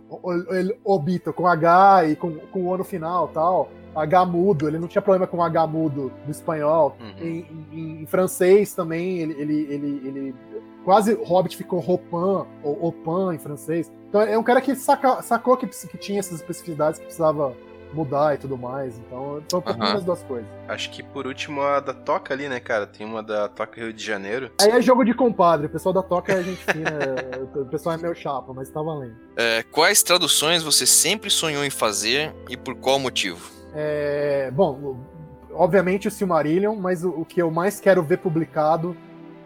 obito, 0.83 1.31
com 1.31 1.45
H 1.45 2.05
e 2.07 2.15
com, 2.15 2.31
com 2.51 2.65
o 2.65 2.75
no 2.75 2.83
final 2.83 3.27
tal. 3.27 3.69
H 3.95 4.25
mudo, 4.25 4.67
ele 4.67 4.79
não 4.79 4.87
tinha 4.87 4.99
problema 4.99 5.27
com 5.27 5.43
H 5.43 5.67
mudo 5.67 6.11
no 6.25 6.31
espanhol. 6.31 6.97
Uhum. 6.99 7.27
Em, 7.27 7.45
em- 7.71 8.01
em 8.01 8.05
francês 8.07 8.73
também, 8.73 9.19
ele, 9.19 9.33
ele, 9.39 9.67
ele, 9.69 10.01
ele- 10.07 10.35
quase 10.83 11.13
Hobbit 11.13 11.55
ficou 11.55 11.79
Ropan, 11.79 12.47
ou 12.63 12.83
Opan 12.87 13.35
em 13.35 13.37
francês. 13.37 13.91
Então 14.09 14.19
é 14.21 14.35
um 14.35 14.41
cara 14.41 14.59
que 14.59 14.75
saca- 14.75 15.21
sacou 15.21 15.55
que, 15.57 15.67
que 15.67 15.97
tinha 15.99 16.17
essas 16.19 16.39
especificidades 16.39 16.97
que 16.97 17.05
precisava 17.05 17.55
mudar 17.93 18.35
e 18.35 18.37
tudo 18.37 18.57
mais. 18.57 18.97
Então 18.97 19.61
foi 19.61 19.73
um 19.73 19.77
das 19.77 20.03
duas 20.03 20.23
coisas. 20.23 20.47
Acho 20.67 20.89
que 20.91 21.03
por 21.03 21.27
último 21.27 21.61
a 21.61 21.79
da 21.79 21.93
Toca 21.93 22.33
ali, 22.33 22.47
né, 22.49 22.59
cara? 22.59 22.85
Tem 22.87 23.05
uma 23.05 23.21
da 23.23 23.47
Toca 23.47 23.79
Rio 23.79 23.93
de 23.93 24.03
Janeiro. 24.03 24.51
Aí 24.61 24.69
é 24.71 24.81
jogo 24.81 25.03
de 25.03 25.13
compadre, 25.13 25.67
o 25.67 25.69
pessoal 25.69 25.93
da 25.93 26.03
Toca 26.03 26.33
é 26.33 26.43
gente 26.43 26.63
fina, 26.63 26.89
é- 27.55 27.59
o 27.59 27.65
pessoal 27.65 27.95
é 27.95 27.97
meu 27.97 28.13
chapa, 28.15 28.53
mas 28.53 28.69
tá 28.69 28.81
valendo. 28.81 29.15
É, 29.35 29.63
quais 29.63 30.03
traduções 30.03 30.63
você 30.63 30.85
sempre 30.85 31.29
sonhou 31.29 31.63
em 31.63 31.69
fazer 31.69 32.33
e 32.49 32.57
por 32.57 32.75
qual 32.75 32.99
motivo? 32.99 33.49
É, 33.73 34.49
bom, 34.51 34.97
obviamente 35.53 36.07
o 36.07 36.11
Silmarillion, 36.11 36.75
mas 36.75 37.03
o, 37.03 37.09
o 37.09 37.25
que 37.25 37.41
eu 37.41 37.51
mais 37.51 37.79
quero 37.79 38.01
ver 38.03 38.17
publicado 38.17 38.95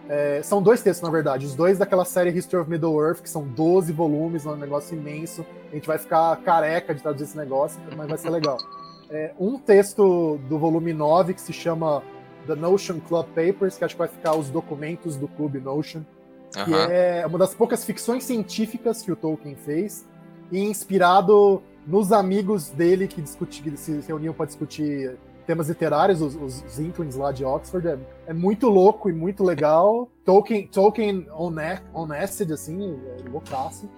é, 0.10 0.41
são 0.41 0.60
dois 0.60 0.82
textos, 0.82 1.07
na 1.07 1.12
verdade. 1.12 1.45
Os 1.45 1.53
dois 1.53 1.78
daquela 1.78 2.03
série 2.03 2.32
History 2.32 2.64
of 2.64 2.70
Middle-earth, 2.70 3.22
que 3.22 3.30
são 3.30 3.47
12 3.47 3.93
volumes, 3.93 4.43
é 4.43 4.49
um 4.49 4.55
negócio 4.55 4.97
imenso. 4.97 5.45
A 5.72 5.76
gente 5.76 5.88
vai 5.88 5.99
ficar 5.99 6.36
careca 6.38 6.95
de 6.95 7.01
traduzir 7.03 7.26
esse 7.26 7.38
negócio, 7.38 7.80
mas 7.95 8.10
vai 8.10 8.18
ser 8.18 8.30
legal. 8.30 8.57
É, 9.12 9.34
um 9.39 9.57
texto 9.57 10.38
do 10.47 10.60
volume 10.60 10.93
9 10.93 11.34
que 11.34 11.41
se 11.41 11.51
chama 11.51 12.03
The 12.45 12.53
Notion 12.53 12.99
Club 12.99 13.26
Papers, 13.30 13.76
que 13.76 13.84
acho 13.84 13.95
que 13.95 13.97
vai 13.97 14.07
ficar 14.07 14.36
os 14.36 14.51
documentos 14.51 15.16
do 15.16 15.28
clube 15.28 15.60
Notion, 15.60 16.03
que 16.51 16.60
Aham. 16.60 16.91
é 16.91 17.26
uma 17.26 17.39
das 17.39 17.55
poucas 17.55 17.84
ficções 17.84 18.24
científicas 18.24 19.01
que 19.01 19.12
o 19.12 19.16
Tolkien 19.16 19.55
fez, 19.55 20.05
e 20.51 20.60
inspirado 20.60 21.64
nos 21.88 22.12
amigos 22.12 22.70
dele 22.70 23.07
que, 23.07 23.20
discuti, 23.20 23.64
que 23.64 23.76
se 23.78 23.99
reuniam 24.01 24.32
para 24.32 24.45
discutir 24.45 25.18
temas 25.50 25.68
literários, 25.68 26.22
os, 26.22 26.36
os, 26.36 26.64
os 26.64 26.80
Inklings 26.80 27.16
lá 27.16 27.32
de 27.32 27.43
Oxford. 27.43 27.88
É, 27.88 27.97
é 28.28 28.34
muito 28.34 28.70
louco 28.70 29.10
e 29.10 29.14
muito 29.14 29.43
legal. 29.43 30.08
Tolkien, 30.24 30.68
Tolkien 30.68 31.26
on, 31.36 31.56
on 31.91 32.14
acid, 32.14 32.52
assim, 32.52 33.00
é 33.18 33.28
loucaço. 33.28 33.89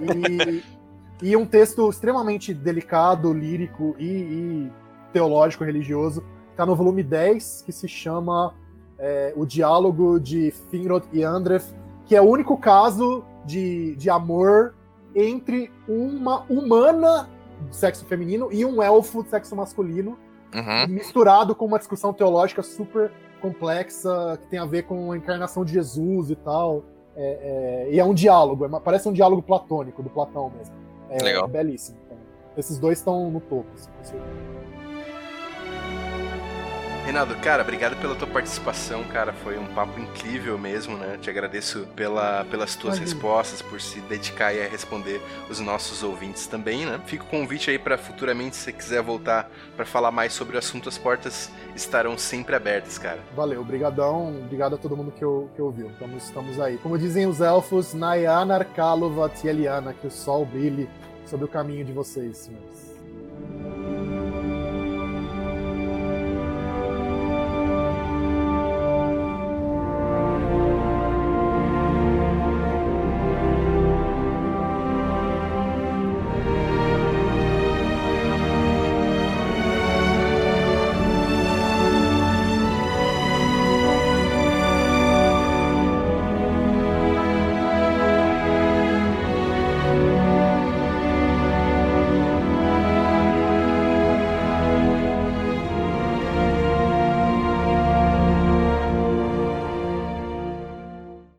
E, 0.00 0.62
e 1.20 1.36
um 1.36 1.44
texto 1.44 1.90
extremamente 1.90 2.54
delicado, 2.54 3.32
lírico 3.32 3.96
e, 3.98 4.06
e 4.06 4.72
teológico, 5.12 5.64
religioso, 5.64 6.22
está 6.52 6.64
no 6.64 6.76
volume 6.76 7.02
10, 7.02 7.62
que 7.66 7.72
se 7.72 7.88
chama 7.88 8.54
é, 8.96 9.32
O 9.34 9.44
Diálogo 9.44 10.20
de 10.20 10.52
Finrod 10.70 11.04
e 11.12 11.24
Andref, 11.24 11.72
que 12.06 12.14
é 12.14 12.22
o 12.22 12.24
único 12.24 12.56
caso 12.56 13.24
de, 13.44 13.96
de 13.96 14.08
amor 14.08 14.76
entre 15.12 15.72
uma 15.88 16.44
humana 16.48 17.28
do 17.68 17.74
sexo 17.74 18.04
feminino 18.04 18.48
e 18.52 18.64
um 18.64 18.80
elfo 18.80 19.24
do 19.24 19.28
sexo 19.28 19.56
masculino, 19.56 20.16
Uhum. 20.54 20.88
misturado 20.88 21.54
com 21.54 21.66
uma 21.66 21.78
discussão 21.78 22.12
teológica 22.12 22.62
super 22.62 23.10
complexa, 23.40 24.38
que 24.40 24.46
tem 24.48 24.58
a 24.58 24.64
ver 24.64 24.84
com 24.84 25.12
a 25.12 25.16
encarnação 25.16 25.64
de 25.64 25.72
Jesus 25.72 26.30
e 26.30 26.36
tal. 26.36 26.84
É, 27.16 27.86
é, 27.86 27.94
e 27.94 28.00
é 28.00 28.04
um 28.04 28.14
diálogo, 28.14 28.64
é 28.64 28.80
parece 28.80 29.08
um 29.08 29.12
diálogo 29.12 29.42
platônico, 29.42 30.02
do 30.02 30.10
Platão 30.10 30.50
mesmo. 30.50 30.74
É, 31.10 31.22
Legal. 31.22 31.46
belíssimo. 31.46 31.98
Então, 32.06 32.18
esses 32.56 32.78
dois 32.78 32.98
estão 32.98 33.30
no 33.30 33.40
topo. 33.40 33.66
com 33.70 34.04
certeza. 34.04 34.63
Reinaldo, 37.04 37.34
cara, 37.36 37.62
obrigado 37.62 38.00
pela 38.00 38.14
tua 38.14 38.26
participação, 38.26 39.04
cara. 39.04 39.30
Foi 39.30 39.58
um 39.58 39.66
papo 39.66 40.00
incrível 40.00 40.56
mesmo, 40.56 40.96
né? 40.96 41.18
Te 41.20 41.28
agradeço 41.28 41.86
pela, 41.94 42.46
pelas 42.46 42.74
tuas 42.74 42.96
Imagina. 42.96 43.20
respostas, 43.20 43.60
por 43.60 43.78
se 43.78 44.00
dedicar 44.00 44.54
a 44.54 44.66
responder 44.66 45.20
os 45.50 45.60
nossos 45.60 46.02
ouvintes 46.02 46.46
também, 46.46 46.86
né? 46.86 46.98
Fica 47.04 47.22
o 47.22 47.26
convite 47.26 47.70
aí 47.70 47.78
para 47.78 47.98
futuramente, 47.98 48.56
se 48.56 48.62
você 48.62 48.72
quiser 48.72 49.02
voltar 49.02 49.50
para 49.76 49.84
falar 49.84 50.10
mais 50.10 50.32
sobre 50.32 50.56
o 50.56 50.58
assunto, 50.58 50.88
as 50.88 50.96
portas 50.96 51.50
estarão 51.76 52.16
sempre 52.16 52.56
abertas, 52.56 52.96
cara. 52.96 53.18
Valeu, 53.36 53.62
brigadão, 53.62 54.34
obrigado 54.42 54.76
a 54.76 54.78
todo 54.78 54.96
mundo 54.96 55.12
que, 55.12 55.22
eu, 55.22 55.50
que 55.54 55.60
ouviu. 55.60 55.90
Estamos, 55.90 56.24
estamos 56.24 56.58
aí. 56.58 56.78
Como 56.78 56.96
dizem 56.96 57.26
os 57.26 57.42
elfos, 57.42 57.92
Nayanar 57.92 58.66
Kalova 58.74 59.28
Tieliana, 59.28 59.92
que 59.92 60.06
o 60.06 60.10
sol 60.10 60.46
brilhe 60.46 60.88
sobre 61.26 61.44
o 61.44 61.48
caminho 61.48 61.84
de 61.84 61.92
vocês, 61.92 62.38
senhores. 62.38 63.83